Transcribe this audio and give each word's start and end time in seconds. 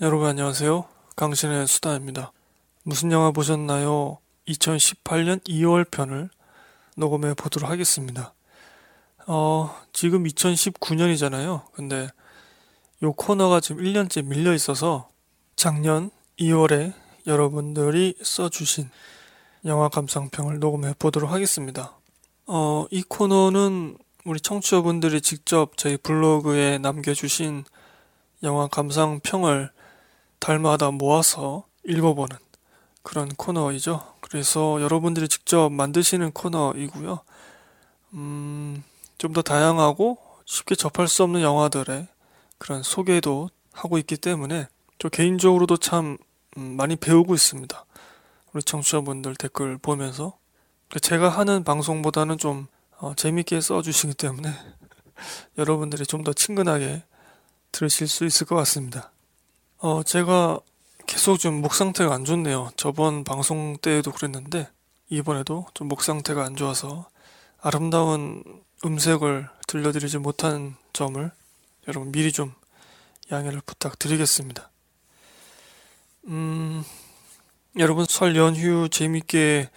여러분 0.00 0.28
안녕하세요. 0.28 0.84
강신의 1.16 1.66
수다입니다. 1.66 2.30
무슨 2.84 3.10
영화 3.10 3.32
보셨나요? 3.32 4.18
2018년 4.46 5.42
2월 5.42 5.90
편을 5.90 6.30
녹음해 6.96 7.34
보도록 7.34 7.68
하겠습니다. 7.68 8.32
어, 9.26 9.74
지금 9.92 10.22
2019년이잖아요. 10.22 11.62
근데 11.72 12.08
요 13.02 13.12
코너가 13.12 13.58
지금 13.58 13.82
1년째 13.82 14.24
밀려 14.24 14.54
있어서 14.54 15.08
작년 15.56 16.12
2월에 16.38 16.92
여러분들이 17.26 18.14
써주신 18.22 18.90
영화 19.64 19.88
감상평을 19.88 20.60
녹음해 20.60 20.94
보도록 21.00 21.32
하겠습니다. 21.32 21.98
어, 22.46 22.86
이 22.92 23.02
코너는 23.02 23.98
우리 24.26 24.38
청취자분들이 24.38 25.20
직접 25.22 25.76
저희 25.76 25.96
블로그에 25.96 26.78
남겨주신 26.78 27.64
영화 28.44 28.68
감상평을 28.68 29.72
달마다 30.38 30.90
모아서 30.90 31.64
읽어보는 31.84 32.36
그런 33.02 33.28
코너이죠. 33.28 34.14
그래서 34.20 34.80
여러분들이 34.82 35.28
직접 35.28 35.70
만드시는 35.70 36.32
코너이고요. 36.32 37.20
음, 38.14 38.82
좀 39.18 39.32
더 39.32 39.42
다양하고 39.42 40.18
쉽게 40.44 40.74
접할 40.74 41.08
수 41.08 41.22
없는 41.24 41.40
영화들의 41.42 42.06
그런 42.58 42.82
소개도 42.82 43.50
하고 43.72 43.98
있기 43.98 44.16
때문에 44.16 44.68
저 44.98 45.08
개인적으로도 45.08 45.76
참 45.76 46.16
음, 46.56 46.76
많이 46.76 46.96
배우고 46.96 47.34
있습니다. 47.34 47.84
우리 48.52 48.62
청취자분들 48.62 49.36
댓글 49.36 49.76
보면서 49.78 50.38
제가 51.02 51.28
하는 51.28 51.64
방송보다는 51.64 52.38
좀 52.38 52.66
어, 52.98 53.14
재밌게 53.14 53.60
써주시기 53.60 54.14
때문에 54.14 54.52
여러분들이 55.58 56.06
좀 56.06 56.24
더 56.24 56.32
친근하게 56.32 57.02
들으실 57.72 58.08
수 58.08 58.24
있을 58.24 58.46
것 58.46 58.56
같습니다. 58.56 59.12
어, 59.78 60.02
제가 60.02 60.60
계속 61.06 61.38
좀 61.38 61.60
목 61.62 61.74
상태가 61.74 62.14
안 62.14 62.24
좋네요. 62.24 62.70
저번 62.76 63.24
방송 63.24 63.76
때에도 63.78 64.12
그랬는데, 64.12 64.68
이번에도 65.08 65.66
좀 65.74 65.88
목 65.88 66.02
상태가 66.02 66.44
안 66.44 66.56
좋아서 66.56 67.08
아름다운 67.60 68.42
음색을 68.84 69.48
들려드리지 69.66 70.18
못한 70.18 70.76
점을 70.92 71.30
여러분 71.88 72.12
미리 72.12 72.30
좀 72.32 72.52
양해를 73.32 73.60
부탁드리겠습니다. 73.64 74.70
음, 76.26 76.84
여러분 77.78 78.04
설 78.08 78.36
연휴 78.36 78.88
재밌게 78.88 79.70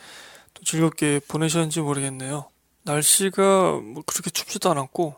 또 0.54 0.64
즐겁게 0.64 1.22
보내셨는지 1.28 1.80
모르겠네요. 1.82 2.50
날씨가 2.84 3.80
뭐 3.82 4.04
그렇게 4.06 4.30
춥지도 4.32 4.70
않았고, 4.72 5.16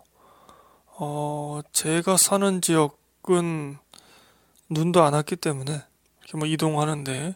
어, 0.98 1.62
제가 1.72 2.18
사는 2.18 2.62
지역은 2.62 3.78
눈도 4.74 5.04
안 5.04 5.14
왔기 5.14 5.38
때문에 5.38 5.84
이렇게 6.22 6.38
뭐 6.38 6.48
이동하는데 6.48 7.36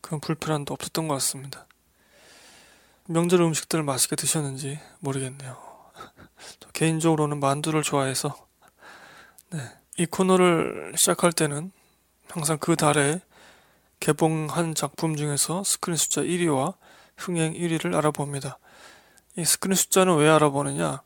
그런 0.00 0.20
불편함도 0.20 0.74
없었던 0.74 1.08
것 1.08 1.14
같습니다. 1.14 1.66
명절 3.06 3.40
음식들 3.42 3.82
맛있게 3.82 4.16
드셨는지 4.16 4.78
모르겠네요. 5.00 5.56
개인적으로는 6.72 7.40
만두를 7.40 7.82
좋아해서 7.82 8.36
네, 9.50 9.60
이 9.98 10.06
코너를 10.06 10.92
시작할 10.96 11.32
때는 11.32 11.72
항상 12.28 12.58
그 12.58 12.76
달에 12.76 13.20
개봉한 13.98 14.74
작품 14.74 15.16
중에서 15.16 15.62
스크린 15.64 15.96
숫자 15.96 16.22
1위와 16.22 16.74
흥행 17.16 17.52
1위를 17.52 17.94
알아봅니다. 17.94 18.58
이 19.36 19.44
스크린 19.44 19.74
숫자는 19.74 20.16
왜 20.16 20.28
알아보느냐? 20.28 21.02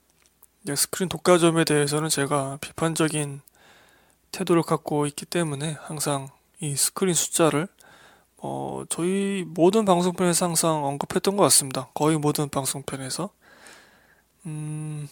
스크린 0.76 1.08
독과점에 1.08 1.64
대해서는 1.64 2.08
제가 2.08 2.58
비판적인 2.60 3.40
태도를 4.34 4.62
갖고 4.62 5.06
있기 5.06 5.26
때문에 5.26 5.76
항상 5.80 6.28
이 6.60 6.74
스크린 6.74 7.14
숫자를 7.14 7.68
어, 8.38 8.82
저희 8.88 9.44
모든 9.46 9.84
방송편에서 9.84 10.46
항상 10.46 10.84
언급했던 10.84 11.36
것 11.36 11.44
같습니다. 11.44 11.88
거의 11.94 12.18
모든 12.18 12.48
방송편에서. 12.48 13.30
음, 14.46 15.08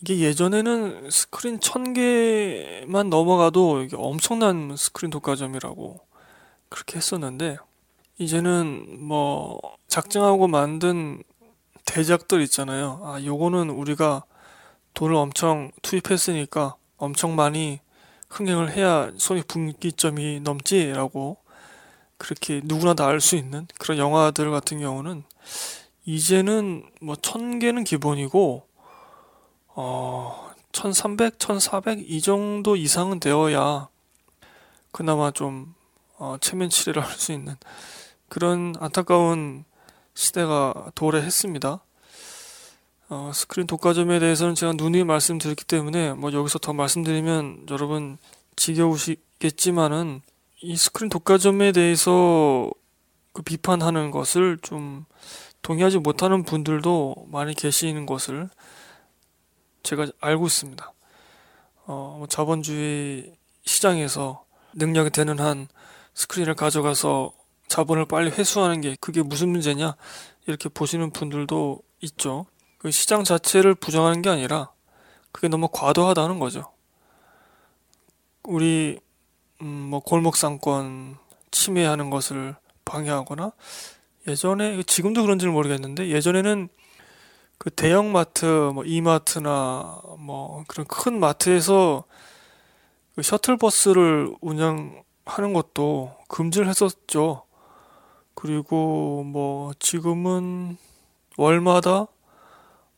이게 0.00 0.20
예전에는 0.20 1.10
스크린 1.10 1.58
1000개만 1.58 3.08
넘어가도 3.08 3.82
이게 3.82 3.96
엄청난 3.98 4.74
스크린 4.76 5.10
독과점이라고 5.10 6.00
그렇게 6.70 6.96
했었는데, 6.96 7.58
이제는 8.16 9.04
뭐, 9.04 9.60
작정하고 9.88 10.48
만든 10.48 11.22
대작들 11.84 12.40
있잖아요. 12.42 13.00
아, 13.02 13.22
요거는 13.22 13.68
우리가 13.68 14.24
돈을 14.94 15.14
엄청 15.14 15.72
투입했으니까 15.82 16.76
엄청 16.96 17.36
많이 17.36 17.80
흥행을 18.36 18.72
해야 18.72 19.10
손익 19.16 19.48
분기점이 19.48 20.40
넘지라고 20.40 21.38
그렇게 22.18 22.60
누구나 22.64 22.94
다 22.94 23.06
알 23.06 23.20
수 23.20 23.36
있는 23.36 23.66
그런 23.78 23.98
영화들 23.98 24.50
같은 24.50 24.80
경우는 24.80 25.24
이제는 26.04 26.84
뭐 27.00 27.16
천 27.22 27.58
개는 27.58 27.84
기본이고 27.84 28.66
어 29.68 30.50
1300, 30.72 31.38
1400 31.38 32.10
이 32.10 32.20
정도 32.20 32.76
이상은 32.76 33.20
되어야 33.20 33.88
그나마 34.92 35.30
좀 35.30 35.74
어, 36.18 36.36
체면 36.40 36.70
치레를 36.70 37.02
할 37.02 37.16
수 37.18 37.32
있는 37.32 37.56
그런 38.28 38.74
안타까운 38.80 39.64
시대가 40.14 40.74
도래했습니다. 40.94 41.80
어, 43.08 43.30
스크린 43.32 43.68
독과점에 43.68 44.18
대해서는 44.18 44.56
제가 44.56 44.72
누누이 44.72 45.04
말씀드렸기 45.04 45.64
때문에 45.64 46.14
뭐 46.14 46.32
여기서 46.32 46.58
더 46.58 46.72
말씀드리면 46.72 47.66
여러분 47.70 48.18
지겨우시겠지만은 48.56 50.22
이 50.62 50.76
스크린 50.76 51.08
독과점에 51.08 51.70
대해서 51.70 52.68
그 53.32 53.42
비판하는 53.42 54.10
것을 54.10 54.58
좀 54.60 55.04
동의하지 55.62 55.98
못하는 55.98 56.42
분들도 56.42 57.26
많이 57.28 57.54
계시는 57.54 58.06
것을 58.06 58.48
제가 59.84 60.06
알고 60.20 60.46
있습니다. 60.46 60.92
어, 61.86 62.16
뭐 62.18 62.26
자본주의 62.26 63.34
시장에서 63.64 64.44
능력이 64.74 65.10
되는 65.10 65.38
한 65.38 65.68
스크린을 66.14 66.54
가져가서 66.54 67.32
자본을 67.68 68.06
빨리 68.06 68.30
회수하는 68.30 68.80
게 68.80 68.96
그게 69.00 69.22
무슨 69.22 69.50
문제냐 69.50 69.94
이렇게 70.46 70.68
보시는 70.68 71.10
분들도 71.10 71.82
있죠. 72.00 72.46
그 72.78 72.90
시장 72.90 73.24
자체를 73.24 73.74
부정하는 73.74 74.22
게 74.22 74.28
아니라 74.28 74.70
그게 75.32 75.48
너무 75.48 75.68
과도하다는 75.70 76.38
거죠. 76.38 76.72
우리 78.42 78.98
음, 79.62 79.66
뭐 79.66 80.00
골목 80.00 80.36
상권 80.36 81.16
침해하는 81.50 82.10
것을 82.10 82.56
방해하거나 82.84 83.52
예전에 84.28 84.82
지금도 84.82 85.22
그런지는 85.22 85.52
모르겠는데 85.52 86.08
예전에는 86.08 86.68
그 87.58 87.70
대형 87.70 88.12
마트 88.12 88.44
뭐 88.44 88.84
이마트나 88.84 90.00
뭐 90.18 90.64
그런 90.68 90.86
큰 90.86 91.18
마트에서 91.18 92.04
그 93.14 93.22
셔틀버스를 93.22 94.34
운영하는 94.40 95.52
것도 95.54 96.14
금지를 96.28 96.68
했었죠. 96.68 97.44
그리고 98.34 99.24
뭐 99.24 99.72
지금은 99.78 100.76
월마다 101.38 102.08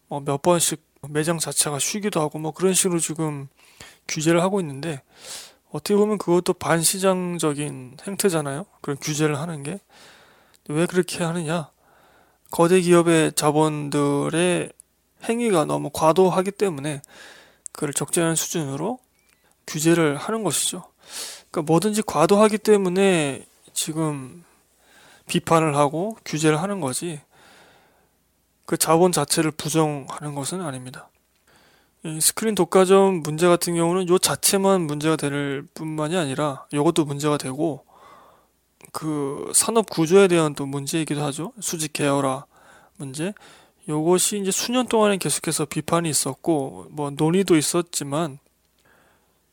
뭐몇 0.08 0.42
번씩 0.42 0.82
매장 1.08 1.38
자체가 1.38 1.78
쉬기도 1.78 2.20
하고 2.20 2.38
뭐 2.38 2.52
그런 2.52 2.74
식으로 2.74 2.98
지금 2.98 3.48
규제를 4.08 4.42
하고 4.42 4.60
있는데 4.60 5.02
어떻게 5.70 5.94
보면 5.94 6.18
그것도 6.18 6.54
반시장적인 6.54 7.98
행태잖아요. 8.06 8.64
그런 8.80 8.96
규제를 8.98 9.38
하는 9.38 9.62
게. 9.62 9.78
왜 10.68 10.86
그렇게 10.86 11.24
하느냐? 11.24 11.70
거대 12.50 12.80
기업의 12.80 13.32
자본들의 13.32 14.72
행위가 15.24 15.64
너무 15.64 15.90
과도하기 15.92 16.52
때문에 16.52 17.02
그를 17.72 17.92
적절한 17.92 18.34
수준으로 18.34 18.98
규제를 19.66 20.16
하는 20.16 20.42
것이죠. 20.42 20.84
그러니까 21.50 21.72
뭐든지 21.72 22.02
과도하기 22.02 22.58
때문에 22.58 23.46
지금 23.72 24.44
비판을 25.26 25.76
하고 25.76 26.16
규제를 26.24 26.60
하는 26.60 26.80
거지. 26.80 27.20
그 28.68 28.76
자본 28.76 29.12
자체를 29.12 29.50
부정하는 29.50 30.34
것은 30.34 30.60
아닙니다. 30.60 31.08
이 32.04 32.20
스크린 32.20 32.54
독과점 32.54 33.22
문제 33.22 33.48
같은 33.48 33.74
경우는 33.74 34.10
요 34.10 34.18
자체만 34.18 34.82
문제가 34.82 35.16
될 35.16 35.66
뿐만이 35.72 36.14
아니라 36.18 36.66
이것도 36.70 37.06
문제가 37.06 37.38
되고 37.38 37.86
그 38.92 39.50
산업 39.54 39.88
구조에 39.88 40.28
대한 40.28 40.54
또 40.54 40.66
문제이기도 40.66 41.24
하죠. 41.24 41.54
수직 41.60 41.94
계열화 41.94 42.44
문제. 42.98 43.32
요것이 43.88 44.38
이제 44.40 44.50
수년 44.50 44.86
동안에 44.86 45.16
계속해서 45.16 45.64
비판이 45.64 46.10
있었고 46.10 46.88
뭐 46.90 47.08
논의도 47.08 47.56
있었지만 47.56 48.38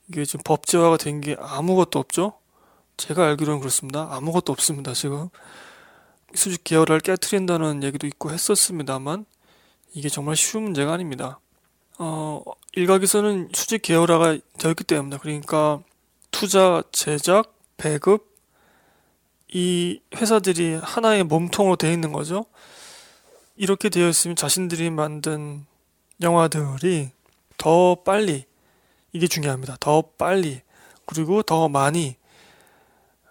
이게 0.09 0.25
지금 0.25 0.43
법제화가 0.43 0.97
된 0.97 1.21
게 1.21 1.37
아무것도 1.39 1.99
없죠. 1.99 2.33
제가 2.97 3.27
알기로는 3.27 3.61
그렇습니다. 3.61 4.09
아무것도 4.11 4.51
없습니다. 4.51 4.91
지금 4.91 5.29
수직 6.35 6.63
계열을 6.63 6.99
깨뜨린다는 6.99 7.83
얘기도 7.83 8.07
있고 8.07 8.31
했었습니다만 8.31 9.25
이게 9.93 10.09
정말 10.09 10.35
쉬운 10.35 10.63
문제가 10.63 10.93
아닙니다. 10.93 11.39
어, 11.97 12.43
일각에서는 12.73 13.49
수직 13.53 13.81
계열화가 13.81 14.37
되었기 14.59 14.83
때문에 14.83 15.17
그러니까 15.21 15.81
투자, 16.31 16.83
제작, 16.91 17.55
배급 17.77 18.35
이 19.47 20.01
회사들이 20.15 20.79
하나의 20.81 21.23
몸통으로 21.23 21.77
되어 21.77 21.91
있는 21.91 22.11
거죠. 22.11 22.45
이렇게 23.55 23.87
되어 23.89 24.09
있으면 24.09 24.35
자신들이 24.35 24.89
만든 24.89 25.65
영화들이 26.21 27.11
더 27.57 27.95
빨리 28.03 28.45
이게 29.13 29.27
중요합니다. 29.27 29.77
더 29.79 30.01
빨리 30.01 30.61
그리고 31.05 31.41
더 31.41 31.69
많이 31.69 32.17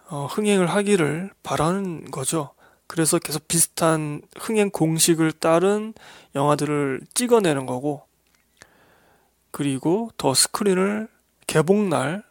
어, 0.09 0.27
흥행을 0.27 0.67
하기를 0.67 1.31
바라는 1.43 2.11
거죠. 2.11 2.55
그래서 2.95 3.19
계속 3.19 3.49
비슷한 3.49 4.23
흥행 4.39 4.71
공식을 4.71 5.33
따른 5.33 5.95
영화들을 6.37 7.01
찍어내는 7.13 7.67
거고 7.67 8.05
그리고 9.51 10.13
더 10.17 10.33
스크린을 10.33 11.09
개봉날 11.49 12.23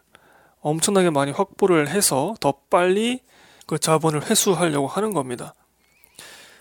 엄청나게 0.62 1.10
많이 1.10 1.34
확보를 1.34 1.90
해서 1.90 2.36
더 2.40 2.54
빨리 2.70 3.20
그 3.68 3.78
자본을 3.78 4.30
회수하려고 4.30 4.88
하는 4.88 5.14
겁니다. 5.14 5.54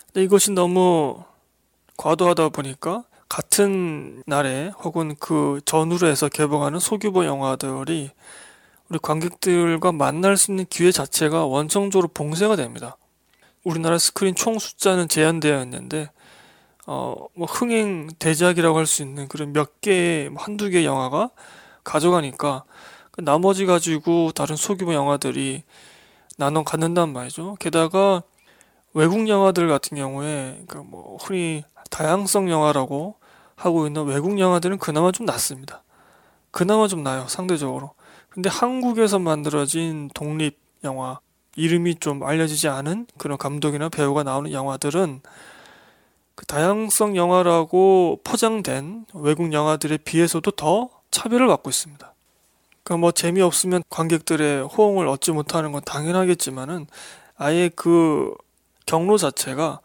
근데 0.07 0.25
이것이 0.25 0.51
너무 0.51 1.23
과도하다 1.95 2.49
보니까 2.49 3.05
같은 3.29 4.21
날에 4.25 4.73
혹은 4.83 5.15
그 5.17 5.61
전후로 5.63 6.09
해서 6.09 6.27
개봉하는 6.27 6.79
소규모 6.79 7.23
영화들이 7.23 8.11
우리 8.89 8.99
관객들과 9.01 9.93
만날 9.93 10.35
수 10.35 10.51
있는 10.51 10.65
기회 10.69 10.91
자체가 10.91 11.45
원천적으로 11.45 12.09
봉쇄가 12.09 12.57
됩니다. 12.57 12.97
우리나라 13.63 13.97
스크린 13.97 14.35
총 14.35 14.59
숫자는 14.59 15.07
제한되어 15.07 15.61
있는데 15.63 16.09
어, 16.85 17.15
뭐 17.35 17.47
흥행 17.47 18.09
대작이라고 18.19 18.77
할 18.77 18.85
수 18.85 19.01
있는 19.03 19.27
그런 19.27 19.53
몇 19.53 19.79
개의 19.81 20.29
뭐 20.29 20.43
한두 20.43 20.69
개 20.69 20.83
영화가 20.85 21.29
가져가니까 21.83 22.65
그 23.11 23.21
나머지 23.21 23.65
가지고 23.65 24.31
다른 24.33 24.55
소규모 24.55 24.93
영화들이 24.93 25.63
나눠 26.37 26.63
갖는단 26.63 27.13
말이죠. 27.13 27.55
게다가 27.59 28.23
외국 28.93 29.27
영화들 29.27 29.67
같은 29.67 29.97
경우에 29.97 30.63
그뭐 30.67 31.17
흔히 31.21 31.63
다양성 31.89 32.49
영화라고 32.49 33.15
하고 33.55 33.87
있는 33.87 34.05
외국 34.05 34.39
영화들은 34.39 34.79
그나마 34.79 35.11
좀 35.11 35.25
낫습니다. 35.25 35.83
그나마 36.51 36.87
좀 36.87 37.03
나요, 37.03 37.25
상대적으로. 37.27 37.91
근데 38.29 38.49
한국에서 38.49 39.19
만들어진 39.19 40.09
독립 40.13 40.59
영화, 40.83 41.19
이름이 41.55 41.95
좀 41.95 42.23
알려지지 42.23 42.67
않은 42.67 43.07
그런 43.17 43.37
감독이나 43.37 43.89
배우가 43.89 44.23
나오는 44.23 44.51
영화들은 44.51 45.21
그 46.35 46.45
다양성 46.45 47.15
영화라고 47.15 48.19
포장된 48.23 49.05
외국 49.13 49.53
영화들에 49.53 49.97
비해서도 49.97 50.51
더 50.51 50.89
차별을 51.11 51.47
받고 51.47 51.69
있습니다. 51.69 52.13
그러니까 52.83 52.99
뭐 52.99 53.11
재미없으면 53.11 53.83
관객들의 53.89 54.63
호응을 54.63 55.07
얻지 55.07 55.31
못하는 55.31 55.71
건 55.71 55.81
당연하겠지만은 55.85 56.87
아예 57.37 57.69
그 57.75 58.33
경로 58.85 59.17
자체가 59.17 59.79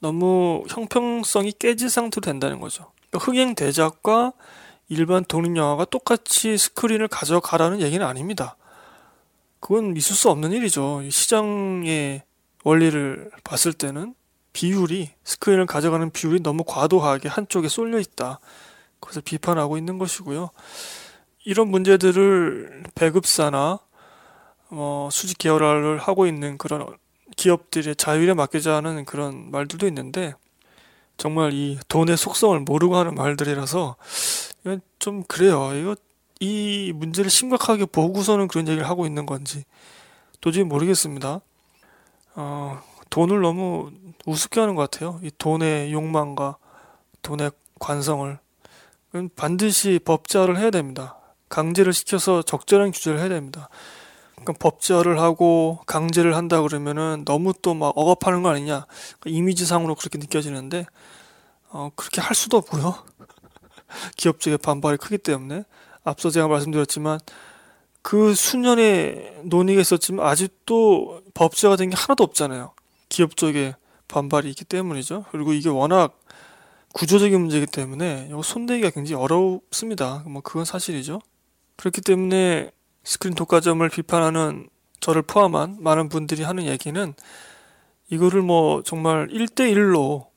너무 0.00 0.64
형평성이 0.68 1.52
깨진 1.52 1.88
상태로 1.88 2.22
된다는 2.22 2.60
거죠. 2.60 2.90
그러니까 3.10 3.24
흥행 3.24 3.54
대작과 3.54 4.32
일반 4.88 5.24
독립 5.24 5.56
영화가 5.56 5.84
똑같이 5.84 6.58
스크린을 6.58 7.08
가져가라는 7.08 7.80
얘기는 7.80 8.04
아닙니다. 8.04 8.56
그건 9.60 9.96
있을 9.96 10.16
수 10.16 10.30
없는 10.30 10.52
일이죠. 10.52 11.02
시장의 11.08 12.22
원리를 12.64 13.30
봤을 13.44 13.72
때는 13.72 14.14
비율이 14.52 15.10
스크린을 15.24 15.66
가져가는 15.66 16.10
비율이 16.10 16.42
너무 16.42 16.64
과도하게 16.66 17.28
한쪽에 17.28 17.68
쏠려 17.68 17.98
있다. 17.98 18.40
그래서 18.98 19.20
비판하고 19.20 19.78
있는 19.78 19.98
것이고요. 19.98 20.50
이런 21.44 21.68
문제들을 21.68 22.84
배급사나 22.94 23.78
뭐 24.68 25.10
수직 25.10 25.38
계열화를 25.38 25.98
하고 25.98 26.26
있는 26.26 26.58
그런 26.58 26.86
기업들의 27.36 27.96
자율에 27.96 28.34
맡기자는 28.34 29.04
그런 29.04 29.50
말들도 29.50 29.86
있는데 29.88 30.34
정말 31.16 31.52
이 31.52 31.78
돈의 31.88 32.16
속성을 32.16 32.58
모르고 32.60 32.96
하는 32.96 33.14
말들이라서 33.14 33.96
이건 34.60 34.80
좀 34.98 35.22
그래요. 35.24 35.72
이거 35.74 35.96
이 36.40 36.92
문제를 36.94 37.30
심각하게 37.30 37.84
보고서는 37.84 38.48
그런 38.48 38.66
얘기를 38.66 38.88
하고 38.88 39.06
있는 39.06 39.26
건지 39.26 39.64
도저히 40.40 40.64
모르겠습니다. 40.64 41.40
어, 42.34 42.82
돈을 43.10 43.40
너무 43.42 43.90
우습게 44.24 44.58
하는 44.60 44.74
것 44.74 44.90
같아요. 44.90 45.20
이 45.22 45.30
돈의 45.36 45.92
욕망과 45.92 46.56
돈의 47.22 47.50
관성을 47.78 48.38
반드시 49.36 50.00
법제화를 50.04 50.58
해야 50.58 50.70
됩니다. 50.70 51.18
강제를 51.50 51.92
시켜서 51.92 52.42
적절한 52.42 52.92
규제를 52.92 53.18
해야 53.18 53.28
됩니다. 53.28 53.68
그러니까 54.36 54.54
법제화를 54.54 55.20
하고 55.20 55.80
강제를 55.86 56.36
한다 56.36 56.62
그러면은 56.62 57.24
너무 57.26 57.52
또 57.52 57.74
막 57.74 57.92
억압하는 57.96 58.42
거 58.42 58.48
아니냐 58.50 58.86
그러니까 59.18 59.38
이미지상으로 59.38 59.94
그렇게 59.94 60.18
느껴지는데 60.18 60.86
어, 61.68 61.90
그렇게 61.94 62.20
할 62.22 62.34
수도 62.34 62.56
없고요. 62.56 62.94
기업 64.16 64.40
쪽의 64.40 64.58
반발이 64.58 64.96
크기 64.96 65.18
때문에 65.18 65.64
앞서 66.04 66.30
제가 66.30 66.48
말씀드렸지만 66.48 67.20
그 68.02 68.34
수년의 68.34 69.42
논의가 69.44 69.80
있었지만 69.80 70.26
아직도 70.26 71.22
법제화 71.34 71.76
된게 71.76 71.96
하나도 71.96 72.24
없잖아요. 72.24 72.72
기업 73.08 73.36
쪽의 73.36 73.74
반발이 74.08 74.48
있기 74.50 74.64
때문이죠. 74.64 75.26
그리고 75.30 75.52
이게 75.52 75.68
워낙 75.68 76.18
구조적인 76.92 77.38
문제이기 77.38 77.66
때문에 77.66 78.26
이거 78.28 78.42
손대기가 78.42 78.90
굉장히 78.90 79.22
어렵습니다. 79.22 80.24
뭐 80.26 80.42
그건 80.42 80.64
사실이죠. 80.64 81.20
그렇기 81.76 82.00
때문에 82.00 82.70
스크린 83.04 83.34
독과점을 83.34 83.88
비판하는 83.88 84.68
저를 85.00 85.22
포함한 85.22 85.78
많은 85.80 86.08
분들이 86.08 86.42
하는 86.42 86.64
얘기는 86.66 87.14
이거를 88.10 88.42
뭐 88.42 88.82
정말 88.82 89.28
1대1로 89.28 90.29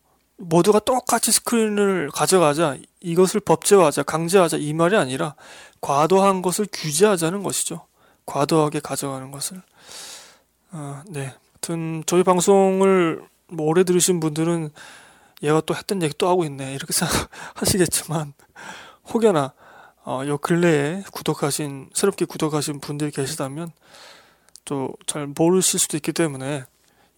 모두가 0.43 0.79
똑같이 0.79 1.31
스크린을 1.31 2.09
가져가자 2.11 2.77
이것을 3.01 3.39
법제화하자 3.39 4.03
강제하자 4.03 4.57
이 4.57 4.73
말이 4.73 4.95
아니라 4.95 5.35
과도한 5.81 6.41
것을 6.41 6.67
규제하자는 6.71 7.43
것이죠. 7.43 7.85
과도하게 8.25 8.79
가져가는 8.79 9.31
것을. 9.31 9.61
아, 10.71 11.03
네. 11.07 11.33
하여튼 11.53 12.03
저희 12.05 12.23
방송을 12.23 13.21
뭐 13.47 13.67
오래 13.67 13.83
들으신 13.83 14.19
분들은 14.19 14.69
얘가 15.43 15.61
또 15.61 15.75
했던 15.75 16.01
얘기 16.01 16.13
또 16.17 16.29
하고 16.29 16.45
있네 16.45 16.73
이렇게 16.73 16.91
생각하시겠지만 16.93 18.33
혹여나 19.13 19.53
어, 20.05 20.23
요 20.25 20.37
근래에 20.37 21.03
구독하신 21.11 21.89
새롭게 21.93 22.25
구독하신 22.25 22.79
분들이 22.79 23.11
계시다면 23.11 23.71
또 24.65 24.93
잘 25.05 25.27
모르실 25.27 25.79
수도 25.79 25.97
있기 25.97 26.11
때문에 26.13 26.63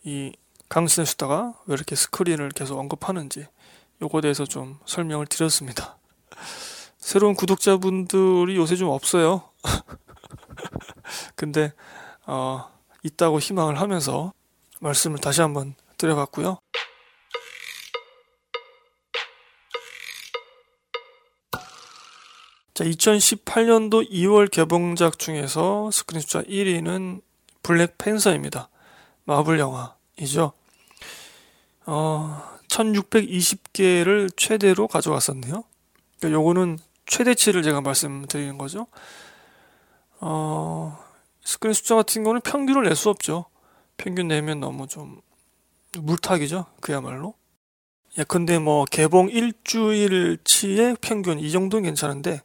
이 0.03 0.33
강신의 0.69 1.05
수다가 1.05 1.53
왜 1.65 1.73
이렇게 1.73 1.95
스크린을 1.95 2.49
계속 2.49 2.79
언급하는지 2.79 3.47
요거에 4.01 4.21
대해서 4.21 4.45
좀 4.45 4.79
설명을 4.85 5.27
드렸습니다. 5.27 5.97
새로운 6.97 7.35
구독자분들이 7.35 8.55
요새 8.55 8.75
좀 8.75 8.89
없어요. 8.89 9.49
근데 11.35 11.71
어, 12.25 12.71
있다고 13.03 13.39
희망을 13.39 13.79
하면서 13.79 14.33
말씀을 14.79 15.19
다시 15.19 15.41
한번 15.41 15.75
드려봤고요. 15.97 16.57
자, 22.73 22.83
2018년도 22.83 24.11
2월 24.11 24.51
개봉작 24.51 25.17
중에서 25.17 25.89
스크린 25.91 26.19
숫자 26.19 26.41
1위는 26.41 27.21
블랙 27.63 27.97
팬서입니다. 27.97 28.67
마블 29.23 29.59
영화 29.59 29.95
이죠. 30.19 30.53
어, 31.85 32.41
1620개를 32.69 34.29
최대로 34.35 34.87
가져갔었네요. 34.87 35.63
그러니까 36.19 36.39
요거는 36.39 36.79
최대치를 37.05 37.63
제가 37.63 37.81
말씀드리는 37.81 38.57
거죠. 38.57 38.87
어, 40.19 40.97
스크린 41.43 41.73
숫자 41.73 41.95
같은 41.95 42.23
거는 42.23 42.41
평균을 42.41 42.83
낼 42.83 42.95
수 42.95 43.09
없죠. 43.09 43.45
평균 43.97 44.27
내면 44.27 44.59
너무 44.59 44.87
좀 44.87 45.21
물타기죠. 45.97 46.65
그야말로. 46.81 47.35
예컨대 48.17 48.59
뭐 48.59 48.85
개봉 48.85 49.29
일주일치의 49.29 50.97
평균 51.01 51.37
이 51.37 51.51
정도는 51.51 51.83
괜찮은데 51.83 52.41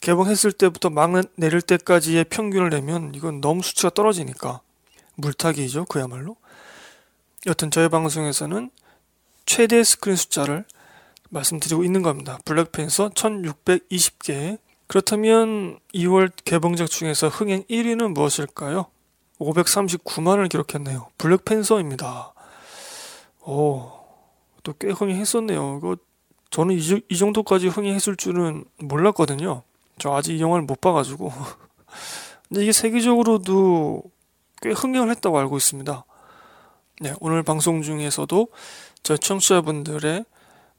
개봉했을 0.00 0.52
때부터 0.52 0.88
막 0.88 1.10
내릴 1.36 1.60
때까지의 1.60 2.24
평균을 2.24 2.70
내면 2.70 3.12
이건 3.14 3.40
너무 3.42 3.62
수치가 3.62 3.90
떨어지니까 3.90 4.62
물타기죠 5.16 5.84
그야말로 5.86 6.36
여튼 7.46 7.70
저희 7.70 7.88
방송에서는 7.88 8.70
최대 9.46 9.82
스크린 9.84 10.16
숫자를 10.16 10.64
말씀드리고 11.30 11.84
있는 11.84 12.02
겁니다 12.02 12.38
블랙팬서 12.44 13.10
1620개 13.10 14.58
그렇다면 14.86 15.78
2월 15.94 16.30
개봉작 16.44 16.88
중에서 16.88 17.28
흥행 17.28 17.62
1위는 17.64 18.12
무엇일까요? 18.12 18.86
539만을 19.38 20.48
기록했네요 20.48 21.08
블랙팬서입니다 21.18 22.32
오 23.42 23.98
또 24.68 24.74
꽤 24.78 24.90
흥행했었네요. 24.90 25.78
이거 25.78 25.96
저는 26.50 26.76
이, 26.76 27.02
이 27.08 27.16
정도까지 27.16 27.68
흥행했을 27.68 28.16
줄은 28.16 28.64
몰랐거든요. 28.78 29.62
저 29.98 30.14
아직 30.14 30.34
이 30.36 30.40
영화를 30.40 30.64
못 30.64 30.80
봐가지고. 30.80 31.32
근데 32.48 32.62
이게 32.62 32.72
세계적으로도 32.72 34.02
꽤 34.60 34.70
흥행을 34.70 35.10
했다고 35.10 35.38
알고 35.38 35.56
있습니다. 35.56 36.04
네, 37.00 37.14
오늘 37.20 37.44
방송 37.44 37.82
중에서도 37.82 38.48
저희 39.04 39.20
청취자분들의 39.20 40.24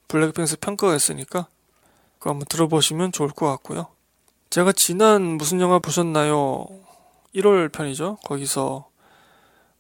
블랙핑스 0.10 0.60
평가가 0.60 0.94
있으니까 0.94 1.48
그거 2.18 2.32
한번 2.32 2.46
들어보시면 2.50 3.14
좋을 3.14 3.30
것 3.30 3.46
같고요. 3.46 3.88
제가 4.50 4.74
지난 4.74 5.22
무슨 5.22 5.62
영화 5.62 5.80
보셨나요? 5.80 6.68
1월 7.34 7.72
편이죠. 7.72 8.18
거기서 8.26 8.90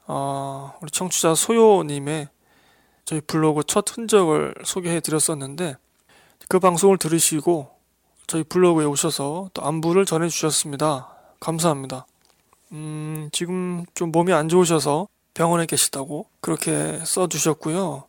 어, 0.08 0.78
우리 0.82 0.90
청취자 0.92 1.36
소요님의 1.36 2.30
저희 3.04 3.20
블로그 3.20 3.64
첫 3.68 3.86
흔적을 3.92 4.56
소개해 4.64 5.02
드렸었는데 5.02 5.76
그 6.48 6.60
방송을 6.60 6.98
들으시고 6.98 7.70
저희 8.28 8.44
블로그에 8.44 8.86
오셔서 8.86 9.50
또 9.54 9.66
안부를 9.66 10.06
전해 10.06 10.30
주셨습니다. 10.30 11.10
감사합니다. 11.42 12.06
음, 12.72 13.28
지금 13.34 13.86
좀 13.94 14.14
몸이 14.14 14.32
안 14.32 14.48
좋으셔서 14.48 15.10
병원에 15.34 15.66
계시다고 15.66 16.28
그렇게 16.42 17.00
써주셨고요. 17.06 18.06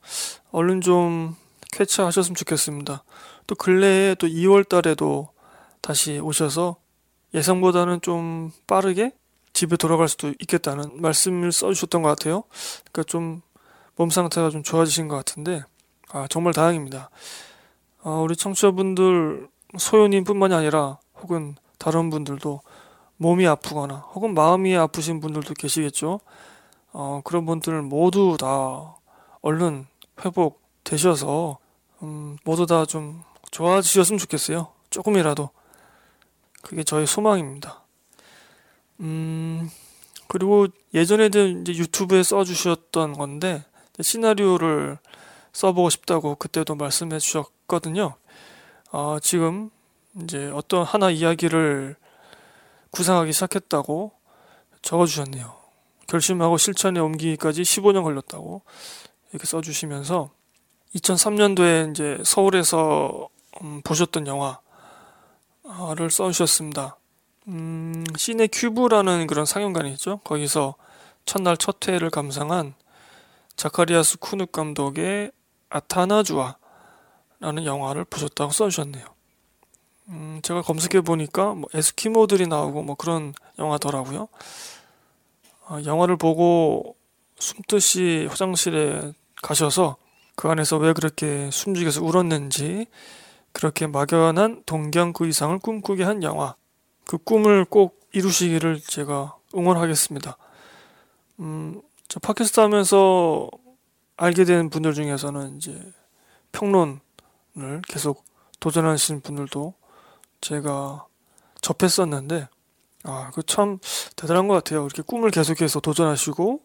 얼른 0.52 0.80
좀 0.80 1.36
쾌차하셨으면 1.72 2.34
좋겠습니다. 2.34 3.04
또 3.46 3.54
근래에 3.54 4.14
또 4.16 4.26
2월 4.26 4.68
달에도 4.68 5.28
다시 5.80 6.18
오셔서 6.18 6.76
예상보다는 7.34 8.00
좀 8.02 8.50
빠르게 8.66 9.12
집에 9.52 9.76
돌아갈 9.76 10.08
수도 10.08 10.32
있겠다는 10.40 11.00
말씀을 11.00 11.52
써주셨던 11.52 12.02
것 12.02 12.08
같아요. 12.08 12.44
그러니까 12.92 13.02
좀 13.04 13.42
몸 14.00 14.08
상태가 14.08 14.48
좀 14.48 14.62
좋아지신 14.62 15.08
것 15.08 15.16
같은데 15.16 15.62
아 16.08 16.26
정말 16.30 16.54
다행입니다. 16.54 17.10
아, 18.02 18.10
우리 18.12 18.34
청취자분들 18.34 19.46
소연님뿐만이 19.76 20.54
아니라 20.54 20.98
혹은 21.20 21.54
다른 21.78 22.08
분들도 22.08 22.62
몸이 23.18 23.46
아프거나 23.46 23.96
혹은 24.14 24.32
마음이 24.32 24.74
아프신 24.74 25.20
분들도 25.20 25.52
계시겠죠. 25.52 26.20
어, 26.92 27.20
그런 27.24 27.46
분들 27.46 27.82
모두 27.82 28.36
다 28.38 28.96
얼른 29.42 29.86
회복되셔서 30.24 31.58
음, 32.02 32.36
모두 32.44 32.66
다 32.66 32.84
좀 32.84 33.22
좋아지셨으면 33.50 34.18
좋겠어요. 34.18 34.68
조금이라도 34.90 35.50
그게 36.62 36.84
저의 36.84 37.06
소망입니다. 37.06 37.82
음, 39.00 39.70
그리고 40.28 40.66
예전에도 40.94 41.46
이제 41.46 41.74
유튜브에 41.74 42.22
써주셨던 42.22 43.14
건데 43.14 43.64
시나리오를 44.00 44.98
써보고 45.52 45.90
싶다고 45.90 46.36
그때도 46.36 46.74
말씀해 46.76 47.18
주셨거든요. 47.18 48.14
어, 48.92 49.18
지금 49.20 49.70
이제 50.22 50.50
어떤 50.54 50.84
하나 50.84 51.10
이야기를 51.10 51.96
구상하기 52.90 53.32
시작했다고 53.32 54.12
적어주셨네요. 54.82 55.59
결심하고 56.10 56.58
실천에 56.58 56.98
옮기기까지 56.98 57.62
15년 57.62 58.02
걸렸다고 58.02 58.62
이렇게 59.30 59.46
써주시면서 59.46 60.30
2003년도에 60.96 61.92
이제 61.92 62.18
서울에서 62.24 63.28
음, 63.62 63.80
보셨던 63.84 64.26
영화를 64.26 66.10
써주셨습니다. 66.10 66.96
음, 67.46 68.04
시네 68.16 68.48
큐브라는 68.48 69.28
그런 69.28 69.46
상영관이 69.46 69.92
있죠. 69.92 70.18
거기서 70.24 70.74
첫날 71.26 71.56
첫 71.56 71.86
회를 71.86 72.10
감상한 72.10 72.74
자카리아스 73.54 74.18
쿠누 74.18 74.46
감독의 74.46 75.30
아타나주아라는 75.68 76.56
영화를 77.64 78.04
보셨다고 78.04 78.50
써주셨네요. 78.50 79.04
음, 80.08 80.40
제가 80.42 80.62
검색해 80.62 81.02
보니까 81.02 81.54
뭐 81.54 81.68
에스키모들이 81.72 82.48
나오고 82.48 82.82
뭐 82.82 82.96
그런 82.96 83.32
영화더라고요. 83.60 84.26
어, 85.70 85.80
영화를 85.84 86.16
보고 86.16 86.96
숨듯이 87.38 88.26
화장실에 88.28 89.12
가셔서 89.40 89.96
그 90.34 90.48
안에서 90.48 90.76
왜 90.78 90.92
그렇게 90.92 91.48
숨죽여서 91.52 92.02
울었는지 92.02 92.86
그렇게 93.52 93.86
막연한 93.86 94.64
동경 94.66 95.12
그 95.12 95.28
이상을 95.28 95.56
꿈꾸게 95.60 96.02
한 96.02 96.24
영화. 96.24 96.56
그 97.06 97.18
꿈을 97.18 97.64
꼭 97.64 98.00
이루시기를 98.12 98.80
제가 98.80 99.36
응원하겠습니다. 99.54 100.36
음, 101.38 101.80
저 102.08 102.18
팟캐스트 102.18 102.58
하면서 102.58 103.48
알게 104.16 104.44
된 104.44 104.70
분들 104.70 104.92
중에서는 104.92 105.56
이제 105.56 105.80
평론을 106.50 106.98
계속 107.88 108.24
도전하신 108.58 109.20
분들도 109.20 109.74
제가 110.40 111.06
접했었는데, 111.60 112.48
아, 113.04 113.30
그 113.32 113.42
참 113.42 113.78
대단한 114.16 114.46
것 114.48 114.54
같아요. 114.54 114.84
이렇게 114.84 115.02
꿈을 115.02 115.30
계속해서 115.30 115.80
도전하시고, 115.80 116.60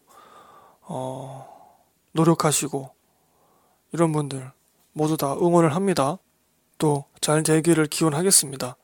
어, 0.82 1.76
노력하시고, 2.12 2.90
이런 3.92 4.12
분들 4.12 4.52
모두 4.92 5.16
다 5.16 5.32
응원을 5.34 5.74
합니다. 5.74 6.18
또 6.78 7.04
잘 7.22 7.42
되기를 7.42 7.86
기원하겠습니다. 7.86 8.76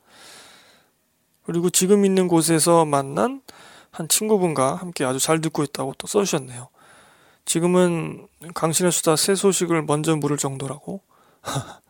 그리고 1.44 1.71
지금 1.71 2.04
있는 2.04 2.26
곳에서 2.26 2.85
만난 2.85 3.42
한 3.92 4.09
친구분과 4.09 4.75
함께 4.76 5.04
아주 5.04 5.21
잘 5.21 5.40
듣고 5.40 5.62
있다고 5.62 5.94
또 5.99 6.06
써주셨네요. 6.09 6.68
지금은 7.44 8.26
강신의 8.54 8.90
수다 8.90 9.16
새 9.16 9.35
소식을 9.35 9.82
먼저 9.82 10.16
물을 10.16 10.37
정도라고. 10.38 11.02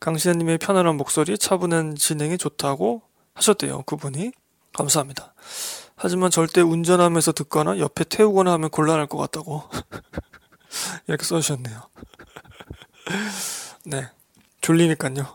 강신혜님의 0.00 0.58
편안한 0.58 0.96
목소리, 0.96 1.36
차분한 1.38 1.96
진행이 1.96 2.38
좋다고 2.38 3.02
하셨대요. 3.34 3.82
그분이. 3.82 4.32
감사합니다. 4.76 5.34
하지만 5.96 6.30
절대 6.30 6.60
운전하면서 6.60 7.32
듣거나 7.32 7.78
옆에 7.78 8.04
태우거나 8.04 8.52
하면 8.52 8.68
곤란할 8.70 9.06
것 9.06 9.16
같다고. 9.16 9.62
이렇게 11.08 11.24
써주셨네요. 11.24 11.82
네. 13.86 14.08
졸리니까요. 14.60 15.26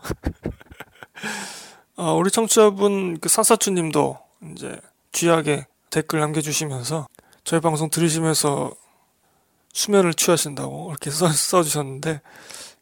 아, 1.96 2.12
우리 2.12 2.30
청취자분 2.30 3.18
그 3.18 3.28
사사추님도 3.28 4.18
이제 4.52 4.80
귀하게 5.10 5.66
댓글 5.90 6.20
남겨주시면서 6.20 7.08
저희 7.44 7.60
방송 7.60 7.90
들으시면서 7.90 8.72
수면을 9.72 10.14
취하신다고 10.14 10.90
이렇게 10.90 11.10
써, 11.10 11.28
써주셨는데 11.28 12.20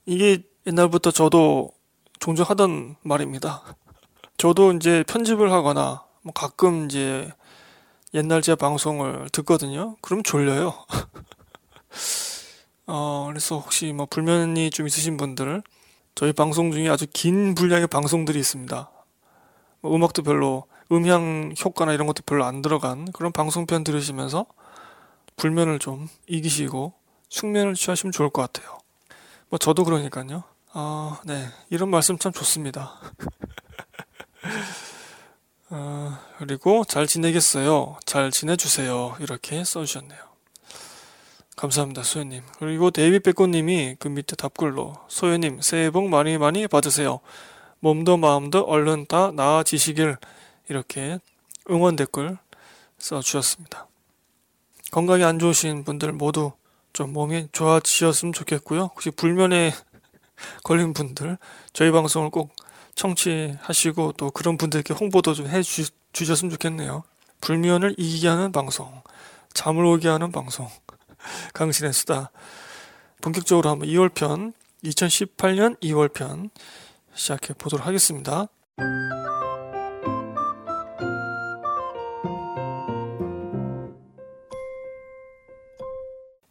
이게 0.06 0.42
옛날부터 0.66 1.10
저도 1.10 1.72
종종 2.18 2.44
하던 2.46 2.96
말입니다. 3.02 3.62
저도 4.36 4.72
이제 4.72 5.04
편집을 5.06 5.52
하거나 5.52 6.04
뭐 6.22 6.32
가끔 6.32 6.86
이제 6.86 7.30
옛날 8.12 8.42
제 8.42 8.54
방송을 8.54 9.28
듣거든요. 9.30 9.96
그럼 10.00 10.22
졸려요. 10.22 10.74
어, 12.86 13.26
그래서 13.28 13.58
혹시 13.58 13.92
뭐 13.92 14.06
불면이 14.06 14.70
좀 14.70 14.86
있으신 14.86 15.16
분들 15.16 15.62
저희 16.14 16.32
방송 16.32 16.72
중에 16.72 16.88
아주 16.88 17.06
긴 17.12 17.54
분량의 17.54 17.86
방송들이 17.86 18.38
있습니다. 18.38 18.90
뭐 19.80 19.96
음악도 19.96 20.22
별로 20.22 20.64
음향 20.92 21.54
효과나 21.64 21.92
이런 21.92 22.06
것도 22.06 22.22
별로 22.26 22.44
안 22.44 22.62
들어간 22.62 23.10
그런 23.12 23.32
방송편 23.32 23.84
들으시면서 23.84 24.44
불면을 25.36 25.78
좀 25.78 26.08
이기시고 26.26 26.92
숙면을 27.28 27.74
취하시면 27.74 28.12
좋을 28.12 28.30
것 28.30 28.42
같아요. 28.42 28.78
뭐 29.48 29.58
저도 29.58 29.84
그러니까요. 29.84 30.42
아, 30.72 31.20
네. 31.24 31.48
이런 31.70 31.90
말씀 31.90 32.18
참 32.18 32.32
좋습니다. 32.32 33.00
어, 35.72 36.18
그리고 36.38 36.84
잘 36.84 37.06
지내겠어요. 37.06 37.96
잘 38.04 38.32
지내주세요. 38.32 39.16
이렇게 39.20 39.62
써주셨네요. 39.62 40.18
감사합니다, 41.56 42.02
소연님. 42.02 42.42
그리고 42.58 42.90
데이비 42.90 43.20
빼꼬님이 43.20 43.96
그 44.00 44.08
밑에 44.08 44.34
답글로 44.34 44.94
소연님 45.08 45.60
새해 45.60 45.90
복 45.90 46.08
많이 46.08 46.38
많이 46.38 46.66
받으세요. 46.66 47.20
몸도 47.78 48.16
마음도 48.16 48.62
얼른 48.62 49.06
다 49.06 49.30
나아지시길 49.30 50.16
이렇게 50.68 51.20
응원 51.70 51.94
댓글 51.94 52.36
써주셨습니다. 52.98 53.86
건강이 54.90 55.22
안 55.22 55.38
좋으신 55.38 55.84
분들 55.84 56.12
모두 56.12 56.52
좀 56.92 57.12
몸이 57.12 57.48
좋아지셨으면 57.52 58.32
좋겠고요. 58.32 58.90
혹시 58.92 59.10
불면에 59.12 59.72
걸린 60.64 60.94
분들 60.94 61.38
저희 61.72 61.92
방송을 61.92 62.30
꼭 62.30 62.50
청취하시고 63.00 64.12
또 64.19 64.30
그런 64.30 64.59
분들께 64.59 64.92
홍보도 64.92 65.33
좀 65.33 65.47
해주셨으면 65.47 66.50
좋겠네요. 66.50 67.02
불면을 67.40 67.95
이기게 67.97 68.28
하는 68.28 68.52
방송, 68.52 69.02
잠을 69.54 69.85
오게 69.87 70.09
하는 70.09 70.30
방송, 70.30 70.69
강신의 71.54 71.95
수다. 71.95 72.30
본격적으로 73.23 73.71
한번 73.71 73.88
2월편, 73.88 74.52
2018년 74.85 75.80
2월편 75.80 76.50
시작해 77.14 77.54
보도록 77.54 77.87
하겠습니다. 77.87 78.49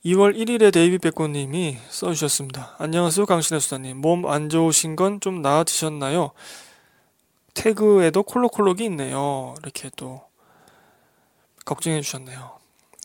2월 0.05 0.35
1일에 0.37 0.71
데이비 0.71 0.97
백곰님이 0.97 1.77
써주셨습니다. 1.89 2.75
안녕하세요, 2.77 3.25
강신의 3.25 3.59
수다님. 3.59 3.97
몸 3.97 4.25
안 4.27 4.47
좋으신 4.49 4.95
건 4.95 5.19
좀 5.19 5.41
나아지셨나요? 5.41 6.31
태그에도 7.53 8.23
콜록콜록이 8.23 8.85
있네요. 8.85 9.55
이렇게 9.61 9.89
또 9.97 10.21
걱정해 11.65 11.99
주셨네요. 12.01 12.57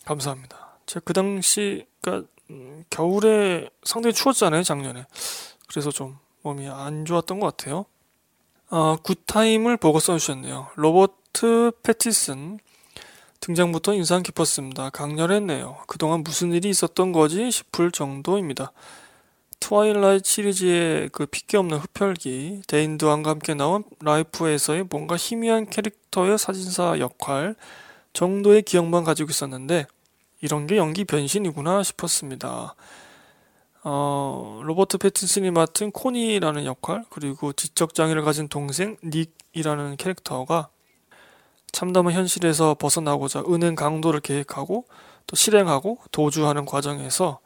감사합니다. 0.05 0.79
제가 0.87 1.03
그 1.05 1.13
당시, 1.13 1.85
그니까, 2.01 2.27
음, 2.51 2.85
겨울에 2.91 3.69
상당히 3.83 4.15
추웠잖아요, 4.15 4.63
작년에. 4.63 5.07
그래서 5.69 5.91
좀 5.91 6.19
몸이 6.43 6.69
안 6.69 7.05
좋았던 7.05 7.41
것 7.41 7.57
같아요. 7.57 7.87
아, 8.69 8.97
굿타임을 9.03 9.79
보고 9.79 9.99
써주셨네요. 9.99 10.69
로버트 10.77 11.73
패틴슨. 11.83 12.61
등장부터 13.45 13.93
인상 13.93 14.23
깊었습니다. 14.23 14.89
강렬했네요. 14.89 15.77
그동안 15.87 16.23
무슨 16.23 16.53
일이 16.55 16.71
있었던 16.71 17.13
거지 17.13 17.51
싶을 17.51 17.91
정도입니다. 17.91 18.73
트와일라이트 19.61 20.27
시리즈의 20.27 21.11
그 21.11 21.27
핏기 21.27 21.59
없는 21.59 21.77
흡혈귀, 21.77 22.63
데인 22.67 22.97
드한과 22.97 23.31
함께 23.31 23.53
나온 23.53 23.85
라이프에서의 24.01 24.87
뭔가 24.89 25.17
희미한 25.17 25.69
캐릭터의 25.69 26.39
사진사 26.39 26.99
역할 27.01 27.55
정도의 28.15 28.63
기억만 28.63 29.05
가지고 29.05 29.29
있었는데 29.29 29.87
이런 30.41 30.67
게 30.67 30.79
연기 30.79 31.05
변신이구나 31.05 31.83
싶었습니다. 31.83 32.75
어, 33.83 34.61
로버트 34.65 34.97
패틴슨이 34.97 35.51
맡은 35.51 35.91
코니라는 35.91 36.65
역할, 36.65 37.05
그리고 37.11 37.53
지적 37.53 37.93
장애를 37.93 38.23
가진 38.23 38.49
동생 38.49 38.97
닉이라는 39.05 39.99
캐릭터가 39.99 40.71
참담한 41.75 42.15
현실에서 42.15 42.75
벗어나고자 42.75 43.43
은행 43.49 43.75
강도를 43.75 44.21
계획하고 44.21 44.87
또 45.27 45.37
실행하고 45.37 45.99
도주하는 46.13 46.67
과정에서 46.67 47.41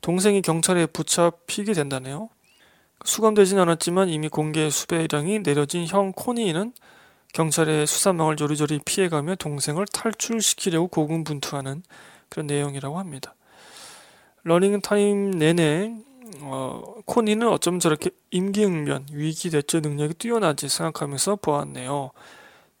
동생이 0.00 0.42
경찰에 0.42 0.86
붙잡히게 0.86 1.74
된다네요. 1.74 2.28
수감되진 3.04 3.56
않았지만 3.60 4.08
이미 4.08 4.28
공개 4.28 4.68
수배령이 4.68 5.44
내려진 5.44 5.86
형 5.86 6.12
코니는 6.12 6.72
경찰의 7.32 7.86
수사망을 7.86 8.34
조리조리 8.34 8.80
피해가며 8.84 9.36
동생을 9.36 9.86
탈출시키려고 9.86 10.88
고군분투하는 10.88 11.84
그런 12.28 12.46
내용이라고 12.48 12.98
합니다. 12.98 13.36
러닝 14.42 14.80
타임 14.80 15.30
내내 15.30 15.94
어, 16.40 16.82
코니는 17.04 17.46
어쩜 17.48 17.78
저렇게 17.78 18.10
임기응변, 18.32 19.06
위기 19.12 19.50
대처 19.50 19.78
능력이 19.78 20.14
뛰어나지 20.14 20.68
생각하면서 20.68 21.36
보았네요. 21.36 22.10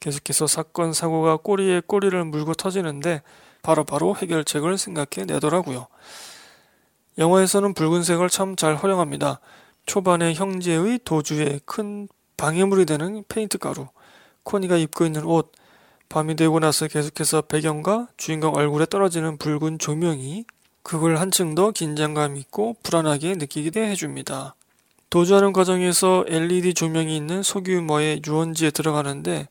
계속해서 0.00 0.46
사건 0.46 0.92
사고가 0.92 1.36
꼬리에 1.36 1.80
꼬리를 1.86 2.24
물고 2.24 2.54
터지는데 2.54 3.22
바로바로 3.62 4.14
바로 4.14 4.16
해결책을 4.16 4.78
생각해 4.78 5.26
내더라고요. 5.26 5.88
영화에서는 7.18 7.74
붉은색을 7.74 8.30
참 8.30 8.54
잘 8.56 8.76
활용합니다. 8.76 9.40
초반에 9.86 10.34
형제의 10.34 11.00
도주에 11.04 11.60
큰 11.64 12.08
방해물이 12.36 12.86
되는 12.86 13.24
페인트 13.28 13.58
가루, 13.58 13.88
코니가 14.44 14.76
입고 14.76 15.04
있는 15.06 15.24
옷, 15.24 15.50
밤이 16.08 16.36
되고 16.36 16.60
나서 16.60 16.86
계속해서 16.86 17.42
배경과 17.42 18.08
주인공 18.16 18.54
얼굴에 18.54 18.86
떨어지는 18.86 19.36
붉은 19.38 19.78
조명이 19.78 20.44
그걸 20.82 21.16
한층 21.16 21.54
더 21.54 21.70
긴장감 21.70 22.36
있고 22.36 22.76
불안하게 22.82 23.34
느끼게 23.34 23.88
해줍니다. 23.90 24.54
도주하는 25.10 25.52
과정에서 25.52 26.24
LED 26.28 26.74
조명이 26.74 27.16
있는 27.16 27.42
소규모의 27.42 28.22
유원지에 28.26 28.70
들어가는데 28.70 29.48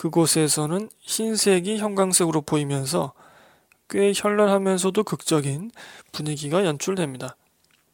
그곳에서는 0.00 0.88
흰색이 1.02 1.76
형광색으로 1.76 2.40
보이면서 2.40 3.12
꽤 3.90 4.14
현란하면서도 4.16 5.04
극적인 5.04 5.72
분위기가 6.10 6.64
연출됩니다. 6.64 7.36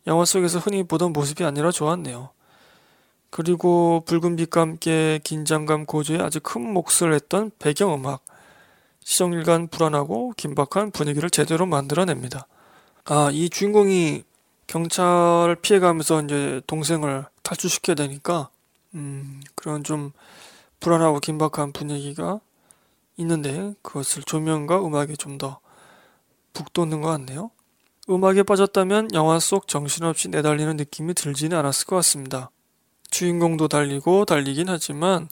영화 0.07 0.25
속에서 0.25 0.61
흔히 0.61 0.85
보던 0.85 1.13
모습이 1.13 1.43
아니라 1.43 1.73
좋았네요. 1.73 2.31
그리고 3.31 4.05
붉은 4.07 4.37
빛과 4.37 4.61
함께 4.61 5.19
긴장감 5.25 5.85
고조에 5.87 6.21
아주 6.21 6.39
큰 6.39 6.73
몫을 6.73 7.13
했던 7.13 7.51
배경음악. 7.59 8.25
시정일간 9.03 9.67
불안하고 9.67 10.33
긴박한 10.37 10.93
분위기를 10.93 11.29
제대로 11.29 11.67
만들어냅니다. 11.67 12.47
아, 13.07 13.31
이 13.33 13.51
주인공이 13.51 14.23
경찰을 14.69 15.57
피해가면서 15.61 16.23
이제 16.23 16.61
동생을 16.69 17.27
탈출시켜야 17.42 17.97
되니까, 17.97 18.49
음, 18.95 19.40
그런 19.57 19.83
좀 19.83 20.12
불안하고 20.81 21.21
긴박한 21.21 21.73
분위기가 21.73 22.41
있는데, 23.17 23.75
그것을 23.83 24.23
조명과 24.23 24.85
음악이 24.85 25.17
좀더 25.17 25.61
북돋는 26.53 27.01
것 27.01 27.09
같네요. 27.11 27.51
음악에 28.09 28.45
빠졌다면 28.45 29.09
영화 29.15 29.41
속 29.41 29.67
정신없이 29.67 30.29
내달리는 30.29 30.77
느낌이 30.77 31.15
들지는 31.15 31.59
않았을 31.59 31.87
것 31.87 31.97
같습니다. 31.97 32.51
주인공도 33.11 33.69
달리고 33.69 34.25
달리긴 34.25 34.69
하지만 34.69 35.29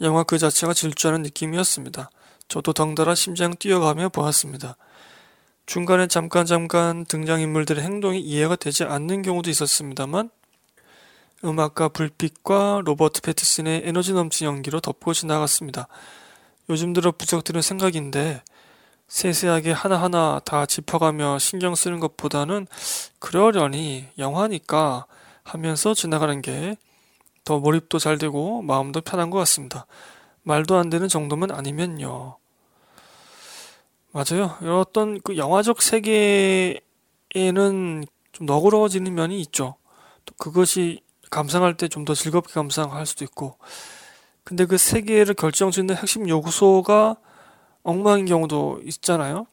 영화 0.00 0.22
그 0.22 0.38
자체가 0.38 0.72
질주하는 0.72 1.22
느낌이었습니다. 1.22 2.10
저도 2.48 2.72
덩달아 2.72 3.14
심장 3.14 3.54
뛰어가며 3.54 4.08
보았습니다. 4.08 4.76
중간에 5.66 6.06
잠깐 6.06 6.46
잠깐 6.46 7.04
등장인물들의 7.04 7.84
행동이 7.84 8.20
이해가 8.20 8.56
되지 8.56 8.84
않는 8.84 9.22
경우도 9.22 9.50
있었습니다만 9.50 10.30
음악과 11.44 11.88
불빛과 11.88 12.82
로버트 12.84 13.22
패티슨의 13.22 13.82
에너지 13.84 14.12
넘친 14.12 14.46
연기로 14.46 14.80
덮고 14.80 15.12
지나갔습니다. 15.12 15.88
요즘 16.68 16.92
들어 16.92 17.12
드는 17.42 17.62
생각인데 17.62 18.42
세세하게 19.06 19.72
하나하나 19.72 20.40
다 20.44 20.66
짚어가며 20.66 21.38
신경 21.38 21.74
쓰는 21.74 22.00
것보다는 22.00 22.66
그러려니 23.18 24.06
영화니까 24.18 25.06
하면서 25.44 25.94
지나가는 25.94 26.42
게 26.42 26.76
더 27.48 27.58
몰입도 27.58 27.98
잘 27.98 28.18
되고 28.18 28.60
마음도 28.60 29.00
편한 29.00 29.30
것 29.30 29.38
같습니다. 29.38 29.86
말도 30.42 30.76
안 30.76 30.90
되는 30.90 31.08
정도면 31.08 31.50
아니면요. 31.50 32.36
맞아요. 34.12 34.58
어떤 34.78 35.18
그 35.22 35.38
영화적 35.38 35.80
세계에는 35.80 36.82
좀 38.32 38.46
너그러워지는 38.46 39.14
면이 39.14 39.40
있죠. 39.40 39.76
또 40.26 40.34
그것이 40.36 41.00
감상할 41.30 41.76
때 41.76 41.88
좀 41.88 42.04
더 42.04 42.14
즐겁게 42.14 42.52
감상할 42.52 43.06
수도 43.06 43.24
있고. 43.24 43.56
근데 44.44 44.64
그 44.66 44.78
세계를 44.78 45.34
결정짓는 45.34 45.96
핵심 45.96 46.28
요소가 46.28 47.16
엉망인 47.82 48.26
경우도 48.26 48.80
있잖아요. 48.84 49.46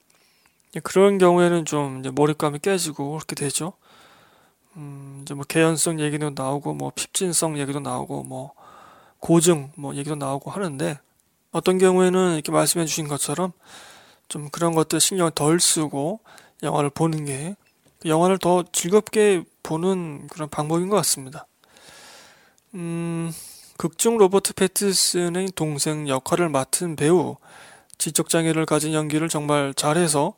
그런 0.83 1.17
경우에는 1.17 1.65
좀 1.65 2.01
몰입감이 2.01 2.59
깨지고 2.59 3.11
그렇게 3.11 3.35
되죠. 3.35 3.73
음, 4.77 5.21
이제 5.23 5.33
뭐 5.33 5.45
개연성 5.45 5.99
얘기도 5.99 6.31
나오고 6.35 6.73
뭐 6.73 6.91
핍진성 6.95 7.57
얘기도 7.59 7.79
나오고 7.79 8.23
뭐 8.23 8.53
고증 9.19 9.71
뭐 9.75 9.95
얘기도 9.95 10.15
나오고 10.15 10.51
하는데 10.51 10.99
어떤 11.51 11.77
경우에는 11.77 12.33
이렇게 12.33 12.51
말씀해 12.51 12.85
주신 12.85 13.07
것처럼 13.07 13.53
좀 14.27 14.49
그런 14.49 14.75
것들 14.75 14.99
신경을 14.99 15.31
덜 15.31 15.59
쓰고 15.59 16.19
영화를 16.63 16.89
보는 16.89 17.25
게 17.25 17.55
영화를 18.05 18.37
더 18.37 18.63
즐겁게 18.71 19.43
보는 19.63 20.27
그런 20.27 20.49
방법인 20.49 20.89
것 20.89 20.97
같습니다. 20.97 21.47
음, 22.75 23.31
극중 23.77 24.17
로버트 24.17 24.53
패티슨의 24.53 25.47
동생 25.55 26.09
역할을 26.09 26.49
맡은 26.49 26.97
배우 26.97 27.37
지적장애를 27.97 28.65
가진 28.65 28.93
연기를 28.93 29.29
정말 29.29 29.73
잘해서 29.73 30.33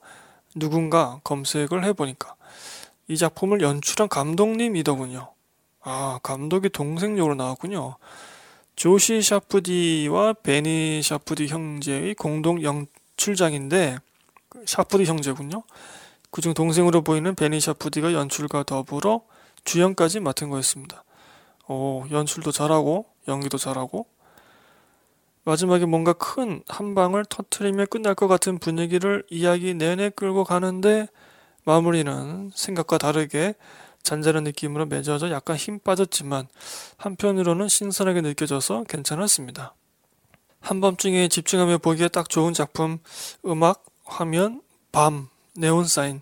누군가 0.56 1.20
검색을 1.24 1.84
해보니까 1.86 2.36
이 3.08 3.18
작품을 3.18 3.62
연출한 3.62 4.08
감독님이더군요. 4.08 5.34
아, 5.82 6.20
감독이 6.22 6.70
동생 6.70 7.18
역으로 7.18 7.34
나왔군요. 7.34 7.96
조시 8.76 9.24
샤프디와 9.24 10.34
베니 10.44 11.02
샤프디 11.02 11.48
형제의 11.48 12.14
공동 12.14 12.62
연출장인데 12.62 13.98
샤프디 14.66 15.06
형제군요. 15.06 15.64
그중 16.30 16.54
동생으로 16.54 17.02
보이는 17.02 17.34
베니 17.34 17.60
샤프디가 17.62 18.14
연출과 18.14 18.64
더불어 18.64 19.22
주연까지 19.64 20.20
맡은 20.20 20.50
거였습니다. 20.50 21.04
오, 21.68 22.06
연출도 22.10 22.52
잘하고 22.52 23.06
연기도 23.28 23.58
잘하고 23.58 24.08
마지막에 25.44 25.86
뭔가 25.86 26.14
큰 26.14 26.64
한 26.68 26.96
방을 26.96 27.26
터트리며 27.26 27.86
끝날 27.86 28.16
것 28.16 28.28
같은 28.28 28.60
분위기를 28.60 29.24
이야기 29.30 29.74
내내 29.74 30.10
끌고 30.10 30.44
가는데 30.44 31.08
마무리는 31.64 32.52
생각과 32.54 32.98
다르게 32.98 33.56
잔잔한 34.04 34.46
느낌으로 34.46 34.86
맺어져 34.86 35.30
약간 35.32 35.58
힘 35.58 35.80
빠졌지만 35.80 36.48
한편으로는 36.98 37.68
신선하게 37.68 38.22
느껴져서 38.22 38.86
괜찮았습니다. 38.86 39.74
한밤중에 40.62 41.28
집중하며 41.28 41.80
보기에 41.80 42.08
딱 42.08 42.30
좋은 42.30 42.54
작품, 42.54 43.00
음악, 43.46 43.86
화면, 44.06 44.62
밤, 44.92 45.28
네온 45.56 45.86
사인. 45.86 46.22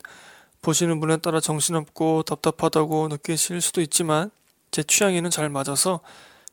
보시는 0.62 1.00
분에 1.00 1.18
따라 1.18 1.40
정신없고 1.40 2.24
답답하다고 2.24 3.10
느끼실 3.10 3.62
수도 3.62 3.82
있지만 3.82 4.32
제 4.76 4.84
취향에는 4.84 5.30
잘 5.30 5.48
맞아서 5.48 6.02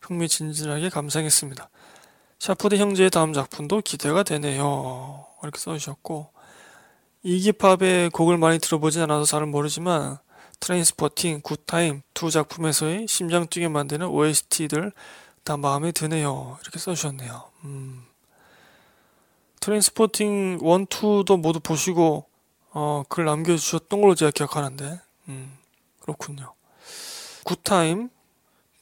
흥미진진하게 0.01 0.91
감상했습니다. 0.91 1.69
샤프드 2.39 2.77
형제의 2.77 3.11
다음 3.11 3.33
작품도 3.33 3.81
기대가 3.81 4.23
되네요. 4.23 5.27
이렇게 5.43 5.59
써주셨고 5.59 6.31
이기팝의 7.25 8.11
곡을 8.11 8.39
많이 8.39 8.61
들어보진 8.61 9.03
않아서 9.03 9.25
잘은 9.25 9.51
모르지만 9.51 10.19
트레인스포팅, 10.61 11.41
굿타임 11.41 12.03
두 12.15 12.31
작품에서의 12.31 13.09
심장 13.09 13.49
뛰게 13.49 13.67
만드는 13.67 14.07
OST들 14.07 14.93
다 15.43 15.57
마음에 15.57 15.91
드네요. 15.91 16.59
이렇게 16.63 16.79
써주셨네요. 16.79 17.51
음. 17.65 18.05
트레인스포팅 19.59 20.61
1, 20.63 20.87
2도 20.87 21.41
모두 21.41 21.59
보시고 21.59 22.27
어, 22.71 23.03
글 23.09 23.25
남겨주셨던 23.25 24.01
걸로 24.01 24.15
제가 24.15 24.31
기억하는데, 24.31 25.01
음, 25.29 25.59
그렇군요. 25.99 26.55
굿타임, 27.44 28.11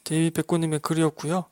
데이비 0.04 0.30
백곰님의 0.30 0.80
글이었고요. 0.80 1.44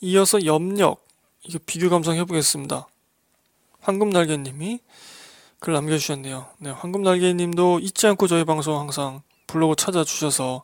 이어서 0.00 0.44
염력, 0.44 1.06
이거 1.44 1.58
비교 1.66 1.90
감상 1.90 2.16
해보겠습니다. 2.16 2.86
황금날개님이 3.80 4.80
글 5.60 5.72
남겨주셨네요. 5.72 6.46
네, 6.58 6.70
황금날개님도 6.70 7.80
잊지 7.80 8.06
않고 8.06 8.26
저희 8.28 8.44
방송 8.44 8.78
항상 8.78 9.22
블로그 9.46 9.74
찾아주셔서 9.76 10.62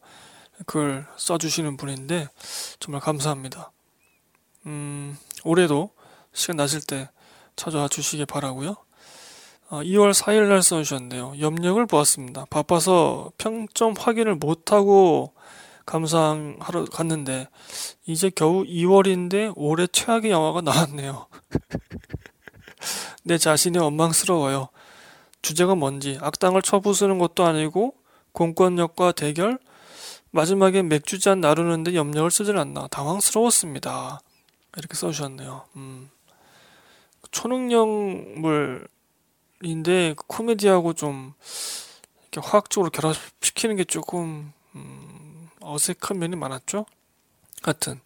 글 0.66 1.06
써주시는 1.16 1.76
분인데 1.76 2.28
정말 2.78 3.00
감사합니다. 3.00 3.72
음, 4.66 5.18
올해도 5.42 5.90
시간 6.32 6.56
나실 6.56 6.80
때 6.80 7.08
찾아와 7.56 7.88
주시길 7.88 8.26
바라고요. 8.26 8.76
2월 9.70 10.08
아, 10.08 10.12
4일 10.12 10.48
날 10.48 10.62
써주셨네요. 10.62 11.34
염력을 11.40 11.84
보았습니다. 11.86 12.46
바빠서 12.50 13.32
평점 13.38 13.94
확인을 13.98 14.36
못하고 14.36 15.32
감상하러 15.86 16.86
갔는데 16.86 17.48
이제 18.06 18.30
겨우 18.30 18.64
2월인데 18.64 19.52
올해 19.56 19.86
최악의 19.86 20.30
영화가 20.30 20.60
나왔네요. 20.60 21.26
내 23.24 23.38
자신이 23.38 23.78
원망스러워요. 23.78 24.68
주제가 25.42 25.74
뭔지 25.74 26.18
악당을 26.20 26.62
쳐부수는 26.62 27.18
것도 27.18 27.44
아니고 27.44 27.94
공권력과 28.32 29.12
대결 29.12 29.58
마지막에 30.30 30.82
맥주잔 30.82 31.40
나르는데 31.40 31.94
염력을 31.94 32.30
쓰질 32.30 32.58
않나 32.58 32.88
당황스러웠습니다. 32.88 34.20
이렇게 34.76 34.94
써주셨네요. 34.94 35.64
음. 35.76 36.10
초능력물 37.30 38.88
인데 39.64 40.14
그 40.14 40.24
코미디하고 40.26 40.92
좀 40.92 41.32
이렇게 42.30 42.46
화학적으로 42.46 42.90
결합시키는 42.90 43.76
게 43.76 43.84
조금 43.84 44.52
음, 44.74 45.48
어색한 45.60 46.18
면이 46.18 46.36
많았죠. 46.36 46.84
하여튼 47.62 48.00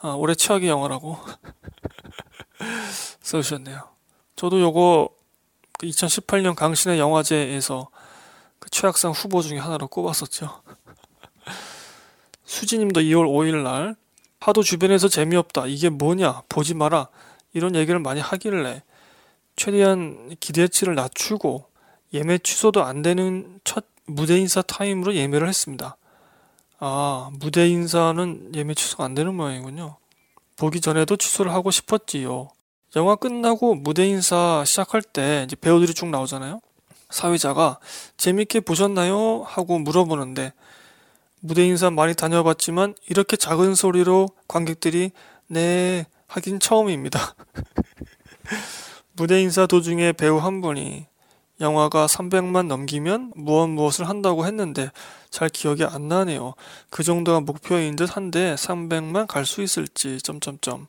아, 0.00 0.08
올해 0.12 0.34
최악의 0.34 0.68
영화라고 0.68 1.18
써주셨네요. 3.20 3.88
저도 4.36 4.60
요거 4.60 5.10
2018년 5.80 6.54
그 6.54 6.60
강신의 6.60 6.98
영화제에서 6.98 7.90
그 8.58 8.70
최악상 8.70 9.12
후보 9.12 9.42
중에 9.42 9.58
하나로 9.58 9.88
꼽았었죠. 9.88 10.62
수지님도 12.44 13.00
2월 13.00 13.26
5일 13.26 13.62
날 13.62 13.96
하도 14.40 14.62
주변에서 14.62 15.08
재미없다 15.08 15.66
이게 15.66 15.90
뭐냐 15.90 16.42
보지 16.48 16.74
마라 16.74 17.08
이런 17.52 17.74
얘기를 17.74 18.00
많이 18.00 18.20
하길래 18.20 18.82
최대한 19.60 20.34
기대치를 20.40 20.94
낮추고 20.94 21.66
예매 22.14 22.38
취소도 22.38 22.82
안 22.82 23.02
되는 23.02 23.60
첫 23.62 23.84
무대 24.06 24.38
인사 24.38 24.62
타임으로 24.62 25.14
예매를 25.14 25.46
했습니다. 25.46 25.98
아, 26.78 27.28
무대 27.34 27.68
인사는 27.68 28.52
예매 28.54 28.72
취소가 28.72 29.04
안 29.04 29.14
되는 29.14 29.34
모양이군요. 29.34 29.98
보기 30.56 30.80
전에도 30.80 31.14
취소를 31.14 31.52
하고 31.52 31.70
싶었지요. 31.70 32.48
영화 32.96 33.16
끝나고 33.16 33.74
무대 33.74 34.06
인사 34.06 34.64
시작할 34.64 35.02
때 35.02 35.42
이제 35.44 35.56
배우들이 35.56 35.92
쭉 35.92 36.06
나오잖아요. 36.08 36.62
사회자가 37.10 37.80
재밌게 38.16 38.60
보셨나요? 38.60 39.42
하고 39.42 39.78
물어보는데 39.78 40.54
무대 41.40 41.66
인사 41.66 41.90
많이 41.90 42.14
다녀봤지만 42.14 42.94
이렇게 43.10 43.36
작은 43.36 43.74
소리로 43.74 44.30
관객들이 44.48 45.10
네 45.48 46.06
하긴 46.28 46.60
처음입니다. 46.60 47.34
무대 49.20 49.42
인사 49.42 49.66
도중에 49.66 50.12
배우 50.12 50.38
한 50.38 50.62
분이 50.62 51.06
영화가 51.60 52.06
300만 52.06 52.68
넘기면 52.68 53.34
무엇 53.36 53.66
무엇을 53.66 54.08
한다고 54.08 54.46
했는데 54.46 54.90
잘 55.28 55.50
기억이 55.50 55.84
안 55.84 56.08
나네요. 56.08 56.54
그 56.88 57.02
정도가 57.02 57.40
목표인 57.40 57.96
듯 57.96 58.16
한데 58.16 58.54
300만 58.54 59.26
갈 59.26 59.44
수 59.44 59.60
있을지 59.60 60.22
점점점. 60.22 60.86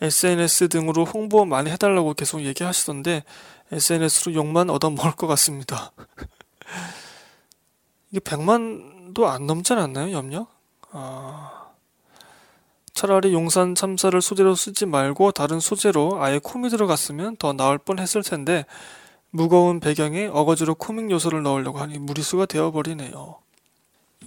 SNS 0.00 0.68
등으로 0.68 1.04
홍보 1.04 1.44
많이 1.44 1.68
해달라고 1.68 2.14
계속 2.14 2.42
얘기하시던데 2.42 3.24
SNS로 3.72 4.36
욕만 4.36 4.70
얻어먹을 4.70 5.16
것 5.16 5.26
같습니다. 5.26 5.90
이게 8.12 8.20
100만도 8.20 9.24
안 9.24 9.48
넘지 9.48 9.72
않았나요, 9.72 10.12
염력? 10.12 10.48
아... 10.92 11.55
차라리 12.96 13.34
용산 13.34 13.74
참사를 13.74 14.20
소재로 14.22 14.54
쓰지 14.54 14.86
말고 14.86 15.32
다른 15.32 15.60
소재로 15.60 16.16
아예 16.22 16.40
코믹 16.42 16.70
들어갔으면 16.70 17.36
더 17.36 17.52
나을 17.52 17.76
뻔 17.76 17.98
했을 17.98 18.22
텐데 18.22 18.64
무거운 19.28 19.80
배경에 19.80 20.28
어거지로 20.32 20.74
코믹 20.76 21.10
요소를 21.10 21.42
넣으려고 21.42 21.78
하니 21.78 21.98
무리수가 21.98 22.46
되어버리네요. 22.46 23.36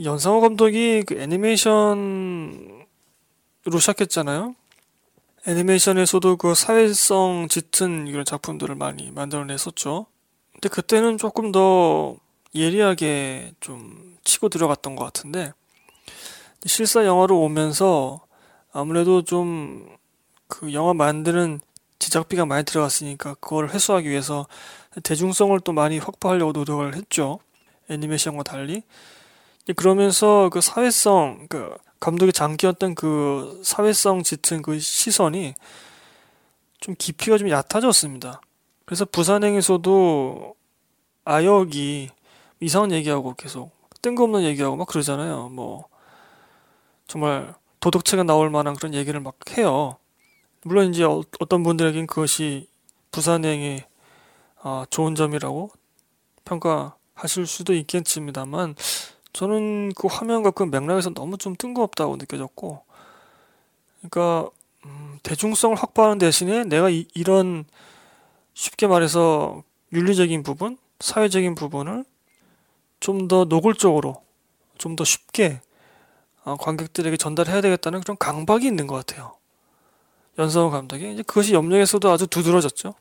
연상호 0.03 0.39
감독이 0.41 1.01
그 1.01 1.15
애니메이션으로 1.19 2.85
시작했잖아요. 3.79 4.53
애니메이션에서도 5.47 6.37
그 6.37 6.53
사회성 6.53 7.47
짙은 7.49 8.05
이런 8.05 8.23
작품들을 8.23 8.75
많이 8.75 9.09
만들어냈었죠. 9.09 10.05
근데 10.53 10.69
그때는 10.69 11.17
조금 11.17 11.51
더 11.51 12.17
예리하게 12.53 13.53
좀 13.61 14.15
치고 14.23 14.49
들어갔던 14.49 14.95
것 14.95 15.05
같은데 15.05 15.53
실사 16.67 17.03
영화로 17.03 17.39
오면서 17.39 18.28
아무래도 18.71 19.23
좀 19.23 19.99
그 20.49 20.73
영화 20.73 20.93
만드는 20.93 21.61
제작비가 21.99 22.45
많이 22.45 22.65
들어갔으니까 22.65 23.35
그걸 23.35 23.69
회수하기 23.69 24.09
위해서 24.09 24.47
대중성을 25.03 25.57
또 25.61 25.71
많이 25.71 25.99
확보하려고 25.99 26.51
노력을 26.51 26.95
했죠. 26.95 27.39
애니메이션과 27.89 28.43
달리. 28.43 28.83
그러면서 29.77 30.49
그 30.51 30.59
사회성, 30.59 31.45
그 31.47 31.77
감독의 31.99 32.33
장기였던 32.33 32.95
그 32.95 33.61
사회성 33.63 34.23
짙은 34.23 34.61
그 34.63 34.79
시선이 34.79 35.53
좀 36.79 36.95
깊이가 36.97 37.37
좀 37.37 37.49
얕아졌습니다. 37.49 38.41
그래서 38.85 39.05
부산행에서도 39.05 40.55
아역이 41.25 42.09
이상한 42.61 42.91
얘기하고 42.91 43.35
계속 43.35 43.71
뜬금없는 44.01 44.43
얘기하고 44.45 44.77
막 44.77 44.87
그러잖아요. 44.87 45.49
뭐 45.49 45.87
정말 47.05 47.53
도덕체가 47.79 48.23
나올 48.23 48.49
만한 48.49 48.75
그런 48.75 48.93
얘기를 48.93 49.19
막 49.19 49.35
해요. 49.57 49.97
물론 50.63 50.93
이제 50.93 51.03
어, 51.03 51.23
떤 51.47 51.63
분들에겐 51.63 52.07
그것이 52.07 52.67
부산행의 53.11 53.85
어, 54.63 54.83
좋은 54.89 55.15
점이라고 55.15 55.71
평가하실 56.45 57.47
수도 57.47 57.73
있겠습니다만 57.73 58.75
저는 59.33 59.93
그 59.95 60.07
화면과 60.07 60.51
그 60.51 60.63
맥락에서 60.63 61.11
너무 61.11 61.37
좀 61.37 61.55
뜬금없다고 61.55 62.17
느껴졌고 62.17 62.83
그러니까 63.99 64.49
음, 64.85 65.19
대중성을 65.23 65.75
확보하는 65.77 66.17
대신에 66.17 66.63
내가 66.63 66.89
이, 66.89 67.07
이런 67.13 67.65
쉽게 68.53 68.87
말해서 68.87 69.63
윤리적인 69.93 70.43
부분, 70.43 70.77
사회적인 70.99 71.55
부분을 71.55 72.05
좀 72.99 73.27
더 73.29 73.45
노골적으로 73.45 74.21
좀 74.77 74.95
더 74.95 75.03
쉽게 75.05 75.61
어, 75.61 75.68
관객들에게 76.43 77.17
전달해야 77.17 77.61
되겠다는 77.61 78.01
그런 78.01 78.17
강박이 78.17 78.65
있는 78.65 78.87
것 78.87 78.95
같아요. 78.95 79.37
연성호 80.37 80.71
감독이 80.71 81.13
이제 81.13 81.23
그것이 81.23 81.53
염력에서도 81.53 82.09
아주 82.09 82.27
두드러졌죠. 82.27 82.93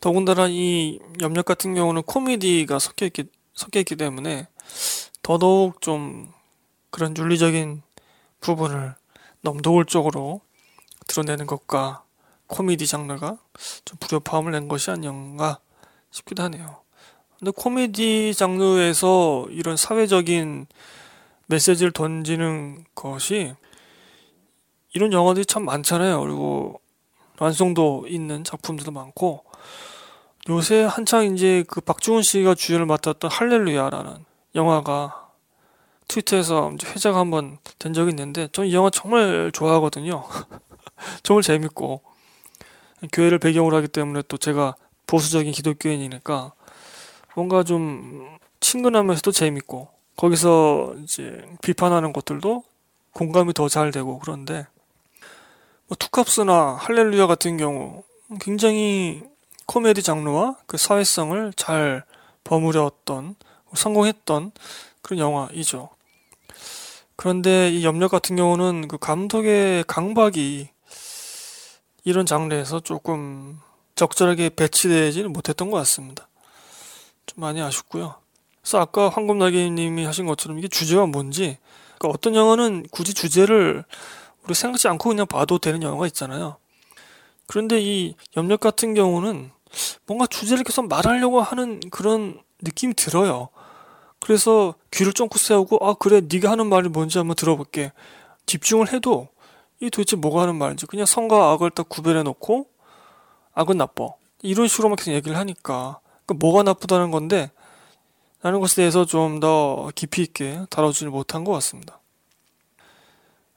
더군다나 0.00 0.46
이 0.48 0.98
염력 1.20 1.44
같은 1.44 1.74
경우는 1.74 2.02
코미디가 2.02 2.78
섞여 2.78 3.06
있기 3.06 3.24
섞여 3.54 3.80
있기 3.80 3.96
때문에 3.96 4.48
더더욱 5.22 5.82
좀 5.82 6.32
그런 6.90 7.14
윤리적인 7.16 7.82
부분을 8.40 8.94
너무 9.42 9.60
노골적으로 9.62 10.40
드러내는 11.06 11.46
것과 11.46 12.04
코미디 12.46 12.86
장르가 12.86 13.38
좀 13.84 13.98
불협화음을 14.00 14.52
낸 14.52 14.68
것이 14.68 14.90
아닌가 14.90 15.58
싶기도 16.10 16.42
하네요. 16.44 16.82
근데 17.38 17.52
코미디 17.54 18.34
장르에서 18.34 19.46
이런 19.50 19.76
사회적인 19.76 20.66
메시지를 21.50 21.92
던지는 21.92 22.84
것이 22.94 23.54
이런 24.94 25.12
영화들이 25.12 25.46
참 25.46 25.64
많잖아요. 25.64 26.20
그리고 26.20 26.80
완성도 27.38 28.06
있는 28.08 28.44
작품들도 28.44 28.90
많고 28.92 29.44
요새 30.48 30.82
한창 30.82 31.34
이제 31.34 31.64
그 31.68 31.80
박중훈 31.80 32.22
씨가 32.22 32.54
주연을 32.54 32.86
맡았던 32.86 33.30
할렐루야라는 33.30 34.24
영화가 34.54 35.28
트위터에서 36.08 36.72
회자가 36.84 37.18
한번 37.20 37.58
된 37.78 37.92
적이 37.92 38.10
있는데 38.10 38.48
전 38.52 38.66
이 38.66 38.74
영화 38.74 38.90
정말 38.90 39.50
좋아하거든요. 39.52 40.24
정말 41.22 41.42
재밌고 41.42 42.02
교회를 43.12 43.38
배경으로 43.38 43.76
하기 43.78 43.88
때문에 43.88 44.22
또 44.28 44.36
제가 44.36 44.74
보수적인 45.06 45.52
기독교인이니까 45.52 46.52
뭔가 47.34 47.62
좀 47.62 48.38
친근하면서도 48.60 49.32
재밌고 49.32 49.88
거기서 50.20 50.96
이제 51.02 51.42
비판하는 51.62 52.12
것들도 52.12 52.62
공감이 53.12 53.54
더 53.54 53.68
잘 53.68 53.90
되고 53.90 54.18
그런데 54.18 54.66
뭐 55.86 55.96
투캅스나 55.98 56.76
할렐루야 56.78 57.26
같은 57.26 57.56
경우 57.56 58.04
굉장히 58.38 59.22
코미디 59.64 60.02
장르와 60.02 60.56
그 60.66 60.76
사회성을 60.76 61.54
잘 61.56 62.04
버무렸던 62.44 63.34
성공했던 63.74 64.52
그런 65.00 65.18
영화이죠. 65.18 65.88
그런데 67.16 67.70
이 67.70 67.82
염력 67.84 68.10
같은 68.10 68.36
경우는 68.36 68.88
그 68.88 68.98
감독의 68.98 69.84
강박이 69.84 70.68
이런 72.04 72.26
장르에서 72.26 72.80
조금 72.80 73.58
적절하게 73.94 74.50
배치되지는 74.50 75.32
못했던 75.32 75.70
것 75.70 75.78
같습니다. 75.78 76.28
좀 77.26 77.40
많이 77.40 77.62
아쉽고요. 77.62 78.19
그래서 78.60 78.78
아까 78.78 79.08
황금날개님이 79.08 80.04
하신 80.04 80.26
것처럼 80.26 80.58
이게 80.58 80.68
주제가 80.68 81.06
뭔지 81.06 81.58
그러니까 81.98 82.08
어떤 82.14 82.34
영화는 82.34 82.86
굳이 82.90 83.14
주제를 83.14 83.84
우리 84.44 84.54
생각지 84.54 84.88
않고 84.88 85.10
그냥 85.10 85.26
봐도 85.26 85.58
되는 85.58 85.82
영화가 85.82 86.06
있잖아요. 86.08 86.56
그런데 87.46 87.80
이 87.80 88.14
염력 88.36 88.60
같은 88.60 88.94
경우는 88.94 89.50
뭔가 90.06 90.26
주제를 90.26 90.64
계속 90.64 90.88
말하려고 90.88 91.40
하는 91.40 91.80
그런 91.90 92.40
느낌이 92.62 92.94
들어요. 92.94 93.48
그래서 94.18 94.74
귀를 94.90 95.12
쫑긋 95.12 95.40
세우고 95.40 95.86
아 95.86 95.94
그래 95.94 96.20
네가 96.20 96.50
하는 96.50 96.68
말이 96.68 96.88
뭔지 96.88 97.18
한번 97.18 97.34
들어볼게. 97.36 97.92
집중을 98.46 98.92
해도 98.92 99.28
이 99.80 99.90
도대체 99.90 100.16
뭐가 100.16 100.42
하는 100.42 100.56
말인지 100.56 100.86
그냥 100.86 101.06
성과 101.06 101.52
악을 101.52 101.70
딱 101.70 101.88
구별해 101.88 102.22
놓고 102.22 102.66
악은 103.54 103.76
나빠. 103.76 104.08
이런 104.42 104.68
식으로만 104.68 104.96
계속 104.96 105.12
얘기를 105.12 105.36
하니까 105.36 106.00
그 106.26 106.34
뭐가 106.34 106.62
나쁘다는 106.62 107.10
건데 107.10 107.50
라는 108.42 108.60
것에 108.60 108.76
대해서 108.76 109.04
좀 109.04 109.40
더 109.40 109.90
깊이 109.94 110.22
있게 110.22 110.60
다뤄주지 110.70 111.06
못한 111.06 111.44
것 111.44 111.52
같습니다. 111.52 112.00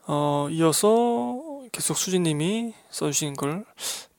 어, 0.05 0.47
이어서 0.51 1.39
계속 1.71 1.97
수진님이 1.97 2.73
써주신 2.89 3.35
걸 3.35 3.65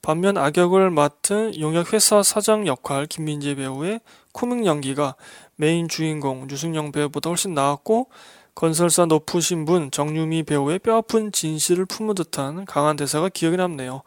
반면 0.03 0.37
악역을 0.37 0.91
맡은 0.91 1.59
용역회사 1.59 2.23
사장 2.23 2.67
역할 2.67 3.07
김민재 3.07 3.55
배우의 3.55 4.01
코믹 4.33 4.67
연기가 4.67 5.15
메인 5.57 5.89
주인공 5.89 6.49
유승용 6.51 6.93
배우보다 6.93 7.31
훨씬 7.31 7.55
나았고 7.55 8.09
건설사 8.55 9.07
높으신 9.07 9.65
분 9.65 9.91
정유미 9.91 10.45
배우의 10.45 10.79
뼈아픈 10.81 11.33
진실을 11.33 11.87
품은 11.87 12.15
듯한 12.15 12.65
강한 12.67 12.97
대사가 12.97 13.29
기억에 13.29 13.57
남네요. 13.57 14.03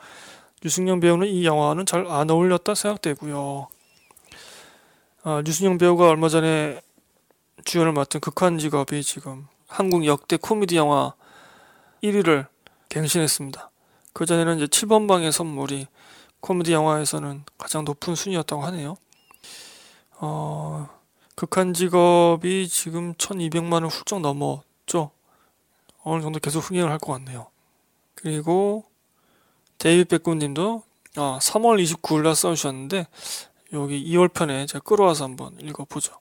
유승용 0.65 0.99
배우는 0.99 1.27
이 1.27 1.45
영화는 1.45 1.85
잘 1.85 2.05
안 2.07 2.29
어울렸다 2.29 2.75
생각되고요. 2.75 3.67
아, 5.29 5.43
유승용 5.45 5.77
배우가 5.77 6.07
얼마 6.07 6.29
전에 6.29 6.79
주연을 7.65 7.91
맡은 7.91 8.21
극한 8.21 8.57
직업이 8.57 9.03
지금 9.03 9.45
한국 9.67 10.05
역대 10.05 10.37
코미디 10.37 10.77
영화 10.77 11.15
1위를 12.01 12.47
갱신했습니다. 12.87 13.69
그 14.13 14.25
전에는 14.25 14.55
이제 14.55 14.67
7번 14.67 15.05
방의 15.09 15.33
선물이 15.33 15.87
코미디 16.39 16.71
영화에서는 16.71 17.43
가장 17.57 17.83
높은 17.83 18.15
순위였다고 18.15 18.63
하네요. 18.67 18.95
어, 20.15 20.87
극한 21.35 21.73
직업이 21.73 22.69
지금 22.69 23.13
1200만을 23.15 23.89
훌쩍 23.91 24.21
넘었죠. 24.21 25.11
어느 26.03 26.21
정도 26.21 26.39
계속 26.39 26.61
흥행을 26.61 26.89
할 26.89 26.99
것 26.99 27.11
같네요. 27.11 27.47
그리고 28.15 28.85
데이비 29.77 30.05
백곰님도 30.05 30.83
아, 31.17 31.37
3월 31.41 31.83
29일 31.83 32.23
날 32.23 32.33
써주셨는데 32.33 33.07
여기 33.73 34.03
2월 34.11 34.31
편에 34.31 34.65
제가 34.65 34.81
끌어와서 34.83 35.25
한번 35.25 35.57
읽어보죠. 35.59 36.13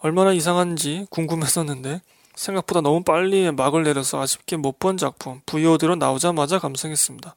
얼마나 0.00 0.32
이상한지 0.32 1.06
궁금했었는데 1.10 2.00
생각보다 2.34 2.80
너무 2.80 3.02
빨리 3.02 3.50
막을 3.50 3.82
내려서 3.82 4.20
아쉽게 4.20 4.56
못 4.56 4.78
본 4.78 4.98
작품 4.98 5.40
VOD로 5.46 5.96
나오자마자 5.96 6.58
감상했습니다. 6.58 7.34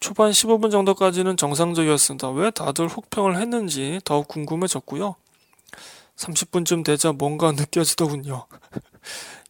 초반 0.00 0.30
15분 0.30 0.70
정도까지는 0.70 1.36
정상적이었습니다. 1.36 2.30
왜 2.30 2.50
다들 2.52 2.86
혹평을 2.88 3.36
했는지 3.40 4.00
더욱 4.04 4.28
궁금해졌고요. 4.28 5.16
30분쯤 6.16 6.84
되자 6.84 7.12
뭔가 7.12 7.50
느껴지더군요. 7.52 8.46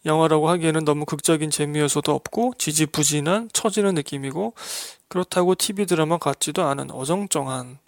영화라고 0.06 0.48
하기에는 0.48 0.84
너무 0.84 1.04
극적인 1.04 1.50
재미 1.50 1.80
요소도 1.80 2.14
없고 2.14 2.54
지지부진한 2.56 3.50
처지는 3.52 3.94
느낌이고 3.94 4.54
그렇다고 5.08 5.54
TV 5.54 5.86
드라마 5.86 6.16
같지도 6.16 6.64
않은 6.64 6.90
어정쩡한 6.90 7.78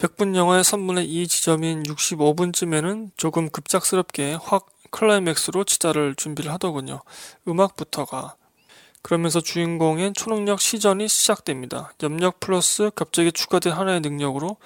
100분 0.00 0.34
영화의 0.34 0.64
3분의 0.64 1.04
2 1.06 1.28
지점인 1.28 1.82
65분쯤에는 1.82 3.10
조금 3.18 3.50
급작스럽게 3.50 4.38
확 4.40 4.66
클라이맥스로 4.92 5.64
치달을 5.64 6.14
준비를 6.14 6.50
하더군요. 6.52 7.02
음악부터가. 7.46 8.34
그러면서 9.02 9.42
주인공의 9.42 10.14
초능력 10.14 10.58
시전이 10.58 11.06
시작됩니다. 11.06 11.92
염력 12.02 12.40
플러스 12.40 12.90
갑자기 12.94 13.30
추가된 13.30 13.74
하나의 13.74 14.00
능력으로 14.00 14.56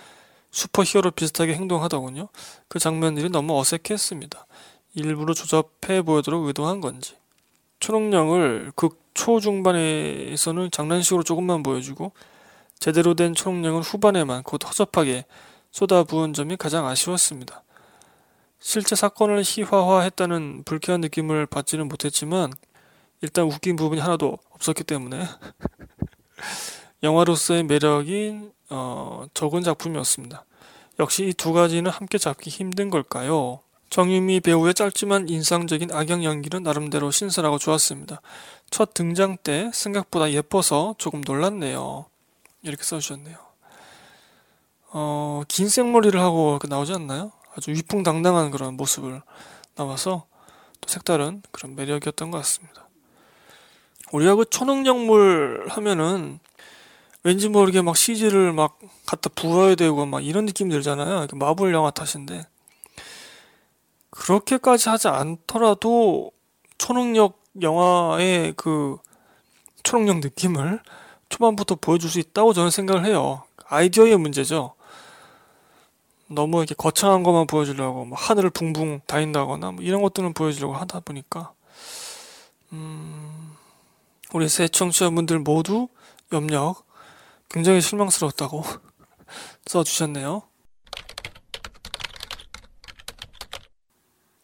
슈퍼 0.53 0.85
히어로 0.85 1.11
비슷하게 1.11 1.55
행동하더군요. 1.55 2.29
그 2.69 2.79
장면들이 2.79 3.29
너무 3.31 3.59
어색했습니다. 3.59 4.47
일부러 4.95 5.35
조잡해 5.35 6.03
보이도록 6.03 6.47
의도한 6.47 6.81
건지. 6.81 7.17
초능력을 7.81 8.71
극 8.77 9.03
초중반에서는 9.15 10.71
장난식으로 10.71 11.25
조금만 11.25 11.65
보여주고 11.65 12.13
제대로 12.85 13.15
된 13.15 13.33
초능력은 13.33 13.81
후반에만 13.81 14.43
곧 14.43 14.63
허접하게 14.63 15.25
쏟아부은 15.71 16.35
점이 16.35 16.59
가장 16.59 16.87
아쉬웠습니다. 16.87 17.63
실제 18.59 18.95
사건을 18.95 19.43
희화화했다는 19.43 20.65
불쾌한 20.65 21.01
느낌을 21.01 21.47
받지는 21.47 21.89
못했지만 21.89 22.53
일단 23.23 23.47
웃긴 23.47 23.77
부분이 23.77 24.03
하나도 24.03 24.37
없었기 24.51 24.85
때문에 24.85 25.27
영화로서의 27.03 27.63
매력이 27.63 28.51
어, 28.69 29.25
적은 29.33 29.63
작품이었습니다. 29.63 30.45
역시 30.99 31.29
이 31.29 31.33
두 31.33 31.55
가지는 31.55 31.91
함께 31.91 32.19
잡기 32.19 32.51
힘든 32.51 32.91
걸까요? 32.91 33.61
정유미 33.89 34.41
배우의 34.41 34.75
짧지만 34.75 35.31
인상적인 35.31 35.91
악역 35.91 36.23
연기는 36.23 36.63
나름대로 36.63 37.11
신선하고 37.11 37.57
좋았습니다. 37.57 38.21
첫 38.69 38.93
등장 38.93 39.39
때 39.43 39.71
생각보다 39.73 40.33
예뻐서 40.33 40.95
조금 40.99 41.23
놀랐네요. 41.27 42.05
이렇게 42.65 42.83
써주셨네요. 42.83 43.37
어, 44.91 45.43
긴 45.49 45.69
생머리를 45.69 46.19
하고 46.21 46.59
나오지 46.69 46.93
않나요? 46.93 47.33
아주 47.57 47.71
위풍당당한 47.71 48.51
그런 48.51 48.77
모습을 48.77 49.23
나와서 49.75 50.27
또 50.81 50.89
색다른 50.89 51.43
그런 51.51 51.77
매력이었던 51.77 52.31
것 52.31 52.39
같습니다. 52.39 52.89
우리가 54.13 54.35
그 54.35 54.45
초능력물 54.45 55.67
하면은 55.69 56.39
왠지 57.23 57.49
모르게 57.49 57.81
막 57.83 57.97
CG를 57.97 58.53
막 58.53 58.79
갖다 59.07 59.31
부어야 59.35 59.75
되고 59.75 60.05
막 60.07 60.25
이런 60.25 60.47
느낌 60.47 60.69
들잖아요. 60.69 61.27
마블 61.35 61.73
영화 61.73 61.91
탓인데 61.91 62.47
그렇게까지 64.11 64.89
하지 64.89 65.09
않더라도 65.09 66.31
초능력 66.79 67.43
영화의 67.63 68.53
그 68.57 68.99
초능력 69.83 70.19
느낌을 70.19 70.81
초반부터 71.35 71.75
보여줄 71.75 72.11
수 72.11 72.21
있다고 72.21 72.53
저는 72.53 72.71
생각을 72.71 73.05
해요. 73.05 73.43
아이디어의 73.67 74.17
문제죠. 74.19 74.75
너무 76.29 76.59
이렇게 76.59 76.75
거창한 76.77 77.25
것만 77.25 77.49
보여주려고 77.49 78.05
뭐 78.05 78.17
하늘을 78.17 78.51
붕붕 78.51 79.01
다닌다거나 79.07 79.73
뭐 79.73 79.83
이런 79.83 80.01
것들은 80.01 80.33
보여주려고 80.33 80.75
하다 80.75 81.01
보니까 81.01 81.53
음, 82.73 83.53
우리 84.33 84.49
새 84.49 84.69
청취자분들 84.69 85.41
모두 85.41 85.89
염력 86.33 86.87
굉장히 87.51 87.81
실망스러웠다고 87.81 88.63
써주셨네요. 89.67 90.43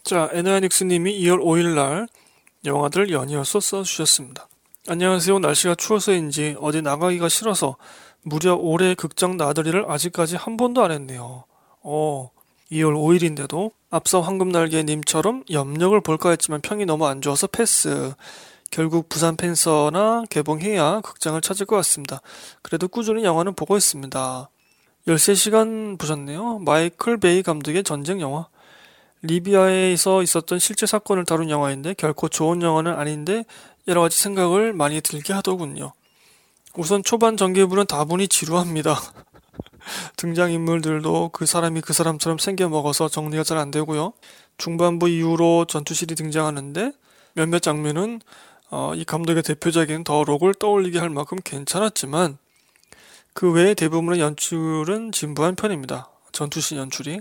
자, 0.03 0.29
에나닉스님이 0.33 1.21
2월 1.21 1.41
5일날 1.41 2.09
영화들 2.65 3.11
연이어서 3.13 3.61
써주셨습니다. 3.61 4.50
안녕하세요. 4.91 5.39
날씨가 5.39 5.77
추워서인지 5.77 6.57
어디 6.59 6.83
나가기가 6.83 7.29
싫어서 7.29 7.77
무려 8.23 8.57
올해 8.57 8.97
극장 8.97 9.37
나들이를 9.37 9.89
아직까지 9.89 10.35
한 10.35 10.57
번도 10.57 10.83
안 10.83 10.91
했네요. 10.91 11.45
어, 11.85 12.31
2월 12.73 12.95
5일인데도 12.97 13.71
앞서 13.89 14.21
황금날개님처럼 14.21 15.45
염력을 15.49 16.01
볼까 16.01 16.31
했지만 16.31 16.61
평이 16.61 16.87
너무 16.87 17.07
안 17.07 17.21
좋아서 17.21 17.47
패스. 17.47 18.15
결국 18.73 19.09
부산 19.09 19.37
팬서나 19.37 20.25
개봉해야 20.29 21.03
극장을 21.05 21.41
찾을 21.41 21.67
것 21.67 21.77
같습니다. 21.77 22.21
그래도 22.61 22.89
꾸준히 22.89 23.23
영화는 23.23 23.55
보고 23.55 23.77
있습니다. 23.77 24.51
13시간 25.07 26.01
보셨네요. 26.01 26.59
마이클 26.59 27.17
베이 27.17 27.45
감독의 27.45 27.85
전쟁 27.85 28.21
영화. 28.21 28.49
리비아에서 29.23 30.23
있었던 30.23 30.59
실제 30.59 30.87
사건을 30.87 31.25
다룬 31.25 31.51
영화인데 31.51 31.95
결코 31.95 32.29
좋은 32.29 32.63
영화는 32.63 32.93
아닌데 32.93 33.45
여러 33.89 34.01
가지 34.03 34.19
생각을 34.19 34.73
많이 34.73 35.01
들게 35.01 35.33
하더군요. 35.33 35.93
우선 36.75 37.03
초반 37.03 37.37
전개부는 37.37 37.87
다분히 37.87 38.29
지루합니다. 38.29 38.97
등장인물들도 40.17 41.31
그 41.33 41.47
사람이 41.47 41.81
그 41.81 41.93
사람처럼 41.93 42.39
생겨먹어서 42.39 43.09
정리가 43.09 43.43
잘 43.43 43.59
안 43.59 43.71
되고요. 43.71 44.13
중반부 44.59 45.09
이후로 45.09 45.65
전투실이 45.67 46.15
등장하는데 46.15 46.93
몇몇 47.33 47.61
장면은 47.61 48.21
어, 48.71 48.93
이 48.95 49.05
감독의 49.05 49.43
대표적인 49.43 50.05
더 50.05 50.23
록을 50.23 50.55
떠올리게 50.55 50.99
할 50.99 51.11
만큼 51.11 51.39
괜찮았지만 51.43 52.39
그 53.33 53.51
외에 53.51 53.75
대부분의 53.75 54.21
연출은 54.21 55.13
진부한 55.13 55.57
편입니다. 55.57 56.09
전투신 56.33 56.79
연출이. 56.79 57.21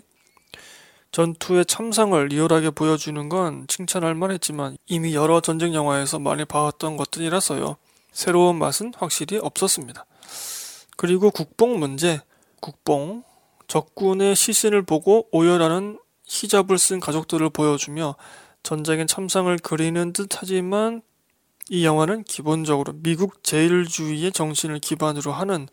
전투의 1.12 1.66
참상을 1.66 2.28
리얼하게 2.28 2.70
보여주는 2.72 3.30
건 3.30 3.66
칭찬할 3.68 4.14
만했지만 4.14 4.78
이미 4.86 5.16
여러 5.16 5.42
전쟁 5.42 5.74
영화에서 5.74 6.20
많이 6.20 6.46
봐왔던 6.46 6.98
것들이라서요. 6.98 7.78
새로운 8.12 8.58
맛은 8.58 8.94
확실히 8.98 9.38
없었습니다. 9.38 10.06
그리고 10.98 11.32
국뽕 11.32 11.80
문제, 11.80 12.22
국뽕, 12.60 13.24
적군의 13.68 14.36
시신을 14.36 14.84
보고 14.84 15.28
오열하는 15.32 16.00
히잡을 16.26 16.78
쓴 16.78 17.00
가족들을 17.00 17.50
보여주며 17.50 18.16
전쟁의 18.64 19.08
참상을 19.08 19.56
그리는 19.60 20.14
듯 20.14 20.30
하지만 20.38 21.02
이 21.70 21.86
영화는 21.86 22.24
기본적으로 22.24 22.94
미국 22.96 23.44
제일주의의 23.44 24.32
정신을 24.32 24.80
기반으로 24.80 25.32
하는 25.32 25.68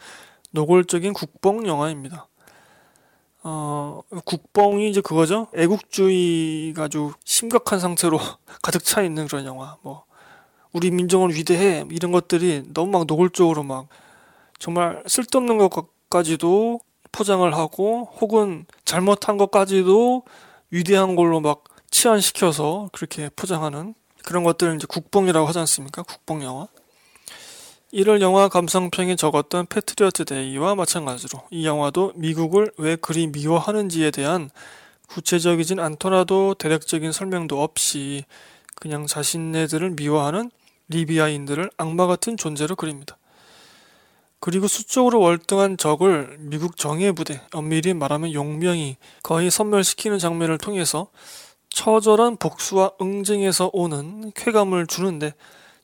노골적인 0.51 1.13
국뽕 1.13 1.67
영화입니다. 1.67 2.29
어, 3.49 4.03
국뽕이 4.25 4.91
이제 4.91 5.01
그거죠. 5.01 5.47
애국주의가 5.55 6.85
아주 6.85 7.13
심각한 7.25 7.79
상태로 7.79 8.19
가득 8.61 8.83
차 8.83 9.03
있는 9.03 9.29
그런 9.29 9.47
영화. 9.47 9.77
뭐, 9.83 10.05
우리 10.73 10.91
민족은 10.91 11.31
위대해. 11.31 11.85
이런 11.93 12.11
것들이 12.11 12.65
너무 12.75 12.91
막 12.91 13.07
노골적으로 13.07 13.63
막 13.63 13.87
정말 14.59 15.01
쓸데없는 15.07 15.59
것까지도 15.59 16.81
포장을 17.13 17.55
하고 17.55 18.09
혹은 18.21 18.67
잘못한 18.85 19.37
것까지도 19.37 20.25
위대한 20.73 21.15
걸로 21.15 21.41
막 21.41 21.63
치환시켜서 21.93 22.91
그렇게 22.93 23.31
포장하는 23.37 23.95
그런 24.25 24.43
것들을 24.43 24.75
이제 24.75 24.89
국뽕이라고 24.89 25.47
하지 25.47 25.61
않습니까? 25.61 26.03
국뽕 26.03 26.43
영화. 26.43 26.67
1월 27.93 28.21
영화 28.21 28.49
감상평에 28.49 29.15
적었던 29.15 29.67
패트리어트 29.67 30.25
데이와 30.25 30.75
마찬가지로 30.75 31.41
이 31.51 31.65
영화도 31.65 32.15
미국을 32.17 32.73
왜 32.79 32.97
그리 32.97 33.29
미워하는지에 33.29 34.11
대한 34.11 34.51
구체적이진 35.07 35.79
않더라도 35.79 36.55
대략적인 36.55 37.13
설명도 37.13 37.63
없이 37.63 38.25
그냥 38.75 39.07
자신네들을 39.07 39.91
미워하는 39.91 40.51
리비아인들을 40.89 41.71
악마 41.77 42.09
같은 42.09 42.37
존재로 42.37 42.75
그립니다. 42.75 43.17
그리고 44.41 44.67
수적으로 44.67 45.21
월등한 45.21 45.79
적을 45.79 46.37
미국 46.41 46.77
정예 46.77 47.13
부대, 47.13 47.41
엄밀히 47.53 47.95
말하면 47.95 48.33
용병이 48.33 48.97
거의 49.23 49.49
섬멸시키는 49.49 50.19
장면을 50.19 50.59
통해서 50.59 51.09
처절한 51.71 52.39
복수와 52.39 52.93
응징에서 53.01 53.71
오는 53.73 54.33
쾌감을 54.35 54.89
주는데 54.89 55.35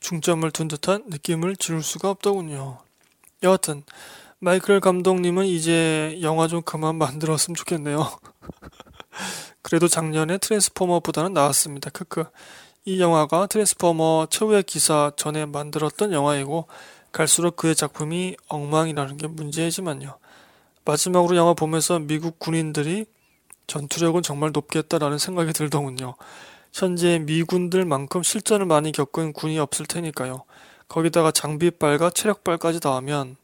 중점을 0.03 0.51
둔 0.51 0.69
듯한 0.69 1.05
느낌을 1.07 1.57
지울 1.57 1.83
수가 1.83 2.11
없더군요. 2.11 2.79
여하튼 3.43 3.85
마이클 4.41 4.81
감독님은 4.81 5.47
이제 5.47 6.19
영화 6.23 6.49
좀 6.49 6.61
그만 6.63 6.97
만들었으면 6.97 7.55
좋겠네요. 7.55 8.11
그래도 9.63 9.87
작년에 9.87 10.39
트랜스포머보다는 10.39 11.33
나았습니다. 11.33 11.91
크크. 11.91 12.25
이 12.85 13.01
영화가 13.01 13.47
트랜스포머 13.47 14.27
최후의 14.29 14.65
기사 14.65 15.13
전에 15.17 15.47
만들었던 15.47 16.13
영화이고 16.13 16.67
갈수록 17.13 17.55
그의 17.55 17.77
작품이 17.77 18.37
엉망이라는 18.49 19.17
게 19.17 19.29
문제이지만요. 19.29 20.19
마지막으로 20.85 21.37
영화 21.37 21.55
보면서 21.55 22.01
미국 22.01 22.41
군인들이 22.41 23.07
전투력은 23.69 24.23
정말 24.23 24.51
높겠다라는 24.53 25.19
생각이 25.19 25.53
들더군요. 25.53 26.17
현재 26.73 27.19
미군들만큼 27.19 28.23
실전을 28.23 28.67
많이 28.67 28.93
겪은 28.93 29.35
군이 29.35 29.59
없을 29.59 29.87
테니까요. 29.87 30.45
거기다가 30.89 31.31
장비빨과 31.31 32.11
체력빨까지 32.11 32.81
더하면 32.81 33.37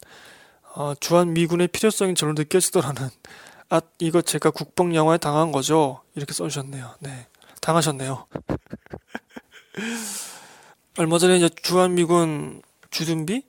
어, 0.74 0.94
주한 0.98 1.34
미군의 1.34 1.68
필요성이 1.68 2.14
절로 2.14 2.32
느껴지더라는 2.32 3.10
아 3.70 3.80
이거 3.98 4.22
제가 4.22 4.50
국뽕 4.50 4.94
영화에 4.94 5.18
당한 5.18 5.52
거죠 5.52 6.00
이렇게 6.14 6.32
써주셨네요. 6.32 6.94
네 7.00 7.26
당하셨네요. 7.60 8.26
얼마 10.98 11.18
전에 11.18 11.36
이제 11.36 11.50
주한 11.62 11.94
미군 11.94 12.62
주둔비 12.90 13.42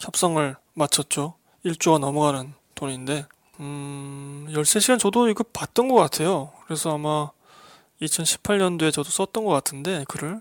협상을 0.00 0.56
마쳤죠. 0.74 1.34
1조가 1.64 1.98
넘어가는 1.98 2.54
돈인데 2.74 3.26
음 3.60 4.46
13시간 4.50 4.98
저도 4.98 5.28
이거 5.28 5.44
봤던 5.44 5.88
것 5.88 5.96
같아요. 5.96 6.52
그래서 6.66 6.94
아마 6.94 7.30
2018년도에 8.02 8.92
저도 8.92 9.10
썼던 9.10 9.44
것 9.44 9.52
같은데 9.52 10.04
글을 10.08 10.40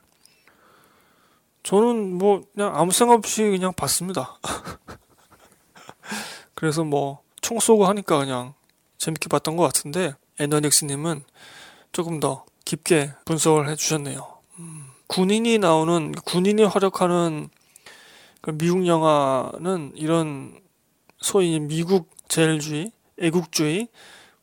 저는 1.64 2.18
뭐 2.18 2.44
그냥 2.54 2.76
아무 2.76 2.92
생각 2.92 3.16
없이 3.16 3.44
그냥 3.44 3.74
봤습니다. 3.74 4.38
그래서 6.56 6.84
뭐 6.84 7.24
총 7.44 7.60
쏘고 7.60 7.86
하니까 7.86 8.18
그냥 8.18 8.54
재밌게 8.98 9.28
봤던 9.28 9.58
것 9.58 9.64
같은데 9.64 10.16
애너닉스님은 10.40 11.24
조금 11.92 12.22
더 12.22 12.46
깊게 12.64 13.12
분석을 13.26 13.70
해주셨네요. 13.70 14.40
음, 14.60 14.86
군인이 15.08 15.60
나오는 15.60 16.14
군인이 16.14 16.64
활약하는 16.64 17.50
그 18.42 18.58
미국 18.58 18.88
영화는 18.88 19.92
이런 19.96 20.60
소위 21.20 21.60
미국 21.60 22.10
제일주의, 22.30 22.92
애국주의 23.20 23.90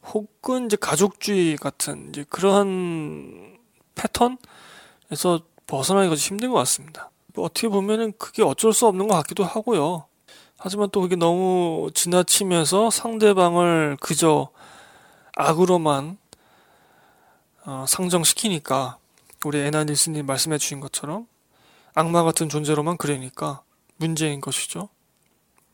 혹은 0.04 0.66
이제 0.66 0.76
가족주의 0.76 1.56
같은 1.56 2.08
이제 2.08 2.24
그러한 2.28 3.58
패턴에서 3.94 5.42
벗어나기가 5.66 6.14
힘든 6.14 6.50
것 6.50 6.56
같습니다. 6.58 7.10
뭐 7.34 7.44
어떻게 7.44 7.68
보면은 7.68 8.12
그게 8.18 8.42
어쩔 8.42 8.72
수 8.72 8.86
없는 8.86 9.08
것 9.08 9.14
같기도 9.16 9.44
하고요. 9.44 10.06
하지만 10.58 10.90
또 10.90 11.00
그게 11.00 11.16
너무 11.16 11.90
지나치면서 11.94 12.90
상대방을 12.90 13.96
그저 14.00 14.50
악으로만 15.36 16.18
어, 17.64 17.84
상정시키니까 17.88 18.98
우리 19.44 19.58
에나니스님 19.58 20.26
말씀해 20.26 20.58
주신 20.58 20.80
것처럼 20.80 21.26
악마 21.94 22.24
같은 22.24 22.48
존재로만 22.48 22.96
그리니까 22.96 23.62
문제인 23.96 24.40
것이죠. 24.40 24.88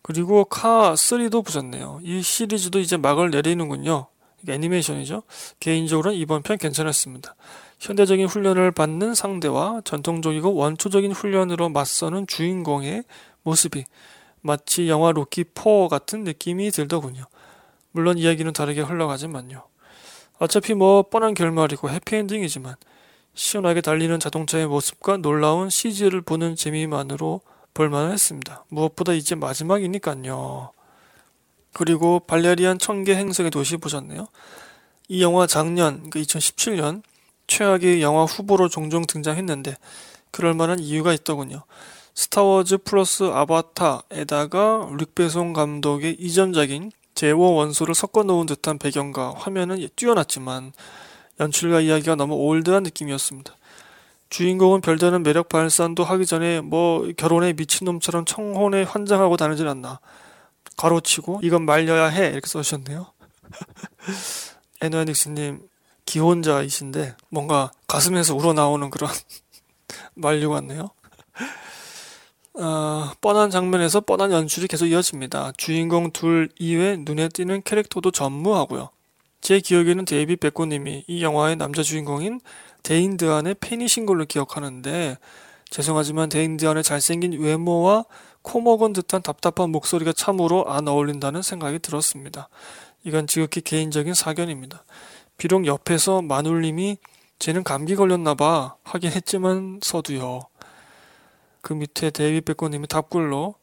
그리고 0.03 0.45
카3도 0.45 1.45
보셨네요. 1.45 2.01
이 2.03 2.23
시리즈도 2.23 2.79
이제 2.79 2.97
막을 2.97 3.31
내리는군요. 3.31 4.07
애니메이션이죠. 4.49 5.23
개인적으로는 5.61 6.19
이번 6.19 6.43
편 6.43 6.59
괜찮았습니다. 6.59 7.35
현대적인 7.79 8.27
훈련을 8.27 8.73
받는 8.73 9.15
상대와 9.15 9.83
전통적이고 9.85 10.55
원초적인 10.55 11.13
훈련으로 11.13 11.69
맞서는 11.69 12.27
주인공의 12.27 13.05
모습이 13.43 13.85
마치 14.41 14.89
영화 14.89 15.13
로키 15.13 15.45
4 15.55 15.89
같은 15.89 16.25
느낌이 16.25 16.71
들더군요. 16.71 17.25
물론 17.91 18.19
이야기는 18.19 18.53
다르게 18.53 18.81
흘러가지만요. 18.81 19.65
어차피 20.39 20.75
뭐 20.75 21.03
뻔한 21.03 21.35
결말이고 21.35 21.91
해피엔딩이지만 21.91 22.75
시원하게 23.35 23.81
달리는 23.81 24.19
자동차의 24.19 24.67
모습과 24.67 25.19
놀라운 25.19 25.71
CG를 25.71 26.23
보는 26.23 26.57
재미만으로 26.57 27.41
볼만했습니다. 27.75 28.65
무엇보다 28.69 29.13
이제 29.13 29.35
마지막이니까요. 29.35 30.71
그리고 31.77 32.21
발레리안 32.21 32.79
천개 32.79 33.15
행성의 33.15 33.51
도시 33.51 33.77
보셨네요. 33.77 34.29
이 35.09 35.23
영화 35.23 35.47
작년, 35.47 36.09
그 36.09 36.23
2017년 36.23 37.03
최악의 37.49 38.01
영화 38.01 38.25
후보로 38.25 38.71
종종 38.71 39.07
등장했는데 39.07 39.77
그럴 40.31 40.55
만한 40.55 40.79
이유가 40.79 41.13
있더군요. 41.13 41.65
스타워즈 42.15 42.79
플러스 42.79 43.25
아바타에다가 43.25 44.89
릭배송 44.99 45.53
감독의 45.53 46.17
이전작인 46.19 46.93
제워 47.15 47.51
원소를 47.51 47.95
섞어 47.95 48.23
놓은 48.23 48.47
듯한 48.47 48.79
배경과 48.79 49.35
화면은 49.37 49.87
뛰어났지만 49.97 50.73
연출과 51.41 51.83
이야기가 51.83 52.15
너무 52.15 52.37
올드한 52.37 52.85
느낌이었습니다. 52.85 53.55
주인공은 54.31 54.81
별다른 54.81 55.23
매력 55.23 55.51
발산도 55.51 56.05
하기 56.05 56.25
전에 56.25 56.63
뭐 56.63 57.07
결혼에 57.19 57.53
미친놈처럼 57.53 58.25
청혼에 58.25 58.85
환장하고 58.85 59.37
다니질 59.37 59.69
않나. 59.69 60.01
가로치고 60.77 61.41
이건 61.43 61.65
말려야 61.65 62.07
해 62.07 62.29
이렇게 62.29 62.47
써주셨네요. 62.47 63.07
에노닉스님 64.83 65.69
기혼자이신데 66.05 67.17
뭔가 67.31 67.71
가슴에서 67.87 68.35
우러나오는 68.35 68.91
그런 68.91 69.11
만류 70.15 70.51
같네요. 70.51 70.91
어, 72.59 73.11
뻔한 73.21 73.51
장면에서 73.51 74.01
뻔한 74.01 74.33
연출이 74.33 74.67
계속 74.67 74.87
이어집니다. 74.87 75.53
주인공 75.57 76.11
둘 76.11 76.49
이외 76.59 76.97
눈에 76.97 77.29
띄는 77.29 77.63
캐릭터도 77.65 78.11
전무하고요. 78.11 78.89
제 79.43 79.61
기억에는 79.61 80.05
데이비 80.07 80.37
백곰님이 80.37 81.05
이 81.07 81.23
영화의 81.23 81.57
남자 81.57 81.83
주인공인 81.83 82.41
데인 82.83 83.08
드한의 83.08 83.57
팬이신 83.61 84.07
걸로 84.07 84.25
기억하는데 84.25 85.19
죄송하지만 85.71 86.29
데인 86.29 86.47
드한의 86.47 86.83
잘생긴 86.83 87.33
외모와 87.41 88.05
코먹은 88.47 88.93
듯한 88.93 89.23
답답한 89.23 89.71
목소리가 89.71 90.13
참으로 90.13 90.67
안 90.69 90.87
어울린다는 90.87 91.43
생각이 91.43 91.81
들었습니다. 91.81 92.49
이건 93.03 93.27
지극히 93.27 93.61
개인적인 93.61 94.15
사견입니다. 94.15 94.85
비록 95.37 95.67
옆에서 95.67 96.23
마눌님이 96.23 96.97
쟤는 97.41 97.65
감기 97.65 97.97
걸렸나봐 97.97 98.77
하긴 98.85 99.11
했지만 99.11 99.81
서도요. 99.83 100.43
그 101.61 101.73
밑에 101.73 102.11
데이비 102.11 102.41
백곰님이 102.43 102.87
답글로 102.87 103.57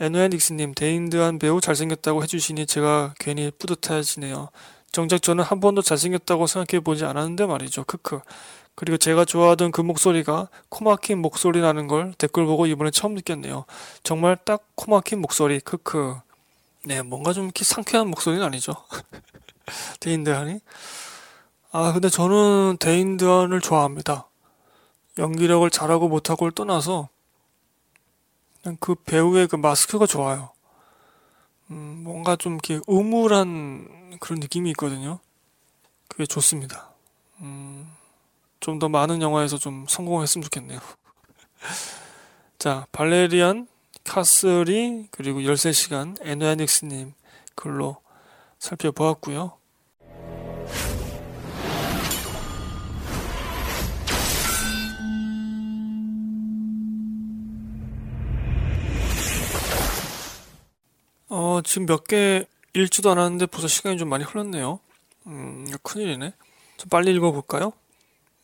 에노야닉스님, 0.00 0.72
데인 0.74 1.00
드한 1.00 1.38
배우 1.38 1.60
잘생겼다고 1.60 2.22
해주시니 2.22 2.64
제가 2.64 3.12
괜히 3.18 3.50
뿌듯해지네요. 3.58 4.48
정작 4.90 5.20
저는 5.20 5.44
한 5.44 5.60
번도 5.60 5.82
잘생겼다고 5.82 6.46
생각해보지 6.46 7.04
않았는데 7.04 7.44
말이죠. 7.44 7.84
크크. 7.84 8.20
그리고 8.74 8.96
제가 8.96 9.24
좋아하던 9.24 9.70
그 9.70 9.80
목소리가 9.80 10.48
코막힌 10.68 11.18
목소리라는 11.18 11.86
걸 11.88 12.14
댓글 12.16 12.46
보고 12.46 12.66
이번에 12.66 12.90
처음 12.90 13.14
느꼈네요. 13.14 13.64
정말 14.02 14.36
딱 14.36 14.64
코막힌 14.74 15.20
목소리. 15.20 15.60
크크. 15.60 16.16
네, 16.84 17.02
뭔가 17.02 17.32
좀 17.32 17.44
이렇게 17.44 17.64
상쾌한 17.64 18.08
목소리는 18.08 18.44
아니죠. 18.44 18.74
데인드한이. 20.00 20.60
아, 21.70 21.92
근데 21.92 22.08
저는 22.08 22.78
데인드한을 22.80 23.60
좋아합니다. 23.60 24.28
연기력을 25.18 25.68
잘하고 25.70 26.08
못하고를 26.08 26.52
떠나서 26.52 27.08
그냥 28.62 28.76
그 28.80 28.94
배우의 28.94 29.48
그 29.48 29.56
마스크가 29.56 30.06
좋아요. 30.06 30.50
음, 31.70 32.00
뭔가 32.04 32.36
좀 32.36 32.54
이렇게 32.54 32.80
음울한 32.88 34.18
그런 34.20 34.40
느낌이 34.40 34.70
있거든요. 34.70 35.20
그게 36.08 36.26
좋습니다. 36.26 36.90
음, 37.40 37.90
좀 38.62 38.78
더 38.78 38.88
많은 38.88 39.20
영화에서 39.22 39.58
좀 39.58 39.86
성공했으면 39.88 40.44
좋겠네요. 40.44 40.78
자, 42.58 42.86
발레리안, 42.92 43.66
카스리, 44.04 45.08
그리고 45.10 45.40
13시간, 45.40 46.16
에노야닉스님 46.22 47.12
글로 47.56 47.96
살펴보았고요. 48.60 49.58
어, 61.28 61.60
지금 61.64 61.86
몇 61.86 62.04
개 62.04 62.44
읽지도 62.74 63.10
않았는데 63.10 63.46
벌써 63.46 63.68
시간이 63.68 63.98
좀 63.98 64.08
많이 64.08 64.24
흘렀네요. 64.24 64.80
음, 65.26 65.66
큰일이네. 65.82 66.32
좀 66.78 66.88
빨리 66.88 67.12
읽어볼까요? 67.14 67.72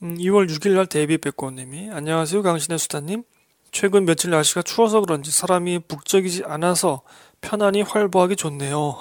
음, 0.01 0.17
2월 0.17 0.49
6일 0.49 0.77
날 0.77 0.87
데이비 0.87 1.19
백곰님이 1.19 1.91
안녕하세요 1.91 2.43
강신의 2.43 2.79
수다님. 2.79 3.25
최근 3.73 4.05
며칠 4.05 4.31
날씨가 4.31 4.63
추워서 4.63 5.01
그런지 5.01 5.33
사람이 5.33 5.81
북적이지 5.89 6.45
않아서 6.45 7.03
편안히 7.41 7.83
활보하기 7.83 8.37
좋네요. 8.37 8.97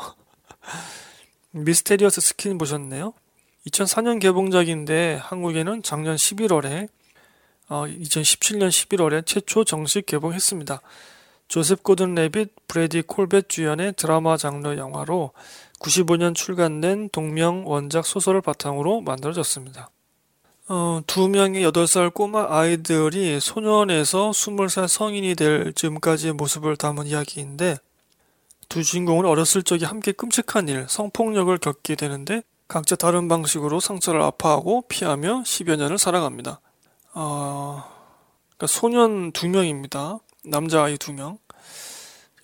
미스테리어스 1.51 2.19
스킨 2.19 2.57
보셨네요? 2.57 3.13
2004년 3.67 4.19
개봉작인데 4.19 5.19
한국에는 5.21 5.83
작년 5.83 6.15
11월에 6.15 6.89
어, 7.69 7.83
2017년 7.85 8.69
11월에 8.69 9.23
최초 9.23 9.63
정식 9.63 10.07
개봉했습니다. 10.07 10.81
조셉 11.47 11.83
고든 11.83 12.15
레빗, 12.15 12.49
브래디 12.67 13.03
코벳 13.03 13.49
주연의 13.49 13.93
드라마 13.97 14.35
장르 14.35 14.75
영화로 14.75 15.31
95년 15.79 16.33
출간된 16.33 17.09
동명 17.09 17.67
원작 17.67 18.03
소설을 18.03 18.41
바탕으로 18.41 19.01
만들어졌습니다. 19.01 19.91
어, 20.69 21.01
두 21.07 21.29
명의 21.29 21.63
8살 21.65 22.13
꼬마 22.13 22.45
아이들이 22.49 23.39
소년에서 23.39 24.31
20살 24.31 24.87
성인이 24.87 25.35
될 25.35 25.71
즈음까지의 25.73 26.33
모습을 26.33 26.75
담은 26.75 27.07
이야기인데 27.07 27.77
두 28.67 28.83
주인공은 28.83 29.25
어렸을 29.25 29.63
적에 29.63 29.85
함께 29.85 30.11
끔찍한 30.11 30.67
일, 30.67 30.85
성폭력을 30.89 31.57
겪게 31.59 31.95
되는데 31.95 32.41
각자 32.67 32.97
다른 32.97 33.29
방식으로 33.29 33.79
상처를 33.79 34.21
아파하고 34.21 34.83
피하며 34.89 35.43
10여 35.43 35.77
년을 35.77 35.97
살아갑니다. 35.97 36.59
어, 37.13 37.83
그러니까 38.47 38.67
소년 38.67 39.31
두 39.31 39.47
명입니다. 39.47 40.19
남자아이 40.43 40.97
두 40.97 41.13
명. 41.13 41.37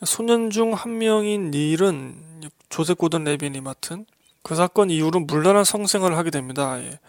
소년 0.05 0.49
중 0.49 0.74
한 0.74 0.97
명인 0.97 1.51
닐은 1.51 2.49
조셉 2.69 2.97
고든 2.97 3.26
레빈이 3.26 3.59
맡은 3.59 4.05
그 4.43 4.55
사건 4.55 4.89
이후로 4.89 5.21
물란한 5.21 5.65
성생활을 5.65 6.17
하게 6.17 6.30
됩니다. 6.30 6.80
예. 6.82 6.99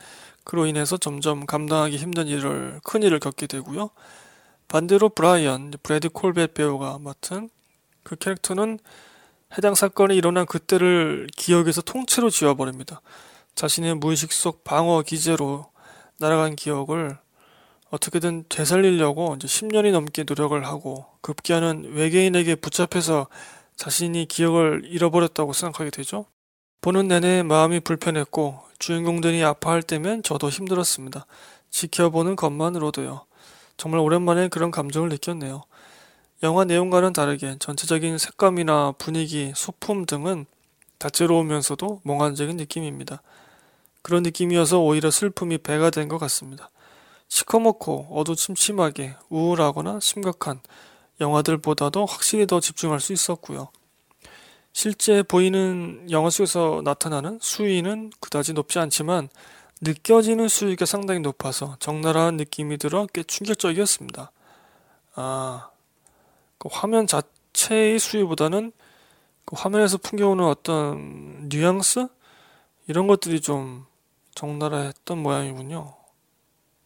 그로 0.44 0.66
인해서 0.66 0.96
점점 0.96 1.46
감당하기 1.46 1.96
힘든 1.96 2.28
일을 2.28 2.80
큰 2.84 3.02
일을 3.02 3.18
겪게 3.18 3.46
되고요. 3.46 3.90
반대로 4.68 5.08
브라이언 5.08 5.72
브래디 5.82 6.08
콜벳 6.08 6.54
배우가 6.54 6.98
맡은 6.98 7.48
그 8.02 8.16
캐릭터는 8.16 8.78
해당 9.56 9.74
사건이 9.74 10.16
일어난 10.16 10.46
그때를 10.46 11.26
기억에서 11.36 11.80
통째로 11.82 12.30
지워버립니다. 12.30 13.00
자신의 13.54 13.96
무의식 13.96 14.32
속 14.32 14.64
방어 14.64 15.02
기제로 15.02 15.66
날아간 16.18 16.56
기억을 16.56 17.18
어떻게든 17.90 18.44
되살리려고 18.48 19.36
이제 19.36 19.46
10년이 19.46 19.92
넘게 19.92 20.24
노력을 20.24 20.64
하고 20.66 21.06
급기야는 21.20 21.92
외계인에게 21.94 22.56
붙잡혀서 22.56 23.28
자신이 23.76 24.26
기억을 24.26 24.82
잃어버렸다고 24.86 25.52
생각하게 25.52 25.90
되죠. 25.90 26.26
보는 26.84 27.08
내내 27.08 27.42
마음이 27.42 27.80
불편했고 27.80 28.60
주인공들이 28.78 29.42
아파할 29.42 29.82
때면 29.82 30.22
저도 30.22 30.50
힘들었습니다. 30.50 31.24
지켜보는 31.70 32.36
것만으로도요. 32.36 33.24
정말 33.78 34.00
오랜만에 34.00 34.48
그런 34.48 34.70
감정을 34.70 35.08
느꼈네요. 35.08 35.62
영화 36.42 36.66
내용과는 36.66 37.14
다르게 37.14 37.56
전체적인 37.58 38.18
색감이나 38.18 38.92
분위기, 38.98 39.50
소품 39.56 40.04
등은 40.04 40.44
다채로우면서도 40.98 42.02
몽환적인 42.02 42.58
느낌입니다. 42.58 43.22
그런 44.02 44.22
느낌이어서 44.22 44.80
오히려 44.80 45.10
슬픔이 45.10 45.56
배가 45.56 45.88
된 45.88 46.06
것 46.06 46.18
같습니다. 46.18 46.68
시커멓고 47.28 48.08
어두침침하게 48.10 49.14
우울하거나 49.30 50.00
심각한 50.00 50.60
영화들보다도 51.18 52.04
확실히 52.04 52.46
더 52.46 52.60
집중할 52.60 53.00
수 53.00 53.14
있었고요. 53.14 53.70
실제 54.74 55.22
보이는 55.22 56.04
영화 56.10 56.30
속에서 56.30 56.82
나타나는 56.84 57.38
수위는 57.40 58.10
그다지 58.18 58.54
높지 58.54 58.80
않지만 58.80 59.28
느껴지는 59.80 60.48
수위가 60.48 60.84
상당히 60.84 61.20
높아서 61.20 61.76
적나라한 61.78 62.36
느낌이 62.36 62.76
들어 62.78 63.06
꽤 63.14 63.22
충격적이었습니다. 63.22 64.32
아, 65.14 65.70
그 66.58 66.68
화면 66.72 67.06
자체의 67.06 68.00
수위보다는 68.00 68.72
그 69.44 69.54
화면에서 69.56 69.96
풍겨오는 69.96 70.44
어떤 70.44 71.48
뉘앙스? 71.48 72.08
이런 72.88 73.06
것들이 73.06 73.40
좀 73.40 73.86
적나라했던 74.34 75.18
모양이군요. 75.22 75.94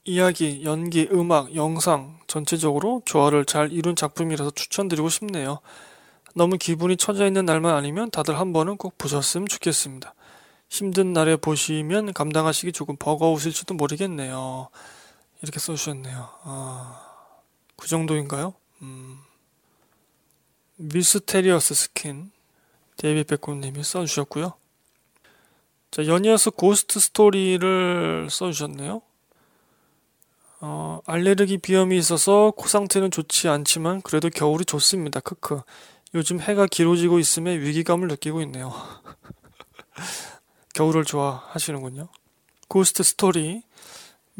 이야기, 0.04 0.62
연기, 0.64 1.08
음악, 1.10 1.54
영상 1.54 2.18
전체적으로 2.26 3.00
조화를 3.06 3.46
잘 3.46 3.72
이룬 3.72 3.96
작품이라서 3.96 4.50
추천드리고 4.50 5.08
싶네요. 5.08 5.60
너무 6.34 6.58
기분이 6.58 6.96
처져 6.96 7.26
있는 7.26 7.44
날만 7.44 7.74
아니면 7.74 8.10
다들 8.10 8.38
한 8.38 8.52
번은 8.52 8.76
꼭 8.76 8.96
보셨으면 8.98 9.48
좋겠습니다. 9.48 10.14
힘든 10.68 11.12
날에 11.12 11.36
보시면 11.36 12.12
감당하시기 12.12 12.72
조금 12.72 12.96
버거우실지도 12.96 13.74
모르겠네요. 13.74 14.68
이렇게 15.42 15.58
써주셨네요. 15.58 16.28
아, 16.42 17.00
그 17.76 17.88
정도인가요? 17.88 18.54
음. 18.82 19.18
미스테리어스 20.76 21.74
스킨 21.74 22.30
데이비 22.96 23.24
백곰님이 23.24 23.82
써주셨고요. 23.82 24.52
자, 25.90 26.06
연이어서 26.06 26.50
고스트 26.50 27.00
스토리를 27.00 28.28
써주셨네요. 28.30 29.02
어, 30.60 31.00
알레르기 31.06 31.58
비염이 31.58 31.96
있어서 31.98 32.52
코 32.56 32.66
상태는 32.66 33.10
좋지 33.10 33.48
않지만 33.48 34.02
그래도 34.02 34.28
겨울이 34.28 34.64
좋습니다. 34.64 35.20
크크. 35.20 35.62
요즘 36.14 36.40
해가 36.40 36.66
길어지고 36.66 37.18
있음에 37.18 37.58
위기감을 37.58 38.08
느끼고 38.08 38.40
있네요. 38.42 38.72
겨울을 40.74 41.04
좋아하시는군요. 41.04 42.08
고스트 42.68 43.02
스토리. 43.02 43.62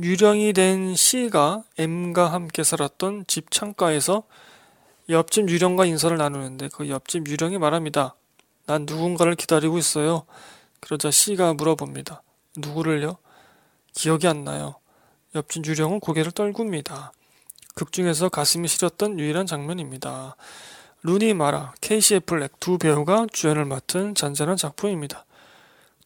유령이 0.00 0.52
된 0.52 0.94
C가 0.94 1.64
M과 1.76 2.32
함께 2.32 2.62
살았던 2.62 3.24
집 3.26 3.50
창가에서 3.50 4.22
옆집 5.08 5.48
유령과 5.48 5.86
인사를 5.86 6.16
나누는데 6.16 6.68
그 6.72 6.88
옆집 6.88 7.26
유령이 7.26 7.58
말합니다. 7.58 8.14
난 8.66 8.84
누군가를 8.86 9.34
기다리고 9.34 9.76
있어요. 9.76 10.24
그러자 10.80 11.10
C가 11.10 11.54
물어봅니다. 11.54 12.22
누구를요? 12.56 13.16
기억이 13.92 14.28
안 14.28 14.44
나요. 14.44 14.76
옆집 15.34 15.66
유령은 15.66 16.00
고개를 16.00 16.32
떨굽니다. 16.32 17.12
극 17.74 17.92
중에서 17.92 18.28
가슴이 18.28 18.68
시렸던 18.68 19.18
유일한 19.18 19.46
장면입니다. 19.46 20.36
루니 21.02 21.34
마라, 21.34 21.74
케이시 21.80 22.16
애플렉 22.16 22.58
두 22.60 22.76
배우가 22.76 23.26
주연을 23.32 23.64
맡은 23.64 24.14
잔잔한 24.14 24.56
작품입니다. 24.56 25.24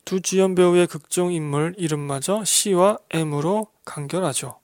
두 0.04 0.20
주연 0.20 0.54
배우의 0.54 0.86
극중 0.86 1.32
인물 1.32 1.74
이름마저 1.78 2.44
C와 2.44 2.98
M으로 3.10 3.68
간결하죠. 3.84 4.56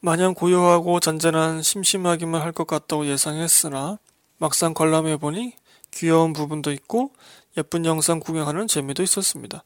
마냥 0.00 0.34
고요하고 0.34 1.00
잔잔한 1.00 1.62
심심하기만 1.62 2.42
할 2.42 2.52
것 2.52 2.66
같다고 2.66 3.06
예상했으나 3.06 3.98
막상 4.38 4.74
관람해보니 4.74 5.54
귀여운 5.92 6.32
부분도 6.32 6.70
있고 6.72 7.10
예쁜 7.56 7.86
영상 7.86 8.20
구경하는 8.20 8.66
재미도 8.68 9.02
있었습니다. 9.02 9.64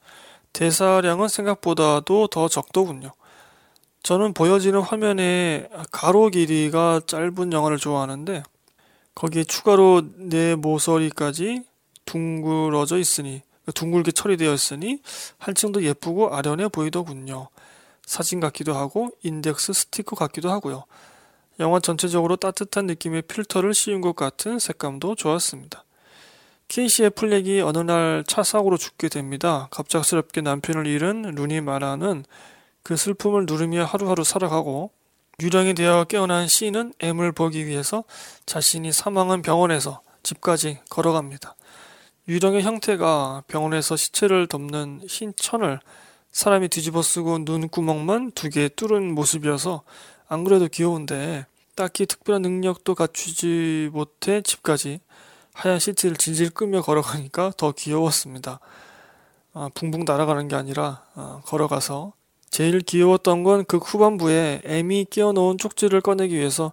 대사량은 0.52 1.28
생각보다도 1.28 2.28
더 2.28 2.48
적더군요. 2.48 3.12
저는 4.02 4.34
보여지는 4.34 4.80
화면에 4.80 5.68
가로 5.90 6.28
길이가 6.28 7.00
짧은 7.06 7.52
영화를 7.52 7.78
좋아하는데 7.78 8.44
거기에 9.14 9.44
추가로 9.44 10.02
내 10.16 10.54
모서리까지 10.54 11.64
둥그러져 12.04 12.98
있으니 12.98 13.42
둥글게 13.74 14.12
처리되어 14.12 14.52
있으니 14.52 15.00
한층 15.38 15.72
더 15.72 15.82
예쁘고 15.82 16.34
아련해 16.34 16.68
보이더군요. 16.68 17.48
사진 18.04 18.40
같기도 18.40 18.74
하고 18.74 19.10
인덱스 19.22 19.72
스티커 19.72 20.16
같기도 20.16 20.50
하고요. 20.50 20.84
영화 21.60 21.78
전체적으로 21.78 22.36
따뜻한 22.36 22.86
느낌의 22.86 23.22
필터를 23.22 23.74
씌운 23.74 24.00
것 24.00 24.16
같은 24.16 24.58
색감도 24.58 25.14
좋았습니다. 25.14 25.84
케이시의 26.68 27.10
플렉이 27.10 27.60
어느 27.60 27.78
날 27.78 28.24
차 28.26 28.42
사고로 28.42 28.76
죽게 28.78 29.08
됩니다. 29.08 29.68
갑작스럽게 29.70 30.40
남편을 30.40 30.86
잃은 30.86 31.22
루니 31.34 31.60
마라는 31.60 32.24
그 32.82 32.96
슬픔을 32.96 33.44
누르며 33.46 33.84
하루하루 33.84 34.24
살아가고 34.24 34.90
유령이 35.40 35.74
되어 35.74 36.04
깨어난 36.04 36.48
시인은 36.48 36.92
M을 37.00 37.32
보기 37.32 37.66
위해서 37.66 38.04
자신이 38.46 38.92
사망한 38.92 39.42
병원에서 39.42 40.02
집까지 40.22 40.78
걸어갑니다. 40.90 41.56
유령의 42.28 42.62
형태가 42.62 43.44
병원에서 43.48 43.96
시체를 43.96 44.46
덮는 44.46 45.00
흰 45.08 45.32
천을 45.36 45.80
사람이 46.30 46.68
뒤집어 46.68 47.02
쓰고 47.02 47.38
눈구멍만 47.40 48.32
두 48.32 48.50
개 48.50 48.68
뚫은 48.68 49.14
모습이어서 49.14 49.82
안 50.28 50.44
그래도 50.44 50.68
귀여운데 50.68 51.46
딱히 51.74 52.04
특별한 52.06 52.42
능력도 52.42 52.94
갖추지 52.94 53.90
못해 53.92 54.42
집까지 54.42 55.00
하얀 55.54 55.78
시트를 55.78 56.16
질질 56.16 56.50
끄며 56.50 56.82
걸어가니까 56.82 57.52
더 57.56 57.72
귀여웠습니다. 57.72 58.60
아, 59.54 59.68
붕붕 59.74 60.04
날아가는 60.04 60.48
게 60.48 60.54
아니라 60.54 61.02
아, 61.14 61.40
걸어가서 61.46 62.12
제일 62.50 62.80
귀여웠던 62.80 63.44
건 63.44 63.64
그 63.64 63.76
후반부에 63.78 64.62
M이 64.64 65.06
끼워놓은 65.08 65.58
쪽지를 65.58 66.00
꺼내기 66.00 66.34
위해서 66.34 66.72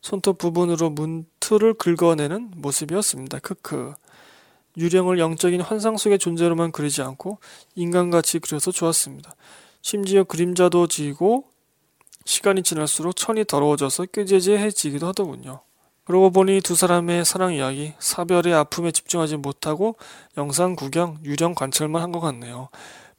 손톱 0.00 0.38
부분으로 0.38 0.90
문틀을 0.90 1.74
긁어내는 1.74 2.52
모습이었습니다. 2.56 3.40
크크. 3.40 3.94
유령을 4.76 5.18
영적인 5.18 5.60
환상 5.60 5.96
속의 5.96 6.18
존재로만 6.18 6.70
그리지 6.72 7.02
않고 7.02 7.38
인간같이 7.74 8.38
그려서 8.38 8.70
좋았습니다. 8.70 9.34
심지어 9.82 10.24
그림자도 10.24 10.86
지고 10.86 11.44
시간이 12.24 12.62
지날수록 12.62 13.16
천이 13.16 13.44
더러워져서 13.44 14.06
꾀재재해지기도 14.06 15.06
하더군요. 15.08 15.60
그러고 16.04 16.30
보니 16.30 16.60
두 16.62 16.74
사람의 16.74 17.24
사랑 17.24 17.52
이야기, 17.54 17.92
사별의 17.98 18.54
아픔에 18.54 18.92
집중하지 18.92 19.36
못하고 19.36 19.96
영상 20.38 20.74
구경, 20.76 21.18
유령 21.24 21.54
관찰만 21.54 22.00
한 22.02 22.12
것 22.12 22.20
같네요. 22.20 22.68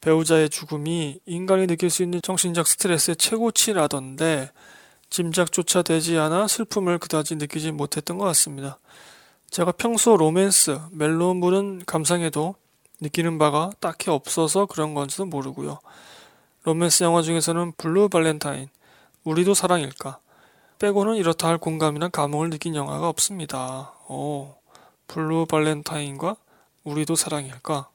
배우자의 0.01 0.49
죽음이 0.49 1.19
인간이 1.25 1.67
느낄 1.67 1.89
수 1.89 2.03
있는 2.03 2.21
정신적 2.21 2.67
스트레스의 2.67 3.15
최고치라던데 3.17 4.51
짐작조차 5.09 5.81
되지 5.81 6.17
않아 6.17 6.47
슬픔을 6.47 6.99
그다지 6.99 7.35
느끼지 7.35 7.71
못했던 7.71 8.17
것 8.17 8.25
같습니다. 8.25 8.79
제가 9.49 9.71
평소 9.71 10.15
로맨스, 10.15 10.79
멜로물은 10.91 11.83
감상해도 11.85 12.55
느끼는 13.01 13.37
바가 13.39 13.71
딱히 13.79 14.09
없어서 14.11 14.65
그런 14.67 14.93
건지도 14.93 15.25
모르고요. 15.25 15.79
로맨스 16.63 17.03
영화 17.03 17.21
중에서는 17.21 17.73
블루 17.77 18.09
발렌타인, 18.09 18.67
우리도 19.23 19.53
사랑일까, 19.53 20.19
빼고는 20.77 21.15
이렇다 21.15 21.47
할 21.47 21.57
공감이나 21.57 22.09
감흥을 22.09 22.51
느낀 22.51 22.75
영화가 22.75 23.09
없습니다. 23.09 23.93
오, 24.07 24.55
블루 25.07 25.45
발렌타인과 25.47 26.35
우리도 26.83 27.15
사랑일까? 27.15 27.89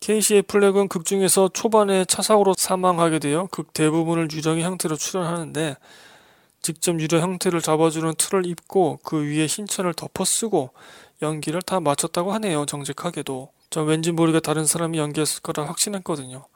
케이시 0.00 0.42
애플렉은 0.42 0.88
극 0.88 1.04
중에서 1.04 1.50
초반에 1.52 2.06
차 2.06 2.22
사고로 2.22 2.54
사망하게 2.56 3.18
되어 3.18 3.48
극 3.50 3.72
대부분을 3.74 4.28
유령의 4.32 4.64
형태로 4.64 4.96
출연하는데 4.96 5.76
직접 6.62 6.98
유령 6.98 7.20
형태를 7.20 7.60
잡아주는 7.60 8.14
틀을 8.16 8.46
입고 8.46 9.00
그 9.02 9.22
위에 9.22 9.46
흰천을 9.46 9.94
덮어 9.94 10.24
쓰고 10.24 10.70
연기를 11.22 11.60
다 11.62 11.80
마쳤다고 11.80 12.32
하네요. 12.32 12.66
정직하게도. 12.66 13.50
전 13.68 13.86
왠지 13.86 14.10
모르게 14.10 14.40
다른 14.40 14.64
사람이 14.64 14.98
연기했을 14.98 15.42
거라 15.42 15.66
확신했거든요. 15.68 16.46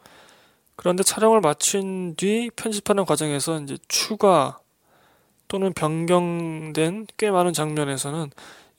그런데 0.77 1.03
촬영을 1.03 1.41
마친 1.41 2.17
뒤 2.17 2.51
편집하는 2.57 3.05
과정에서 3.05 3.61
이제 3.61 3.79
추가 3.89 4.59
또는 5.49 5.73
변경된 5.73 7.07
꽤 7.17 7.31
많은 7.31 7.53
장면에서는 7.53 8.31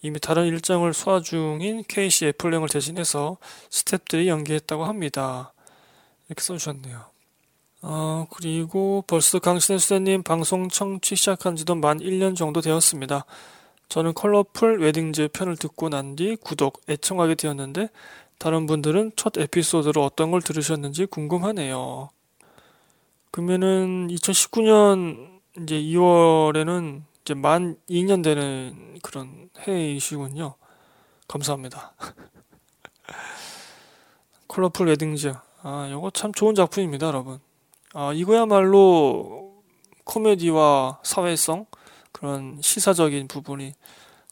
이미 0.06 0.20
다른 0.20 0.46
일정을 0.46 0.94
소화 0.94 1.20
중인 1.20 1.84
KC 1.88 2.28
애플랭을 2.28 2.70
대신해서 2.70 3.38
스탭들이 3.72 4.28
연기했다고 4.28 4.86
합니다. 4.86 5.52
이렇게 6.30 6.44
써주셨네요. 6.44 7.06
어, 7.82 8.28
그리고 8.30 9.04
벌써 9.08 9.40
강신혜 9.40 9.80
수사님 9.80 10.22
방송 10.22 10.70
청취 10.70 11.16
시작한 11.16 11.56
지도 11.56 11.74
만 11.74 11.98
1년 12.00 12.36
정도 12.36 12.62
되었습니다. 12.62 13.26
저는 13.90 14.14
컬러풀 14.14 14.80
웨딩즈 14.80 15.30
편을 15.34 15.58
듣고 15.58 15.90
난 15.90 16.16
뒤 16.16 16.36
구독, 16.36 16.82
애청하게 16.88 17.34
되었는데 17.34 17.90
다른 18.38 18.68
분들은 18.68 19.14
첫 19.16 19.36
에피소드로 19.40 20.04
어떤 20.04 20.30
걸 20.30 20.44
들으셨는지 20.44 21.08
궁금하네요. 21.08 22.10
그러면은 23.32 24.08
2019년 24.10 25.40
이제 25.64 25.76
2월에는 25.82 27.02
이제 27.26 27.34
만 27.34 27.76
2년 27.90 28.24
되는 28.24 29.00
그런 29.02 29.50
해이시군요. 29.68 30.54
감사합니다. 31.28 31.96
컬러풀 34.48 34.90
웨딩즈. 34.90 35.34
아, 35.64 35.88
이거 35.90 36.12
참 36.12 36.32
좋은 36.32 36.54
작품입니다, 36.54 37.08
여러분. 37.08 37.40
아, 37.96 38.14
이거야말로 38.14 39.56
코미디와 40.04 41.00
사회성, 41.02 41.66
그런 42.12 42.60
시사적인 42.62 43.28
부분이 43.28 43.74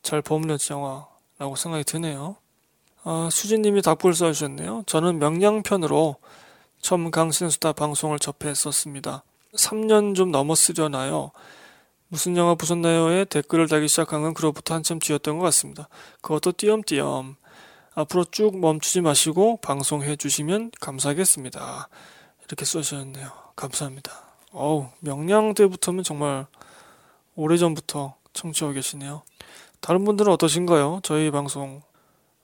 잘 0.03 0.21
버무려진 0.21 0.75
영화라고 0.75 1.55
생각이 1.55 1.85
드네요. 1.85 2.35
아, 3.03 3.27
수진님이 3.31 3.81
답글 3.81 4.13
써주셨네요. 4.13 4.83
저는 4.85 5.17
명량편으로 5.17 6.17
처음 6.79 7.09
강신수다 7.09 7.73
방송을 7.73 8.19
접했었습니다. 8.19 9.23
3년 9.55 10.13
좀 10.13 10.29
넘었으려나요? 10.29 11.31
무슨 12.13 12.37
영화 12.37 12.53
보셨나요?에 12.53 13.25
댓글을 13.25 13.67
달기 13.67 13.87
시작한 13.87 14.21
건 14.21 14.35
그로부터 14.35 14.75
한참 14.75 14.99
뒤였던 14.99 15.39
것 15.39 15.45
같습니다. 15.45 15.89
그것도 16.21 16.51
띄엄띄엄. 16.51 17.37
앞으로 17.95 18.23
쭉 18.25 18.59
멈추지 18.59 19.01
마시고 19.01 19.57
방송해 19.61 20.15
주시면 20.15 20.69
감사하겠습니다. 20.79 21.89
이렇게 22.45 22.65
써주셨네요. 22.65 23.31
감사합니다. 23.55 24.11
어우, 24.51 24.89
명량 24.99 25.55
때부터는 25.55 26.03
정말 26.03 26.45
오래전부터 27.33 28.13
청취하고 28.33 28.75
계시네요. 28.75 29.23
다른 29.81 30.05
분들은 30.05 30.31
어떠신가요? 30.33 30.99
저희 31.01 31.31
방송, 31.31 31.81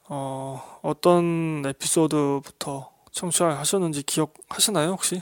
어, 0.05 0.79
어떤 0.81 1.61
에피소드부터 1.63 2.89
청취하셨는지 3.11 4.01
기억하시나요, 4.01 4.93
혹시? 4.93 5.21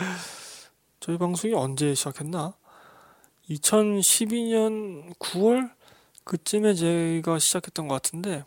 저희 1.00 1.18
방송이 1.18 1.52
언제 1.52 1.94
시작했나? 1.94 2.54
2012년 3.50 5.16
9월 5.18 5.70
그쯤에 6.24 6.74
제가 6.74 7.38
시작했던 7.38 7.88
것 7.88 7.94
같은데 7.94 8.44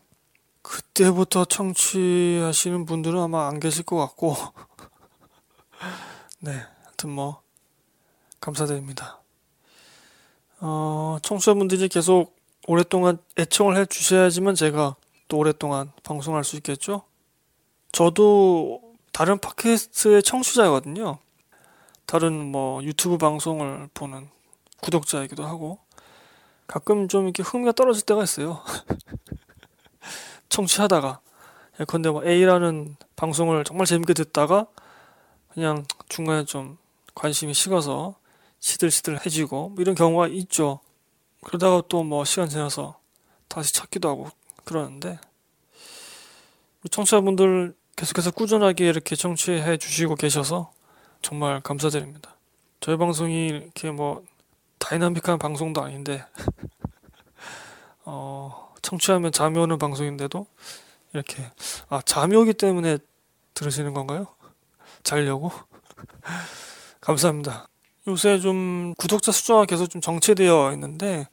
그때부터 0.61 1.45
청취하시는 1.45 2.85
분들은 2.85 3.19
아마 3.19 3.47
안 3.47 3.59
계실 3.59 3.83
것 3.83 3.97
같고 3.97 4.35
네 6.39 6.51
하여튼 6.83 7.09
뭐 7.11 7.41
감사드립니다. 8.41 9.21
어, 10.59 11.17
청취자분들이 11.21 11.87
계속 11.87 12.35
오랫동안 12.67 13.17
애청을 13.37 13.77
해 13.77 13.85
주셔야지만 13.85 14.55
제가 14.55 14.95
또 15.27 15.37
오랫동안 15.37 15.91
방송할 16.03 16.43
수 16.43 16.55
있겠죠? 16.57 17.03
저도 17.91 18.81
다른 19.11 19.39
팟캐스트의 19.39 20.23
청취자거든요. 20.23 21.19
다른 22.05 22.51
뭐 22.51 22.83
유튜브 22.83 23.17
방송을 23.17 23.89
보는 23.93 24.29
구독자이기도 24.81 25.45
하고 25.45 25.79
가끔 26.67 27.07
좀 27.07 27.25
이렇게 27.25 27.43
흥미가 27.43 27.71
떨어질 27.71 28.05
때가 28.05 28.23
있어요. 28.23 28.61
청취하다가 30.49 31.19
예컨대 31.79 32.09
뭐 32.09 32.23
A라는 32.25 32.95
방송을 33.15 33.63
정말 33.63 33.85
재밌게 33.85 34.13
듣다가 34.13 34.67
그냥 35.53 35.85
중간에 36.09 36.45
좀 36.45 36.77
관심이 37.15 37.53
식어서 37.53 38.15
시들시들해지고 38.59 39.69
뭐 39.69 39.75
이런 39.81 39.95
경우가 39.95 40.27
있죠. 40.27 40.79
그러다가 41.43 41.81
또 41.87 42.03
뭐 42.03 42.25
시간 42.25 42.49
지나서 42.49 42.99
다시 43.47 43.73
찾기도 43.73 44.09
하고 44.09 44.29
그러는데 44.65 45.19
청취자분들 46.91 47.73
계속해서 47.95 48.31
꾸준하게 48.31 48.87
이렇게 48.87 49.15
청취해 49.15 49.77
주시고 49.77 50.15
계셔서 50.15 50.71
정말 51.21 51.59
감사드립니다. 51.61 52.35
저희 52.79 52.95
방송이 52.95 53.47
이렇게 53.47 53.91
뭐 53.91 54.23
다이나믹한 54.79 55.37
방송도 55.39 55.81
아닌데 55.83 56.25
어, 58.05 58.73
청취하면 58.81 59.31
잠이 59.31 59.57
오는 59.59 59.77
방송인데도 59.77 60.45
이렇게 61.13 61.43
아 61.89 62.01
잠이 62.03 62.35
오기 62.35 62.53
때문에 62.53 62.97
들으시는 63.53 63.93
건가요? 63.93 64.27
자려고? 65.03 65.51
감사합니다. 67.01 67.67
요새 68.07 68.39
좀 68.39 68.93
구독자 68.97 69.31
숫자가 69.31 69.65
계속 69.65 69.87
좀 69.87 70.01
정체되어 70.01 70.71
있는데 70.73 71.27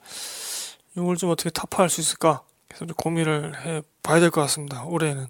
이걸 0.96 1.16
좀 1.16 1.30
어떻게 1.30 1.50
타파할 1.50 1.88
수 1.88 2.00
있을까? 2.00 2.42
그래서 2.68 2.86
좀 2.86 2.94
고민을 2.96 3.64
해 3.64 3.82
봐야 4.02 4.20
될 4.20 4.30
것 4.30 4.40
같습니다. 4.42 4.84
올해는. 4.84 5.26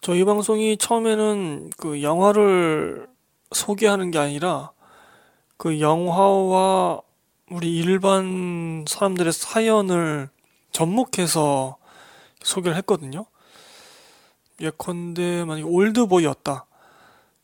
저희 0.00 0.24
방송이 0.24 0.76
처음에는 0.76 1.70
그 1.78 2.02
영화를 2.02 3.08
소개하는 3.52 4.10
게 4.10 4.18
아니라 4.18 4.72
그 5.56 5.80
영화와 5.80 7.00
우리 7.50 7.76
일반 7.76 8.86
사람들의 8.88 9.30
사연을 9.34 10.30
접목해서 10.72 11.76
소개를 12.42 12.76
했거든요. 12.78 13.26
예컨대 14.60 15.44
만약 15.44 15.66
올드보이였다. 15.66 16.64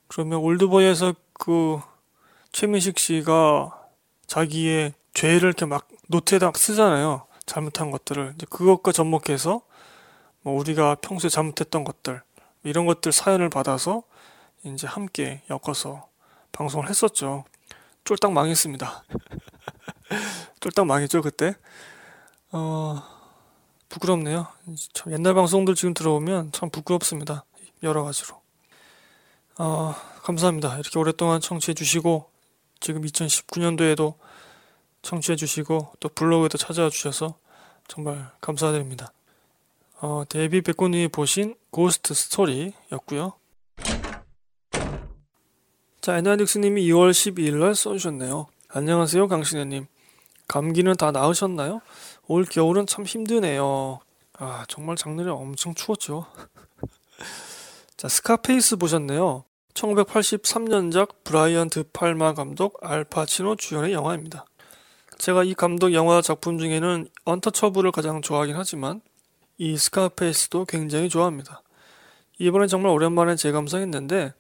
그러면 0.09 0.39
올드보이에서 0.39 1.15
그 1.35 1.81
최민식 2.51 2.99
씨가 2.99 3.79
자기의 4.27 4.95
죄를 5.13 5.49
이렇게 5.49 5.67
막 5.67 5.87
노트에다 6.09 6.53
쓰잖아요. 6.55 7.27
잘못한 7.45 7.91
것들을 7.91 8.33
이제 8.37 8.47
그것과 8.49 8.93
접목해서 8.93 9.61
뭐 10.41 10.59
우리가 10.59 10.95
평소에 10.97 11.29
잘못했던 11.29 11.85
것들 11.85 12.23
이런 12.65 12.87
것들 12.87 13.13
사연을 13.13 13.51
받아서 13.51 14.03
이제 14.63 14.87
함께 14.87 15.43
엮어서 15.51 16.07
방송을 16.53 16.89
했었죠. 16.89 17.45
쫄딱 18.05 18.33
망했습니다. 18.33 19.05
쫄딱 20.61 20.87
망했죠 20.87 21.23
그때. 21.23 21.55
어 22.53 23.03
부끄럽네요. 23.89 24.47
참 24.95 25.13
옛날 25.13 25.35
방송들 25.35 25.75
지금 25.75 25.95
들어오면 25.95 26.53
참 26.53 26.71
부끄럽습니다. 26.71 27.45
여러 27.83 28.03
가지로. 28.05 28.41
어, 29.59 29.95
감사합니다. 30.23 30.79
이렇게 30.79 30.99
오랫동안 30.99 31.41
청취해 31.41 31.75
주시고 31.75 32.31
지금 32.79 33.03
2019년도에도 33.03 34.15
청취해 35.03 35.37
주시고 35.37 35.93
또 36.01 36.09
블로그에도 36.09 36.57
찾아와 36.57 36.89
주셔서 36.89 37.37
정말 37.89 38.31
감사드립니다. 38.41 39.13
어, 40.01 40.23
데이비 40.29 40.63
백고님이 40.63 41.09
보신 41.09 41.57
고스트 41.71 42.15
스토리였고요. 42.15 43.35
자, 46.01 46.17
에나닉스님이 46.17 46.83
2월 46.89 47.11
12일 47.11 47.57
날 47.57 47.75
써주셨네요. 47.75 48.47
안녕하세요, 48.69 49.29
강신혜님. 49.29 49.87
감기는 50.49 50.95
다 50.95 51.11
나으셨나요? 51.11 51.83
올 52.27 52.47
겨울은 52.47 52.87
참 52.87 53.05
힘드네요. 53.05 54.01
아, 54.39 54.65
정말 54.67 54.97
작년에 54.97 55.31
엄청 55.31 55.75
추웠죠. 55.75 56.25
자, 57.99 58.09
스카페이스 58.09 58.77
보셨네요. 58.77 59.45
1983년작 59.75 61.23
브라이언 61.23 61.69
드팔마 61.69 62.33
감독 62.33 62.79
알파치노 62.81 63.57
주연의 63.57 63.93
영화입니다. 63.93 64.47
제가 65.19 65.45
이 65.45 65.53
감독 65.53 65.93
영화 65.93 66.23
작품 66.23 66.59
중에는 66.59 67.09
언터처블을 67.27 67.93
가장 67.93 68.23
좋아하긴 68.23 68.57
하지만 68.57 69.03
이 69.59 69.77
스카페이스도 69.77 70.65
굉장히 70.65 71.11
좋아합니다. 71.11 71.61
이번에 72.39 72.69
정말 72.69 72.91
오랜만에 72.93 73.37
재감상했는데 73.37 74.33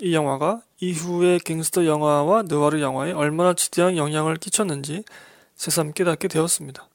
이 0.00 0.14
영화가 0.14 0.62
이후의 0.80 1.40
갱스터 1.40 1.84
영화와 1.84 2.44
느와르 2.44 2.80
영화에 2.80 3.12
얼마나 3.12 3.52
지대한 3.52 3.98
영향을 3.98 4.36
끼쳤는지 4.36 5.04
새삼 5.56 5.92
깨닫게 5.92 6.28
되었습니다. 6.28 6.88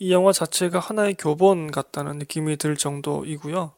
이 0.00 0.12
영화 0.12 0.32
자체가 0.32 0.80
하나의 0.80 1.14
교본 1.14 1.70
같다는 1.70 2.18
느낌이 2.18 2.56
들 2.56 2.76
정도이고요. 2.76 3.72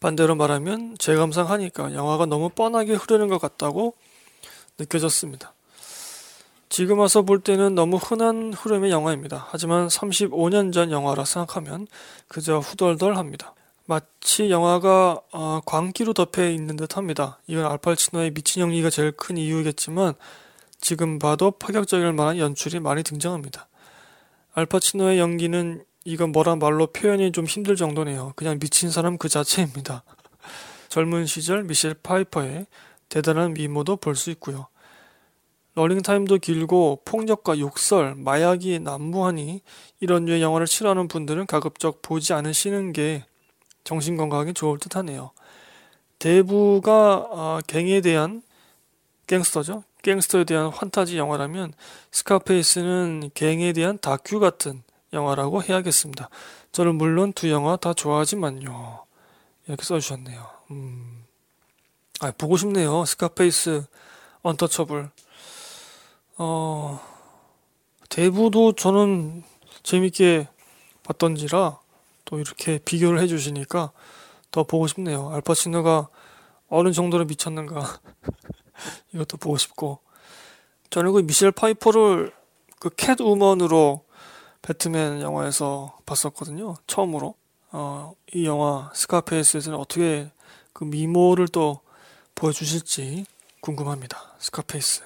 반대로 0.00 0.34
말하면 0.34 0.96
재감상하니까 0.98 1.94
영화가 1.94 2.26
너무 2.26 2.48
뻔하게 2.48 2.94
흐르는 2.94 3.28
것 3.28 3.38
같다고 3.38 3.94
느껴졌습니다. 4.78 5.52
지금 6.70 6.98
와서 6.98 7.20
볼 7.20 7.40
때는 7.40 7.74
너무 7.74 7.98
흔한 7.98 8.54
흐름의 8.54 8.90
영화입니다. 8.90 9.46
하지만 9.50 9.88
35년 9.88 10.72
전 10.72 10.90
영화라 10.90 11.26
생각하면 11.26 11.86
그저 12.26 12.58
후덜덜 12.58 13.18
합니다. 13.18 13.54
마치 13.92 14.50
영화가 14.50 15.20
어, 15.32 15.60
광기로 15.66 16.14
덮여 16.14 16.48
있는 16.48 16.76
듯 16.76 16.96
합니다. 16.96 17.38
이건 17.46 17.66
알팔치노의 17.66 18.32
미친 18.32 18.62
연기가 18.62 18.88
제일 18.88 19.12
큰 19.12 19.36
이유겠지만 19.36 20.14
지금 20.80 21.18
봐도 21.18 21.50
파격적일 21.50 22.14
만한 22.14 22.38
연출이 22.38 22.80
많이 22.80 23.02
등장합니다. 23.02 23.68
알파치노의 24.54 25.18
연기는 25.18 25.84
이건 26.06 26.32
뭐라 26.32 26.56
말로 26.56 26.86
표현이 26.86 27.32
좀 27.32 27.44
힘들 27.44 27.76
정도네요. 27.76 28.32
그냥 28.34 28.58
미친 28.58 28.90
사람 28.90 29.18
그 29.18 29.28
자체입니다. 29.28 30.04
젊은 30.88 31.26
시절 31.26 31.62
미셸 31.64 31.96
파이퍼의 32.02 32.66
대단한 33.10 33.52
미모도 33.52 33.96
볼 33.96 34.16
수 34.16 34.30
있고요. 34.30 34.68
러닝타임도 35.74 36.38
길고 36.38 37.02
폭력과 37.04 37.58
욕설, 37.58 38.14
마약이 38.14 38.80
난무하니 38.80 39.60
이런 40.00 40.24
류의 40.24 40.40
영화를 40.40 40.66
싫어하는 40.66 41.08
분들은 41.08 41.44
가급적 41.46 42.00
보지 42.00 42.32
않으시는 42.32 42.92
게 42.92 43.24
정신 43.84 44.16
건강에 44.16 44.52
좋을 44.52 44.78
듯 44.78 44.96
하네요. 44.96 45.30
대부가 46.18 47.26
어, 47.30 47.60
갱에 47.66 48.00
대한 48.00 48.42
갱스터죠. 49.26 49.84
갱스터에 50.02 50.44
대한 50.44 50.68
환타지 50.68 51.16
영화라면 51.16 51.72
스카페이스는 52.10 53.30
갱에 53.34 53.72
대한 53.72 53.98
다큐 53.98 54.40
같은 54.40 54.82
영화라고 55.12 55.62
해야겠습니다. 55.62 56.28
저는 56.72 56.96
물론 56.96 57.32
두 57.32 57.50
영화 57.50 57.76
다 57.76 57.92
좋아하지만요. 57.92 59.04
이렇게 59.66 59.84
써주셨네요. 59.84 60.46
음. 60.70 61.24
아, 62.20 62.32
보고 62.32 62.56
싶네요. 62.56 63.04
스카페이스, 63.04 63.84
언터처블. 64.42 65.10
어, 66.38 67.00
대부도 68.08 68.72
저는 68.72 69.42
재밌게 69.82 70.48
봤던지라 71.02 71.81
또 72.32 72.40
이렇게 72.40 72.78
비교를 72.78 73.20
해주시니까 73.20 73.92
더 74.50 74.64
보고 74.64 74.86
싶네요. 74.86 75.28
알파치노가 75.32 76.08
어느 76.70 76.90
정도로 76.90 77.26
미쳤는가. 77.26 78.00
이것도 79.12 79.36
보고 79.36 79.58
싶고. 79.58 79.98
저는 80.88 81.12
그 81.12 81.18
미셸 81.18 81.52
파이퍼를 81.52 82.32
그 82.80 82.88
캣우먼으로 82.88 84.06
배트맨 84.62 85.20
영화에서 85.20 85.98
봤었거든요. 86.06 86.76
처음으로. 86.86 87.34
어, 87.70 88.14
이 88.32 88.46
영화 88.46 88.90
스카페이스에서는 88.94 89.78
어떻게 89.78 90.30
그 90.72 90.84
미모를 90.84 91.48
또 91.48 91.80
보여주실지 92.34 93.26
궁금합니다. 93.60 94.36
스카페이스. 94.38 95.02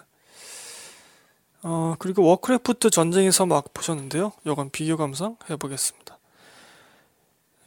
어, 1.64 1.96
그리고 1.98 2.22
워크래프트 2.22 2.90
전쟁의 2.90 3.46
서막 3.46 3.74
보셨는데요. 3.74 4.30
이건 4.44 4.70
비교 4.70 4.96
감상 4.96 5.36
해보겠습니다. 5.50 6.15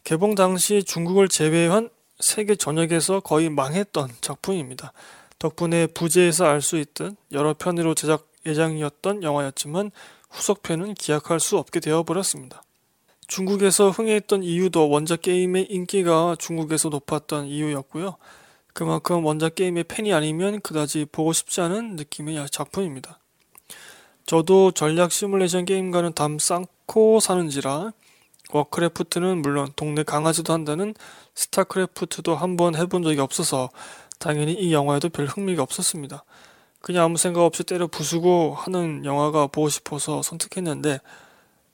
개봉 0.10 0.34
당시 0.34 0.82
중국을 0.82 1.28
제외한 1.28 1.92
세계 2.20 2.56
전역에서 2.56 3.20
거의 3.20 3.48
망했던 3.52 4.10
작품입니다. 4.22 4.92
덕분에 5.38 5.86
부제에서 5.86 6.46
알 6.46 6.64
수 6.64 6.78
있듯 6.78 7.16
여러 7.32 7.54
편으로 7.54 7.94
제작 7.94 8.28
예정이었던 8.44 9.22
영화였지만 9.22 9.92
후속편은 10.32 10.96
기약할 10.96 11.40
수 11.40 11.60
없게 11.60 11.80
되어버렸습니다. 11.80 12.64
중국에서 13.28 13.92
흥행했던 13.92 14.42
이유도 14.42 14.90
원작 14.90 15.22
게임의 15.22 15.68
인기가 15.70 16.36
중국에서 16.40 16.90
높았던 16.90 17.46
이유였고요. 17.46 18.16
그만큼 18.74 19.24
원작 19.24 19.54
게임의 19.54 19.84
팬이 19.84 20.12
아니면 20.12 20.60
그다지 20.62 21.06
보고 21.12 21.34
싶지 21.34 21.62
않은 21.62 21.98
느낌의 21.98 22.48
작품입니다. 22.50 23.20
저도 24.26 24.72
전략 24.72 25.12
시뮬레이션 25.12 25.66
게임과는 25.66 26.14
담 26.14 26.40
쌓고 26.40 27.20
사는지라 27.20 27.92
워크래프트는 28.52 29.42
물론 29.42 29.72
동네 29.76 30.04
강아지도 30.04 30.54
한다는 30.54 30.94
스타크래프트도 31.36 32.36
한번 32.36 32.76
해본 32.76 33.04
적이 33.04 33.20
없어서 33.20 33.70
당연히 34.18 34.54
이 34.54 34.74
영화에도 34.74 35.10
별 35.10 35.26
흥미가 35.26 35.64
없었습니다. 35.64 36.24
그냥 36.82 37.06
아무 37.06 37.18
생각 37.18 37.44
없이 37.44 37.64
때려 37.64 37.88
부수고 37.88 38.56
하는 38.56 39.06
영화가 39.06 39.48
보고 39.48 39.70
싶어서 39.70 40.22
선택했는데 40.22 41.00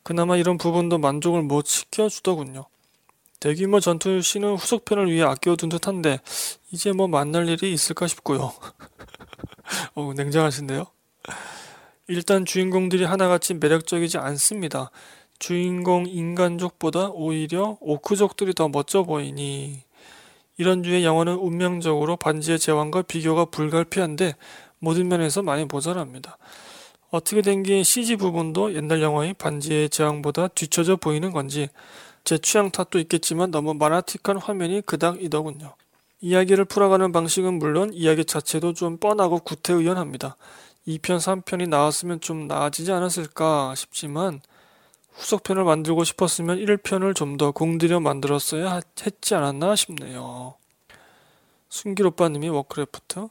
그나마 0.04 0.38
이런 0.38 0.58
부분도 0.58 0.98
만족을 0.98 1.42
못 1.44 1.66
시켜주더군요. 1.66 2.66
대규모 3.40 3.80
전투 3.80 4.22
씬은 4.22 4.56
후속편을 4.56 5.12
위해 5.12 5.24
아껴둔 5.24 5.70
듯한데 5.70 6.20
이제 6.72 6.92
뭐 6.92 7.08
만날 7.08 7.48
일이 7.48 7.74
있을까 7.74 8.08
싶고요. 8.08 8.54
어, 9.96 10.14
냉정하신데요? 10.16 10.86
일단 12.08 12.46
주인공들이 12.46 13.04
하나같이 13.04 13.56
매력적이지 13.56 14.18
않습니다. 14.18 14.92
주인공 15.40 16.08
인간족보다 16.08 17.10
오히려 17.10 17.78
오크족들이 17.82 18.54
더 18.54 18.70
멋져 18.70 19.04
보이니 19.04 19.82
이런 20.58 20.82
류의 20.82 21.04
영화는 21.04 21.36
운명적으로 21.36 22.16
반지의 22.16 22.60
제왕과 22.60 23.04
비교가 23.04 23.46
불가피한데 23.46 24.36
모든 24.80 25.08
면에서 25.08 25.42
많이 25.42 25.66
모자랍니다. 25.66 26.38
어떻게 27.12 27.42
된 27.42 27.64
게 27.64 27.84
CG 27.84 28.16
부분도 28.18 28.74
옛날 28.76 29.02
영화의 29.02 29.34
반지의 29.36 29.90
제왕보다 29.90 30.50
뒤쳐져 30.50 30.96
보이는 30.96 31.32
건지 31.32 31.70
제 32.24 32.38
취향 32.38 32.72
탓도 32.72 33.00
있겠지만 33.00 33.52
너무 33.52 33.74
마나틱한 33.74 34.38
화면이 34.38 34.82
그닥이더군요. 34.82 35.76
이야기를 36.22 36.66
풀어가는 36.66 37.12
방식은 37.12 37.60
물론 37.60 37.94
이야기 37.94 38.26
자체도 38.26 38.74
좀 38.74 38.98
뻔하고 38.98 39.40
구태의연합니다. 39.40 40.36
2편, 40.88 41.18
3편이 41.18 41.70
나왔으면 41.70 42.20
좀 42.22 42.48
나아지지 42.48 42.92
않았을까 42.92 43.76
싶지만 43.76 44.42
후속편을 45.18 45.64
만들고 45.64 46.04
싶었으면 46.04 46.58
1편을 46.60 47.16
좀 47.16 47.38
더 47.38 47.52
공들여 47.52 48.00
만들었어야 48.00 48.80
했지 49.06 49.36
않았나 49.36 49.76
싶네요. 49.76 50.56
순길 51.70 52.08
오빠님이 52.08 52.48
워크래프트. 52.50 53.28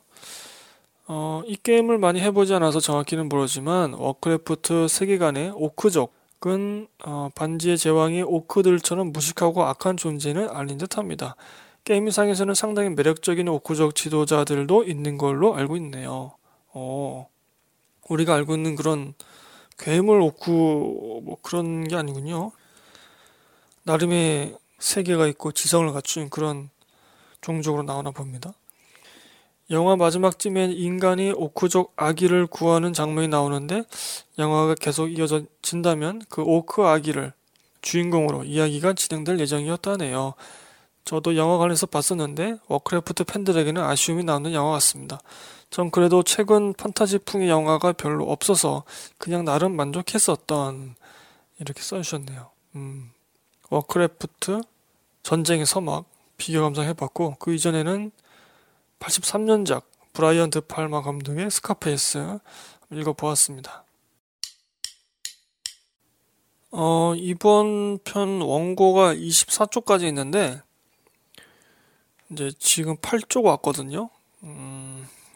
어, 1.06 1.42
이 1.46 1.56
게임을 1.56 1.98
많이 1.98 2.20
해보지 2.20 2.52
않아서 2.54 2.80
정확히는 2.80 3.28
모르지만 3.28 3.94
워크래프트 3.94 4.88
세계관의 4.88 5.52
오크족은 5.54 6.88
어, 7.04 7.30
반지의 7.34 7.78
제왕의 7.78 8.22
오크들처럼 8.22 9.12
무식하고 9.12 9.64
악한 9.64 9.96
존재는 9.96 10.48
아닌 10.50 10.76
듯합니다. 10.78 11.36
게임상에서는 11.84 12.54
상당히 12.54 12.90
매력적인 12.90 13.46
오크족 13.48 13.94
지도자들도 13.94 14.84
있는 14.84 15.18
걸로 15.18 15.54
알고 15.54 15.76
있네요. 15.76 16.32
어, 16.72 17.28
우리가 18.08 18.34
알고 18.34 18.54
있는 18.54 18.74
그런 18.76 19.14
괴물 19.78 20.20
오크 20.20 21.22
뭐 21.24 21.36
그런 21.42 21.86
게 21.86 21.96
아니군요. 21.96 22.52
나름의 23.84 24.56
세계가 24.78 25.26
있고 25.28 25.52
지성을 25.52 25.92
갖춘 25.92 26.30
그런 26.30 26.70
종족으로 27.40 27.82
나오나 27.82 28.10
봅니다. 28.10 28.54
영화 29.70 29.96
마지막쯤엔 29.96 30.72
인간이 30.72 31.32
오크족 31.32 31.94
아기를 31.96 32.46
구하는 32.46 32.92
장면이 32.92 33.28
나오는데 33.28 33.84
영화가 34.38 34.74
계속 34.74 35.08
이어진다면 35.08 36.22
그 36.28 36.42
오크 36.42 36.82
아기를 36.82 37.32
주인공으로 37.80 38.44
이야기가 38.44 38.92
진행될 38.94 39.40
예정이었다네요. 39.40 40.34
저도 41.04 41.36
영화관에서 41.36 41.86
봤었는데 41.86 42.56
워크래프트 42.68 43.24
팬들에게는 43.24 43.82
아쉬움이 43.82 44.24
남는 44.24 44.52
영화 44.54 44.72
같습니다. 44.72 45.20
전 45.74 45.90
그래도 45.90 46.22
최근 46.22 46.72
판타지풍의 46.72 47.48
영화가 47.48 47.94
별로 47.94 48.30
없어서 48.30 48.84
그냥 49.18 49.44
나름 49.44 49.74
만족했었던 49.74 50.94
이렇게 51.58 51.82
써주셨네요. 51.82 52.48
음, 52.76 53.10
워크래프트 53.70 54.60
전쟁의 55.24 55.66
서막 55.66 56.04
비교 56.36 56.62
감상해봤고 56.62 57.38
그 57.40 57.52
이전에는 57.52 58.12
83년작 59.00 59.82
브라이언 60.12 60.50
드 60.50 60.60
팔마 60.60 61.02
감독의 61.02 61.50
스카페이스 61.50 62.38
읽어보았습니다. 62.92 63.82
어, 66.70 67.14
이번 67.16 67.98
편 68.04 68.40
원고가 68.42 69.12
24쪽까지 69.16 70.04
있는데 70.04 70.62
이제 72.30 72.52
지금 72.60 72.96
8쪽 72.98 73.42
왔거든요. 73.46 74.10
음, 74.44 74.83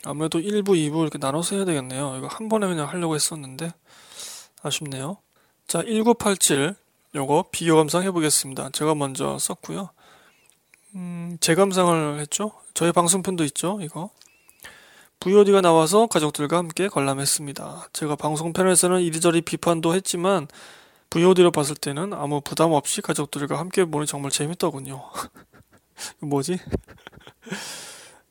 아무래도 0.05 0.39
1부, 0.39 0.69
2부 0.69 1.03
이렇게 1.03 1.19
나눠서 1.19 1.57
해야 1.57 1.65
되겠네요. 1.65 2.17
이거 2.19 2.27
한 2.27 2.49
번에 2.49 2.67
그냥 2.67 2.89
하려고 2.89 3.15
했었는데 3.15 3.73
아쉽네요. 4.63 5.19
자, 5.67 5.83
1987 5.83 6.75
요거 7.15 7.47
비교 7.51 7.77
감상 7.77 8.03
해보겠습니다. 8.05 8.71
제가 8.71 8.95
먼저 8.95 9.39
썼고요. 9.39 9.91
음, 10.95 11.37
재감상을 11.41 12.19
했죠. 12.21 12.53
저희 12.75 12.93
방송편도 12.93 13.45
있죠. 13.45 13.79
이거 13.83 14.11
VOD가 15.21 15.61
나와서 15.61 16.07
가족들과 16.07 16.59
함께 16.59 16.89
관람했습니다. 16.89 17.89
제가 17.93 18.17
방송편에서는 18.17 19.01
이리저리 19.01 19.43
비판도 19.43 19.95
했지만 19.95 20.47
VOD로 21.11 21.51
봤을 21.51 21.75
때는 21.75 22.13
아무 22.13 22.41
부담 22.41 22.73
없이 22.73 23.01
가족들과 23.01 23.59
함께 23.59 23.85
보니 23.85 24.07
정말 24.07 24.31
재밌더군요. 24.31 25.03
뭐지? 26.21 26.59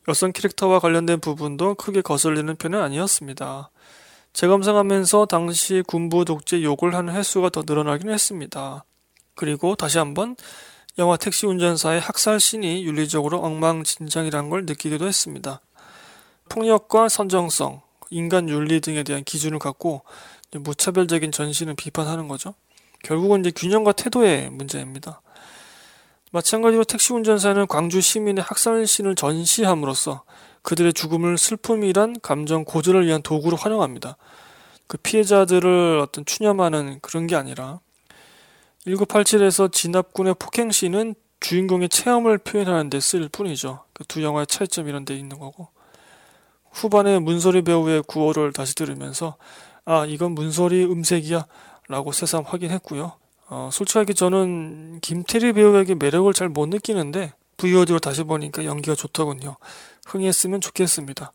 여성 0.08 0.32
캐릭터와 0.32 0.78
관련된 0.78 1.20
부분도 1.20 1.74
크게 1.74 2.00
거슬리는 2.00 2.56
편은 2.56 2.80
아니었습니다. 2.80 3.70
재감상하면서 4.32 5.26
당시 5.26 5.82
군부 5.86 6.24
독재 6.24 6.62
욕을 6.62 6.94
하는 6.94 7.14
횟수가 7.14 7.50
더 7.50 7.62
늘어나긴 7.66 8.08
했습니다. 8.08 8.84
그리고 9.34 9.74
다시 9.74 9.98
한번 9.98 10.34
영화 10.96 11.18
택시 11.18 11.44
운전사의 11.44 12.00
학살 12.00 12.40
씬이 12.40 12.84
윤리적으로 12.84 13.38
엉망진창이란 13.40 14.48
걸 14.48 14.64
느끼기도 14.64 15.06
했습니다. 15.06 15.60
폭력과 16.48 17.10
선정성, 17.10 17.82
인간 18.08 18.48
윤리 18.48 18.80
등에 18.80 19.02
대한 19.02 19.24
기준을 19.24 19.58
갖고 19.58 20.02
무차별적인 20.52 21.32
전신을 21.32 21.74
비판하는 21.74 22.28
거죠. 22.28 22.54
결국은 23.04 23.40
이제 23.40 23.50
균형과 23.54 23.92
태도의 23.92 24.48
문제입니다. 24.50 25.20
마찬가지로 26.32 26.84
택시 26.84 27.12
운전사는 27.12 27.66
광주 27.66 28.00
시민의 28.00 28.42
학살 28.42 28.86
씬을 28.86 29.14
전시함으로써 29.14 30.24
그들의 30.62 30.92
죽음을 30.92 31.38
슬픔이란 31.38 32.20
감정 32.20 32.64
고조를 32.64 33.06
위한 33.06 33.22
도구로 33.22 33.56
활용합니다. 33.56 34.16
그 34.86 34.98
피해자들을 34.98 36.00
어떤 36.02 36.24
추념하는 36.24 36.98
그런 37.00 37.26
게 37.26 37.36
아니라 37.36 37.80
1987에서 38.86 39.72
진압군의 39.72 40.34
폭행씬은 40.38 41.14
주인공의 41.40 41.88
체험을 41.88 42.38
표현하는 42.38 42.90
데쓸 42.90 43.28
뿐이죠. 43.28 43.84
그 43.92 44.04
두 44.04 44.22
영화의 44.22 44.46
차이점 44.46 44.88
이런 44.88 45.04
데 45.04 45.14
있는 45.14 45.38
거고. 45.38 45.68
후반에 46.70 47.18
문소리 47.18 47.62
배우의 47.62 48.02
구호를 48.06 48.52
다시 48.52 48.74
들으면서 48.74 49.36
아 49.84 50.04
이건 50.06 50.32
문소리 50.32 50.84
음색이야 50.84 51.46
라고 51.88 52.12
새삼 52.12 52.44
확인했고요. 52.46 53.12
어, 53.50 53.70
솔직하게 53.72 54.12
저는 54.12 55.00
김태리 55.00 55.52
배우에게 55.54 55.94
매력을 55.94 56.32
잘 56.34 56.48
못 56.48 56.68
느끼는데 56.68 57.32
VOD로 57.56 57.98
다시 57.98 58.22
보니까 58.22 58.64
연기가 58.64 58.94
좋더군요. 58.94 59.56
흥했으면 60.06 60.60
좋겠습니다. 60.60 61.32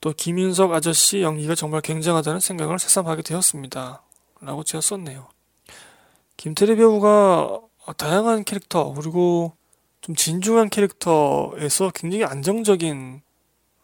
또 0.00 0.12
김윤석 0.16 0.72
아저씨 0.72 1.22
연기가 1.22 1.54
정말 1.54 1.80
굉장하다는 1.82 2.40
생각을 2.40 2.78
새삼 2.78 3.06
하게 3.06 3.22
되었습니다. 3.22 4.02
라고 4.40 4.64
제가 4.64 4.80
썼네요. 4.80 5.28
김태리 6.36 6.76
배우가 6.76 7.60
다양한 7.96 8.44
캐릭터 8.44 8.92
그리고 8.94 9.52
좀 10.00 10.14
진중한 10.14 10.70
캐릭터에서 10.70 11.90
굉장히 11.94 12.24
안정적인 12.24 13.20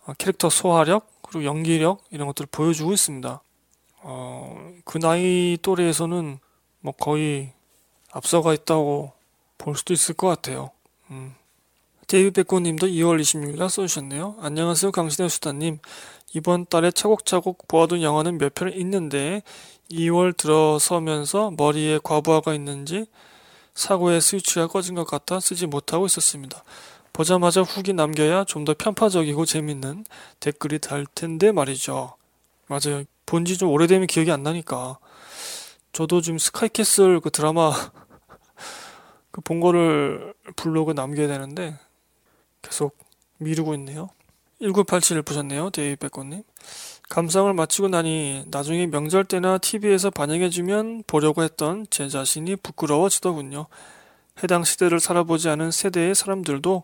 어, 0.07 0.13
캐릭터 0.19 0.49
소화력 0.49 1.11
그리고 1.23 1.45
연기력 1.45 2.05
이런 2.11 2.27
것들을 2.29 2.49
보여주고 2.51 2.93
있습니다. 2.93 3.43
어, 4.03 4.73
그 4.85 4.99
나이 4.99 5.59
또래에서는 5.61 6.39
뭐 6.87 6.95
거의 6.95 7.51
앞서가 8.13 8.55
있다고 8.55 9.11
볼 9.59 9.77
수도 9.77 9.93
있을 9.93 10.15
것 10.15 10.29
같아요. 10.29 10.71
음. 11.11 11.35
데이비 12.07 12.31
백호님도 12.31 12.87
2월 12.87 13.21
26일 13.21 13.69
써주셨네요. 13.69 14.37
안녕하세요 14.41 14.93
강신의 14.93 15.29
수다님. 15.29 15.81
이번 16.33 16.65
달에 16.67 16.93
차곡차곡 16.93 17.67
보아둔 17.67 18.03
영화는 18.03 18.39
몇편 18.39 18.73
있는데 18.75 19.43
2월 19.91 20.37
들어서면서 20.37 21.55
머리에 21.57 21.99
과부하가 22.05 22.55
있는지 22.55 23.07
사고의 23.75 24.21
스위치가 24.21 24.69
꺼진 24.69 24.95
것 24.95 25.09
같아 25.09 25.41
쓰지 25.41 25.67
못하고 25.67 26.07
있었습니다. 26.07 26.63
보자마자 27.13 27.63
후기 27.63 27.95
남겨야 27.95 28.45
좀 28.45 28.65
더 28.65 28.75
편파적이고 28.79 29.45
재밌는 29.45 30.05
댓글이 30.39 30.79
달 30.79 31.05
텐데 31.17 31.51
말이죠. 31.51 32.15
맞아요. 32.69 33.03
본지 33.27 33.59
좀 33.59 33.71
오래되면 33.71 34.07
기억이 34.07 34.31
안 34.31 34.45
나니까. 34.45 34.99
저도 35.97 36.21
지금 36.21 36.37
스카이캐슬 36.39 37.21
그 37.21 37.31
드라마 37.31 37.73
그 39.33 39.41
본 39.41 39.61
거를 39.61 40.35
블로그 40.55 40.93
남겨야 40.93 41.27
되는데 41.27 41.75
계속 42.61 42.99
미루고 43.39 43.73
있네요. 43.77 44.11
1987을 44.61 45.25
보셨네요. 45.25 45.71
데이백건님. 45.71 46.43
감상을 47.09 47.51
마치고 47.55 47.89
나니 47.89 48.45
나중에 48.49 48.87
명절 48.89 49.25
때나 49.25 49.57
TV에서 49.57 50.11
반영해주면 50.11 51.05
보려고 51.07 51.43
했던 51.43 51.87
제 51.89 52.09
자신이 52.11 52.57
부끄러워지더군요. 52.57 53.65
해당 54.43 54.65
시대를 54.65 55.01
살아보지 55.01 55.49
않은 55.49 55.71
세대의 55.71 56.15
사람들도 56.15 56.83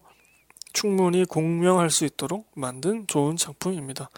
충분히 0.72 1.26
공명할 1.26 1.90
수 1.90 2.06
있도록 2.06 2.50
만든 2.54 3.06
좋은 3.08 3.36
작품입니다. 3.36 4.08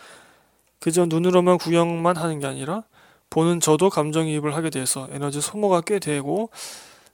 그저 0.79 1.05
눈으로만 1.07 1.59
구경만 1.59 2.17
하는 2.17 2.39
게 2.39 2.47
아니라 2.47 2.85
보는 3.35 3.59
저도 3.59 3.91
감정이입을 3.91 4.55
하게 4.55 4.71
돼서 4.71 5.09
에너지 5.11 5.41
소모가 5.41 5.81
꽤 5.81 5.99
되고 5.99 6.51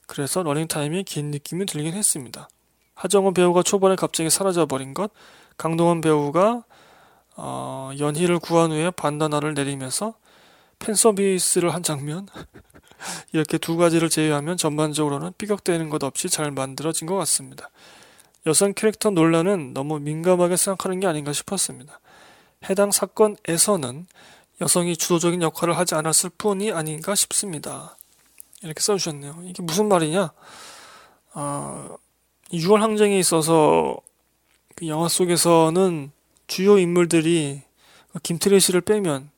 그래서 0.06 0.42
러닝타임이 0.42 1.04
긴 1.04 1.30
느낌이 1.30 1.64
들긴 1.64 1.94
했습니다. 1.94 2.50
하정우 2.94 3.32
배우가 3.32 3.62
초반에 3.62 3.96
갑자기 3.96 4.28
사라져버린 4.28 4.92
것, 4.92 5.12
강동원 5.56 6.02
배우가 6.02 6.64
어, 7.36 7.90
연희를 7.98 8.38
구한 8.38 8.70
후에 8.70 8.90
반다나를 8.90 9.54
내리면서 9.54 10.12
팬서비스를 10.78 11.72
한 11.72 11.82
장면 11.82 12.28
이렇게 13.32 13.56
두 13.56 13.78
가지를 13.78 14.10
제외하면 14.10 14.58
전반적으로는 14.58 15.32
삐걱대는 15.38 15.88
것 15.88 16.04
없이 16.04 16.28
잘 16.28 16.50
만들어진 16.50 17.06
것 17.06 17.16
같습니다. 17.16 17.70
여성 18.44 18.74
캐릭터 18.74 19.08
논란은 19.08 19.72
너무 19.72 19.98
민감하게 19.98 20.58
생각하는 20.58 21.00
게 21.00 21.06
아닌가 21.06 21.32
싶었습니다. 21.32 21.98
해당 22.68 22.90
사건에서는 22.90 24.06
여성이 24.60 24.96
주도적인 24.96 25.42
역할을 25.42 25.76
하지 25.76 25.94
않았을 25.94 26.30
뿐이 26.36 26.72
아닌가 26.72 27.14
싶습니다. 27.14 27.96
이렇게 28.62 28.80
써주셨네요. 28.80 29.42
이게 29.44 29.62
무슨 29.62 29.88
말이냐? 29.88 30.32
어, 31.34 31.96
6월 32.52 32.78
항쟁에 32.78 33.18
있어서 33.18 33.96
그 34.74 34.86
영화 34.88 35.08
속에서는 35.08 36.10
주요 36.46 36.78
인물들이 36.78 37.62
김태리 38.22 38.60
씨를 38.60 38.80
빼면 38.80 39.30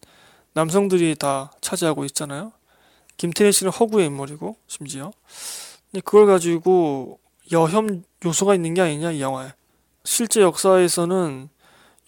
남성들이 0.55 1.17
다 1.17 1.53
차지하고 1.61 2.05
있잖아요. 2.07 2.53
김태희 3.17 3.53
씨는 3.53 3.73
허구의 3.73 4.07
인물이고 4.07 4.57
심지어 4.67 5.13
근데 5.91 6.01
그걸 6.01 6.27
가지고 6.27 7.21
여혐 7.53 8.05
요소가 8.25 8.55
있는 8.55 8.75
게 8.75 8.81
아니냐 8.81 9.13
이 9.13 9.21
영화에 9.21 9.53
실제 10.05 10.41
역사에서는 10.41 11.49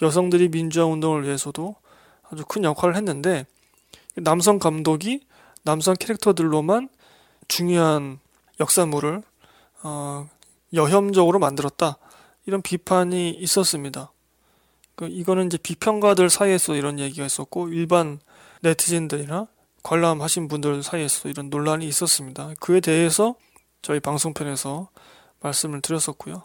여성들이 0.02 0.48
민주화 0.48 0.86
운동을 0.86 1.24
위해서도 1.24 1.76
아주 2.34 2.44
큰 2.46 2.64
역할을 2.64 2.96
했는데 2.96 3.46
남성 4.16 4.58
감독이 4.58 5.20
남성 5.62 5.94
캐릭터들로만 5.94 6.88
중요한 7.48 8.18
역사물을 8.60 9.22
어, 9.82 10.28
여혐적으로 10.72 11.38
만들었다 11.38 11.96
이런 12.46 12.60
비판이 12.60 13.30
있었습니다. 13.30 14.10
그 14.96 15.06
이거는 15.06 15.46
이제 15.46 15.56
비평가들 15.58 16.28
사이에서 16.28 16.74
이런 16.74 16.98
얘기가 16.98 17.24
있었고 17.24 17.68
일반 17.68 18.20
네티즌들이나 18.60 19.46
관람하신 19.82 20.48
분들 20.48 20.82
사이에서 20.82 21.28
이런 21.28 21.50
논란이 21.50 21.86
있었습니다. 21.86 22.52
그에 22.60 22.80
대해서 22.80 23.34
저희 23.82 24.00
방송편에서 24.00 24.88
말씀을 25.40 25.80
드렸었고요. 25.80 26.42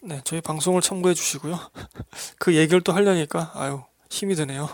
네, 0.00 0.20
저희 0.24 0.40
방송을 0.40 0.80
참고해 0.80 1.14
주시고요. 1.14 1.58
그 2.38 2.54
얘기를 2.54 2.80
또 2.80 2.92
하려니까 2.92 3.52
아유 3.54 3.82
힘이 4.08 4.34
드네요. 4.34 4.68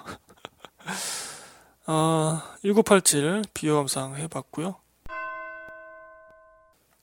아, 1.87 2.57
1987 2.62 3.45
비교 3.53 3.76
감상 3.76 4.16
해봤고요. 4.16 4.76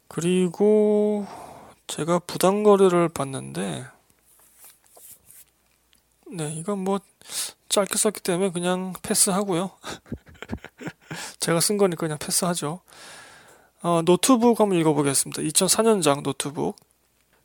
그리고 0.07 1.25
제가 1.87 2.19
부당거래를 2.19 3.09
봤는데 3.09 3.85
네, 6.33 6.53
이건 6.53 6.79
뭐 6.79 6.99
짧게 7.69 7.97
썼기 7.97 8.21
때문에 8.21 8.51
그냥 8.51 8.93
패스하고요. 9.01 9.71
제가 11.39 11.59
쓴 11.59 11.77
거니까 11.77 11.99
그냥 12.01 12.17
패스하죠. 12.17 12.81
어, 13.83 14.01
노트북 14.03 14.59
한번 14.59 14.79
읽어보겠습니다. 14.79 15.41
2004년작 15.41 16.23
노트북. 16.23 16.75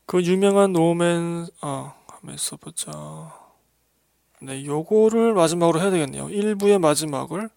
그 0.07 0.23
유명한 0.23 0.73
노맨, 0.73 1.49
어, 1.63 1.95
한번 2.09 2.37
써보자. 2.37 3.46
네, 4.41 4.65
요거를 4.65 5.35
마지막으로 5.35 5.81
해야 5.81 5.91
되겠네요. 5.91 6.27
1부의 6.27 6.79
마지막을 6.79 7.49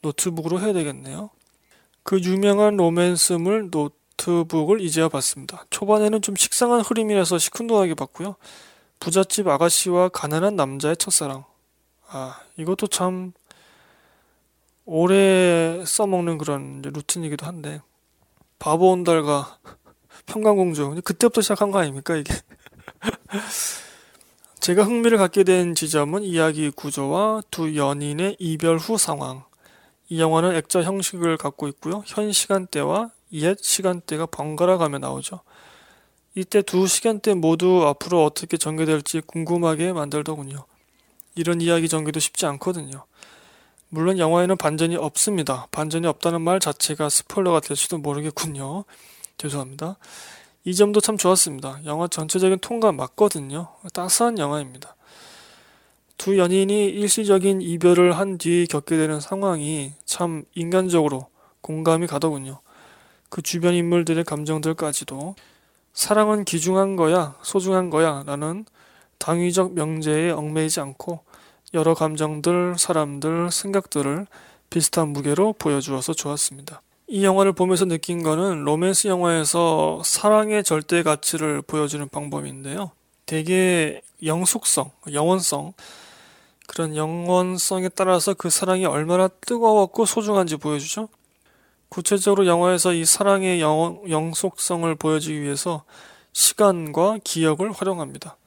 노트북으로 0.00 0.60
해야 0.60 0.72
되겠네요. 0.72 1.30
그 2.02 2.20
유명한 2.20 2.76
로맨스물 2.76 3.70
노트북을 3.70 4.80
이제야 4.80 5.08
봤습니다. 5.08 5.64
초반에는 5.70 6.22
좀 6.22 6.34
식상한 6.36 6.80
흐름이라서 6.80 7.38
시큰둥하게 7.38 7.94
봤고요. 7.94 8.36
부잣집 8.98 9.48
아가씨와 9.48 10.08
가난한 10.08 10.56
남자의 10.56 10.96
첫사랑. 10.96 11.44
아, 12.08 12.40
이것도 12.56 12.86
참 12.88 13.32
오래 14.84 15.82
써먹는 15.84 16.38
그런 16.38 16.82
루틴이기도 16.82 17.46
한데. 17.46 17.80
바보 18.58 18.90
온달과 18.92 19.58
평강공주. 20.26 21.00
그때부터 21.04 21.40
시작한 21.40 21.70
거 21.70 21.78
아닙니까, 21.78 22.16
이게? 22.16 22.32
제가 24.62 24.84
흥미를 24.84 25.18
갖게 25.18 25.42
된 25.42 25.74
지점은 25.74 26.22
이야기 26.22 26.70
구조와 26.70 27.42
두 27.50 27.74
연인의 27.74 28.36
이별 28.38 28.78
후 28.78 28.96
상황. 28.96 29.42
이 30.08 30.20
영화는 30.20 30.54
액자 30.54 30.84
형식을 30.84 31.36
갖고 31.36 31.66
있고요. 31.66 32.04
현 32.06 32.30
시간대와 32.30 33.10
옛 33.32 33.58
시간대가 33.60 34.26
번갈아 34.26 34.78
가며 34.78 34.98
나오죠. 34.98 35.40
이때 36.36 36.62
두 36.62 36.86
시간대 36.86 37.34
모두 37.34 37.84
앞으로 37.88 38.24
어떻게 38.24 38.56
전개될지 38.56 39.22
궁금하게 39.22 39.92
만들더군요. 39.92 40.64
이런 41.34 41.60
이야기 41.60 41.88
전개도 41.88 42.20
쉽지 42.20 42.46
않거든요. 42.46 43.04
물론 43.88 44.20
영화에는 44.20 44.56
반전이 44.56 44.94
없습니다. 44.94 45.66
반전이 45.72 46.06
없다는 46.06 46.40
말 46.40 46.60
자체가 46.60 47.08
스포일러가 47.08 47.58
될지도 47.58 47.98
모르겠군요. 47.98 48.84
죄송합니다. 49.38 49.98
이 50.64 50.74
점도 50.74 51.00
참 51.00 51.16
좋았습니다. 51.16 51.80
영화 51.86 52.06
전체적인 52.06 52.58
통과 52.60 52.92
맞거든요. 52.92 53.68
따스한 53.92 54.38
영화입니다. 54.38 54.94
두 56.18 56.38
연인이 56.38 56.86
일시적인 56.86 57.62
이별을 57.62 58.16
한 58.16 58.38
뒤 58.38 58.66
겪게 58.70 58.96
되는 58.96 59.18
상황이 59.20 59.92
참 60.04 60.44
인간적으로 60.54 61.26
공감이 61.62 62.06
가더군요. 62.06 62.60
그 63.28 63.42
주변 63.42 63.74
인물들의 63.74 64.22
감정들까지도 64.24 65.34
사랑은 65.94 66.44
귀중한 66.44 66.96
거야, 66.96 67.36
소중한 67.42 67.90
거야 67.90 68.22
라는 68.24 68.64
당위적 69.18 69.74
명제에 69.74 70.30
얽매이지 70.30 70.80
않고 70.80 71.20
여러 71.74 71.94
감정들, 71.94 72.76
사람들, 72.78 73.50
생각들을 73.50 74.26
비슷한 74.70 75.08
무게로 75.08 75.54
보여주어서 75.54 76.12
좋았습니다. 76.14 76.82
이 77.12 77.24
영화를 77.24 77.52
보면서 77.52 77.84
느낀 77.84 78.22
거는 78.22 78.64
로맨스 78.64 79.06
영화에서 79.06 80.00
사랑의 80.02 80.64
절대 80.64 81.02
가치를 81.02 81.60
보여주는 81.60 82.08
방법인데요. 82.08 82.92
되게 83.26 84.00
영속성, 84.24 84.90
영원성, 85.12 85.74
그런 86.66 86.96
영원성에 86.96 87.90
따라서 87.90 88.32
그 88.32 88.48
사랑이 88.48 88.86
얼마나 88.86 89.28
뜨거웠고 89.28 90.06
소중한지 90.06 90.56
보여주죠. 90.56 91.10
구체적으로 91.90 92.46
영화에서 92.46 92.94
이 92.94 93.04
사랑의 93.04 93.60
영, 93.60 94.00
영속성을 94.08 94.94
보여주기 94.94 95.42
위해서 95.42 95.84
시간과 96.32 97.18
기억을 97.24 97.72
활용합니다. 97.72 98.38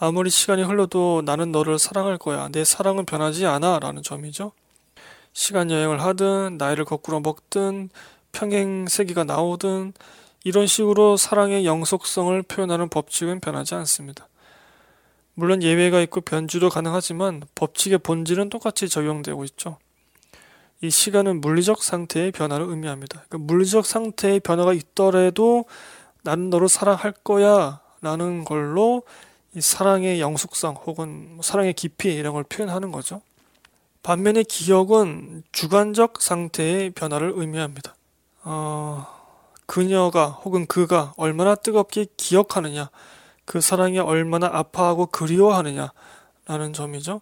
아무리 0.00 0.28
시간이 0.28 0.64
흘러도 0.64 1.22
나는 1.24 1.52
너를 1.52 1.78
사랑할 1.78 2.18
거야. 2.18 2.48
내 2.48 2.64
사랑은 2.64 3.06
변하지 3.06 3.46
않아. 3.46 3.78
라는 3.78 4.02
점이죠. 4.02 4.50
시간 5.32 5.70
여행을 5.70 6.02
하든 6.02 6.58
나이를 6.58 6.84
거꾸로 6.84 7.20
먹든 7.20 7.90
평행 8.32 8.86
세기가 8.88 9.24
나오든 9.24 9.92
이런 10.44 10.66
식으로 10.66 11.16
사랑의 11.16 11.64
영속성을 11.64 12.42
표현하는 12.42 12.88
법칙은 12.88 13.40
변하지 13.40 13.74
않습니다. 13.76 14.28
물론 15.34 15.62
예외가 15.62 16.00
있고 16.00 16.20
변주도 16.20 16.68
가능하지만 16.68 17.42
법칙의 17.54 17.98
본질은 17.98 18.50
똑같이 18.50 18.88
적용되고 18.88 19.44
있죠. 19.44 19.78
이 20.82 20.90
시간은 20.90 21.40
물리적 21.40 21.82
상태의 21.82 22.32
변화를 22.32 22.66
의미합니다. 22.68 23.24
그러니까 23.28 23.38
물리적 23.52 23.86
상태의 23.86 24.40
변화가 24.40 24.72
있더라도 24.74 25.64
나는 26.22 26.50
너를 26.50 26.68
사랑할 26.68 27.12
거야 27.12 27.80
라는 28.00 28.44
걸로 28.44 29.04
이 29.54 29.60
사랑의 29.60 30.20
영속성 30.20 30.74
혹은 30.86 31.38
사랑의 31.42 31.72
깊이 31.74 32.12
이런 32.12 32.34
걸 32.34 32.42
표현하는 32.42 32.90
거죠. 32.90 33.22
반면에 34.02 34.42
기억은 34.42 35.44
주관적 35.52 36.20
상태의 36.20 36.90
변화를 36.90 37.32
의미합니다. 37.36 37.94
어, 38.44 39.06
그녀가 39.66 40.26
혹은 40.26 40.66
그가 40.66 41.14
얼마나 41.16 41.54
뜨겁게 41.54 42.06
기억하느냐, 42.16 42.90
그 43.44 43.60
사랑이 43.60 43.98
얼마나 43.98 44.46
아파하고 44.46 45.06
그리워하느냐, 45.06 45.92
라는 46.46 46.72
점이죠. 46.72 47.20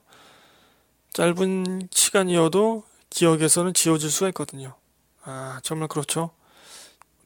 짧은 1.12 1.88
시간이어도 1.90 2.84
기억에서는 3.10 3.74
지워질 3.74 4.10
수가 4.10 4.28
있거든요. 4.28 4.74
아, 5.24 5.60
정말 5.62 5.88
그렇죠. 5.88 6.30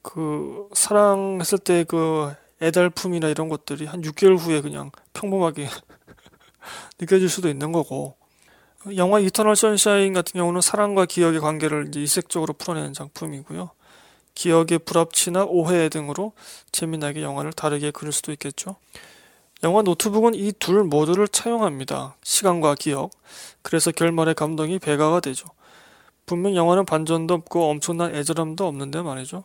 그, 0.02 0.68
사랑했을 0.74 1.58
때 1.58 1.84
그 1.84 2.34
애달품이나 2.64 3.28
이런 3.28 3.48
것들이 3.48 3.86
한 3.86 4.02
6개월 4.02 4.38
후에 4.38 4.60
그냥 4.60 4.90
평범하게 5.12 5.68
느껴질 6.98 7.28
수도 7.28 7.48
있는 7.48 7.72
거고, 7.72 8.16
영화 8.96 9.18
이터널 9.18 9.56
선샤인 9.56 10.12
같은 10.12 10.38
경우는 10.38 10.60
사랑과 10.60 11.06
기억의 11.06 11.40
관계를 11.40 11.88
이제 11.88 12.02
이색적으로 12.02 12.52
풀어내는 12.52 12.92
작품이고요. 12.92 13.70
기억의 14.34 14.80
불합치나 14.80 15.44
오해 15.44 15.88
등으로 15.88 16.32
재미나게 16.72 17.22
영화를 17.22 17.52
다르게 17.52 17.90
그릴 17.90 18.12
수도 18.12 18.32
있겠죠. 18.32 18.76
영화 19.62 19.80
노트북은 19.82 20.34
이 20.34 20.52
둘 20.58 20.84
모두를 20.84 21.28
차용합니다. 21.28 22.16
시간과 22.22 22.74
기억. 22.74 23.10
그래서 23.62 23.90
결말의 23.90 24.34
감동이 24.34 24.78
배가가 24.78 25.20
되죠. 25.20 25.46
분명 26.26 26.54
영화는 26.54 26.84
반전도 26.84 27.32
없고 27.34 27.70
엄청난 27.70 28.14
애절함도 28.14 28.66
없는데 28.66 29.00
말이죠. 29.02 29.44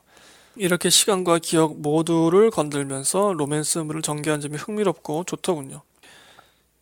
이렇게 0.56 0.90
시간과 0.90 1.40
기억 1.40 1.80
모두를 1.80 2.52
건들면서 2.52 3.34
로맨스물을 3.34 4.02
전개한 4.02 4.42
점이 4.42 4.58
흥미롭고 4.58 5.24
좋더군요. 5.26 5.82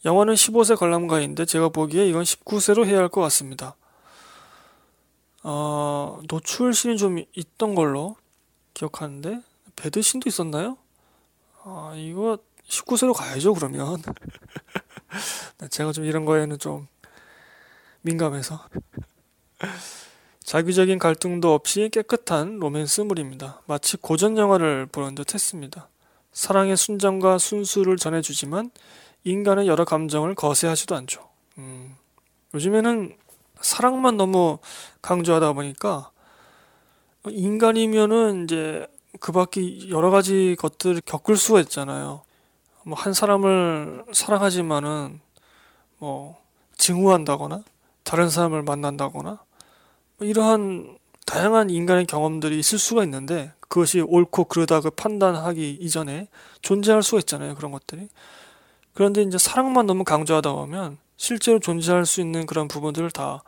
영화는 0.06 0.34
15세 0.36 0.78
관람가인데 0.78 1.46
제가 1.46 1.70
보기에 1.70 2.08
이건 2.08 2.24
19세로 2.24 2.86
해야 2.86 3.00
할 3.00 3.10
것 3.10 3.22
같습니다. 3.22 3.76
어, 5.44 6.20
노출신이 6.28 6.98
좀 6.98 7.24
있던 7.34 7.76
걸로 7.76 8.16
기억하는데 8.74 9.42
배드신도 9.76 10.28
있었나요? 10.30 10.78
아, 11.64 11.94
이거 11.96 12.38
19세로 12.68 13.14
가야죠 13.14 13.54
그러면 13.54 14.02
네, 15.60 15.68
제가 15.70 15.92
좀 15.94 16.04
이런 16.04 16.26
거에는 16.26 16.60
좀 16.60 16.88
민감해서 18.02 18.60
자기적인 20.44 21.00
갈등도 21.00 21.54
없이 21.54 21.90
깨끗한 21.92 22.60
로맨스물입니다. 22.60 23.62
마치 23.68 23.98
고전 23.98 24.38
영화를 24.38 24.86
보는 24.86 25.16
듯 25.16 25.34
했습니다. 25.34 25.90
사랑의 26.32 26.78
순정과 26.78 27.38
순수를 27.38 27.98
전해주지만 27.98 28.72
인간의 29.28 29.68
여러 29.68 29.86
감정을 29.86 30.36
거세하지도 30.36 30.96
않죠. 30.96 31.28
음, 31.58 31.96
요즘에는 32.54 33.16
사랑만 33.62 34.18
너무 34.18 34.60
강조하다 35.02 35.54
보니까 35.54 36.12
인간이면은 37.28 38.46
이제 38.46 38.88
그 39.20 39.32
밖에 39.32 39.90
여러 39.90 40.12
가지 40.12 40.56
것들을 40.60 41.02
겪을 41.06 41.36
수가 41.36 41.60
있잖아요. 41.62 42.22
뭐 42.84 42.96
한 42.98 43.14
사람을 43.14 44.06
사랑하지만은 44.14 45.20
뭐 45.98 46.38
증오한다거나 46.78 47.64
다른 48.04 48.30
사람을 48.30 48.64
만난다거나 48.64 49.40
뭐 50.18 50.28
이러한 50.28 50.98
다양한 51.26 51.70
인간의 51.70 52.06
경험들이 52.06 52.58
있을 52.58 52.80
수가 52.80 53.04
있는데 53.04 53.52
그것이 53.60 54.00
옳고 54.00 54.46
그르다고 54.46 54.92
판단하기 54.92 55.80
이전에 55.82 56.30
존재할 56.62 57.04
수가 57.04 57.20
있잖아요. 57.20 57.56
그런 57.56 57.74
것들이. 57.74 58.08
그런데 58.98 59.22
이제 59.22 59.38
사랑만 59.38 59.86
너무 59.86 60.04
강조하다 60.04 60.54
보면 60.54 60.98
실제로 61.18 61.60
존재할 61.60 62.08
수 62.08 62.20
있는 62.20 62.48
그런 62.48 62.68
부분들을 62.68 63.12
다 63.12 63.44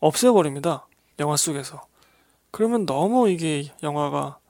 없애버립니다. 0.00 0.88
영화 1.20 1.36
속에서. 1.36 1.86
그러면 2.50 2.84
너무 2.84 3.30
이게 3.30 3.72
영화가 3.84 4.40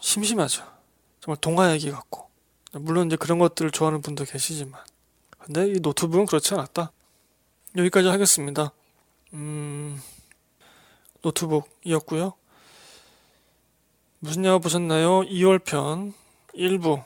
심심하죠. 0.00 0.64
정말 1.20 1.36
동화 1.40 1.70
얘기 1.70 1.92
같고. 1.92 2.28
물론 2.72 3.06
이제 3.06 3.14
그런 3.14 3.38
것들을 3.38 3.70
좋아하는 3.70 4.02
분도 4.02 4.24
계시지만. 4.24 4.80
근데 5.38 5.68
이 5.68 5.78
노트북은 5.78 6.26
그렇지 6.26 6.54
않았다. 6.54 6.90
여기까지 7.76 8.08
하겠습니다. 8.08 8.72
음, 9.32 10.02
노트북이었고요. 11.22 12.32
무슨 14.18 14.44
영화 14.44 14.58
보셨나요? 14.58 15.20
2월 15.20 15.62
편 15.62 16.14
1부 16.52 17.04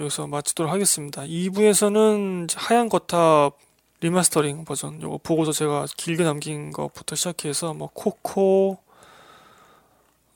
여기서 0.00 0.26
마치도록 0.26 0.72
하겠습니다. 0.72 1.22
2부에서는 1.22 2.48
하얀 2.56 2.88
거탑 2.88 3.58
리마스터링 4.00 4.64
버전 4.64 5.00
요거 5.00 5.18
보고서 5.18 5.52
제가 5.52 5.86
길게 5.96 6.24
남긴 6.24 6.72
것부터 6.72 7.14
시작해서 7.14 7.74
뭐 7.74 7.90
코코 7.92 8.78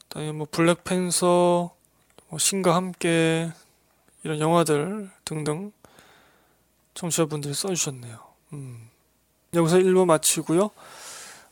그다음에 0.03 0.33
뭐 0.33 0.47
블랙팬서 0.51 1.75
뭐 2.29 2.39
신과 2.39 2.75
함께 2.75 3.51
이런 4.23 4.41
영화들 4.41 5.11
등등 5.25 5.73
청취자분들이 6.95 7.55
써주셨네요. 7.55 8.19
음. 8.53 8.91
여기서 9.55 9.79
1부 9.79 10.05
마치고요. 10.05 10.71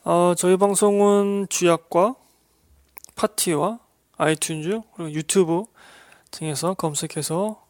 어, 0.05 0.35
저희 0.37 0.57
방송은 0.57 1.47
주약과 1.49 2.15
팟티와 3.17 3.79
아이튠즈 4.19 4.83
그리고 4.95 5.13
유튜브 5.13 5.65
등에서 6.31 6.75
검색해서 6.75 7.64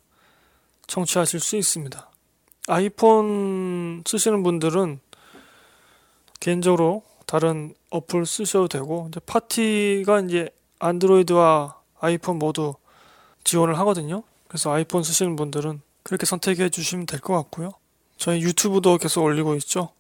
청취하실 0.87 1.41
수 1.41 1.57
있습니다. 1.57 2.11
아이폰 2.69 4.03
쓰시는 4.07 4.43
분들은 4.43 5.01
개인적으로 6.41 7.03
다른 7.27 7.75
어플 7.91 8.27
쓰셔도 8.27 8.69
되고 8.69 9.07
이제 9.11 9.21
팟티가 9.21 10.21
이제 10.21 10.49
안드로이드와 10.79 11.79
아이폰 12.01 12.39
모두 12.39 12.75
지원을 13.45 13.79
하거든요. 13.81 14.23
그래서 14.49 14.73
아이폰 14.73 15.03
쓰시는 15.03 15.37
분들은 15.37 15.81
그렇게 16.03 16.27
선택해 16.27 16.69
주시면 16.69 17.07
될 17.07 17.21
것 17.21 17.35
같고요. 17.35 17.73
저희 18.17 18.43
유튜브도 18.43 18.99
계속 18.99 19.23
올리고 19.23 19.55
있죠. 19.57 19.91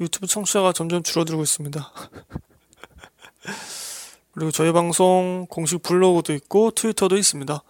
유튜브 0.00 0.26
청취자가 0.26 0.72
점점 0.72 1.02
줄어들고 1.02 1.42
있습니다. 1.42 1.92
그리고 4.32 4.50
저희 4.50 4.72
방송 4.72 5.46
공식 5.50 5.82
블로그도 5.82 6.32
있고 6.34 6.70
트위터도 6.70 7.16
있습니다. 7.16 7.62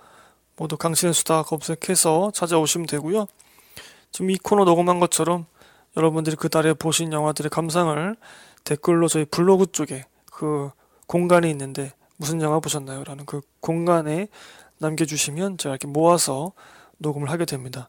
모두 0.60 0.76
강신의 0.76 1.14
수다 1.14 1.42
검색해서 1.44 2.32
찾아오시면 2.34 2.86
되고요. 2.86 3.26
지금 4.12 4.30
이 4.30 4.36
코너 4.36 4.64
녹음한 4.64 5.00
것처럼 5.00 5.46
여러분들이 5.96 6.36
그 6.36 6.50
달에 6.50 6.74
보신 6.74 7.14
영화들의 7.14 7.48
감상을 7.48 8.14
댓글로 8.64 9.08
저희 9.08 9.24
블로그 9.24 9.72
쪽에 9.72 10.04
그 10.30 10.70
공간이 11.06 11.48
있는데 11.48 11.94
무슨 12.18 12.42
영화 12.42 12.60
보셨나요? 12.60 13.04
라는 13.04 13.24
그 13.24 13.40
공간에 13.60 14.28
남겨주시면 14.76 15.56
제가 15.56 15.76
이렇게 15.76 15.86
모아서 15.86 16.52
녹음을 16.98 17.30
하게 17.30 17.46
됩니다. 17.46 17.88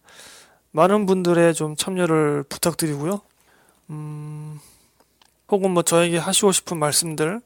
많은 0.71 1.05
분들의 1.07 1.53
좀 1.53 1.75
참여를 1.75 2.43
부탁드리고요. 2.43 3.19
음, 3.89 4.61
혹은 5.49 5.71
뭐 5.71 5.83
저에게 5.83 6.17
하시고 6.17 6.53
싶은 6.53 6.79
말씀들, 6.79 7.41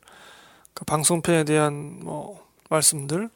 그 0.76 0.86
방송편에 0.86 1.46
대한 1.46 2.02
뭐 2.04 2.46
말씀들, 2.70 3.32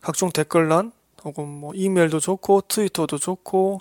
각종 0.00 0.30
댓글란 0.30 0.92
혹은 1.26 1.48
뭐 1.48 1.72
이메일도 1.74 2.20
좋고 2.20 2.62
트위터도 2.68 3.18
좋고 3.18 3.80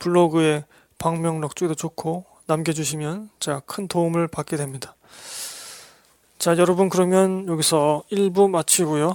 블로그에 0.00 0.64
방명록 0.98 1.54
쪽에도 1.54 1.74
좋고 1.74 2.24
남겨주시면 2.46 3.30
제가 3.38 3.60
큰 3.60 3.86
도움을 3.86 4.28
받게 4.28 4.56
됩니다. 4.56 4.96
자, 6.38 6.56
여러분 6.58 6.88
그러면 6.88 7.46
여기서 7.46 8.02
1부 8.10 8.50
마치고요. 8.50 9.14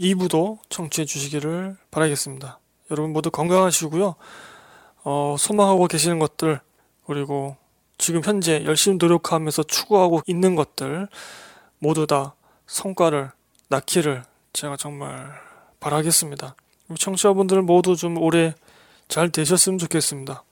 2부도 0.00 0.58
청취해 0.68 1.06
주시기를 1.06 1.76
바라겠습니다. 1.90 2.58
여러분 2.90 3.12
모두 3.12 3.30
건강하시고요. 3.30 4.16
어, 5.04 5.36
소망하고 5.38 5.86
계시는 5.86 6.18
것들 6.18 6.60
그리고 7.06 7.56
지금 7.96 8.22
현재 8.22 8.64
열심히 8.64 8.98
노력하면서 8.98 9.62
추구하고 9.62 10.20
있는 10.26 10.56
것들 10.56 11.08
모두 11.78 12.06
다 12.06 12.34
성과를 12.66 13.30
낳기를 13.68 14.24
제가 14.52 14.76
정말 14.76 15.45
바라겠습니다. 15.80 16.54
청취자분들 16.98 17.62
모두 17.62 17.96
좀 17.96 18.18
오래 18.18 18.54
잘 19.08 19.30
되셨으면 19.30 19.78
좋겠습니다. 19.78 20.44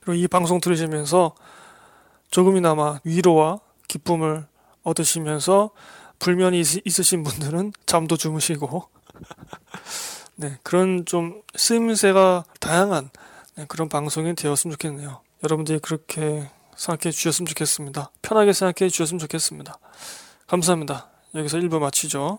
그리고 0.00 0.14
이 0.14 0.28
방송 0.28 0.60
들으시면서 0.60 1.34
조금이나마 2.30 3.00
위로와 3.04 3.60
기쁨을 3.88 4.46
얻으시면서 4.82 5.70
불면이 6.18 6.60
있, 6.60 7.00
으신 7.00 7.22
분들은 7.22 7.72
잠도 7.86 8.16
주무시고 8.16 8.88
네 10.36 10.58
그런 10.62 11.04
좀 11.04 11.42
쓰임새가 11.56 12.44
다양한 12.60 13.10
네, 13.56 13.64
그런 13.66 13.88
방송이 13.88 14.34
되었으면 14.34 14.72
좋겠네요. 14.72 15.20
여러분들이 15.42 15.78
그렇게 15.80 16.48
생각해 16.76 17.10
주셨으면 17.10 17.46
좋겠습니다. 17.48 18.12
편하게 18.22 18.52
생각해 18.52 18.88
주셨으면 18.88 19.18
좋겠습니다. 19.18 19.78
감사합니다. 20.46 21.08
여기서 21.34 21.58
1부 21.58 21.80
마치죠. 21.80 22.38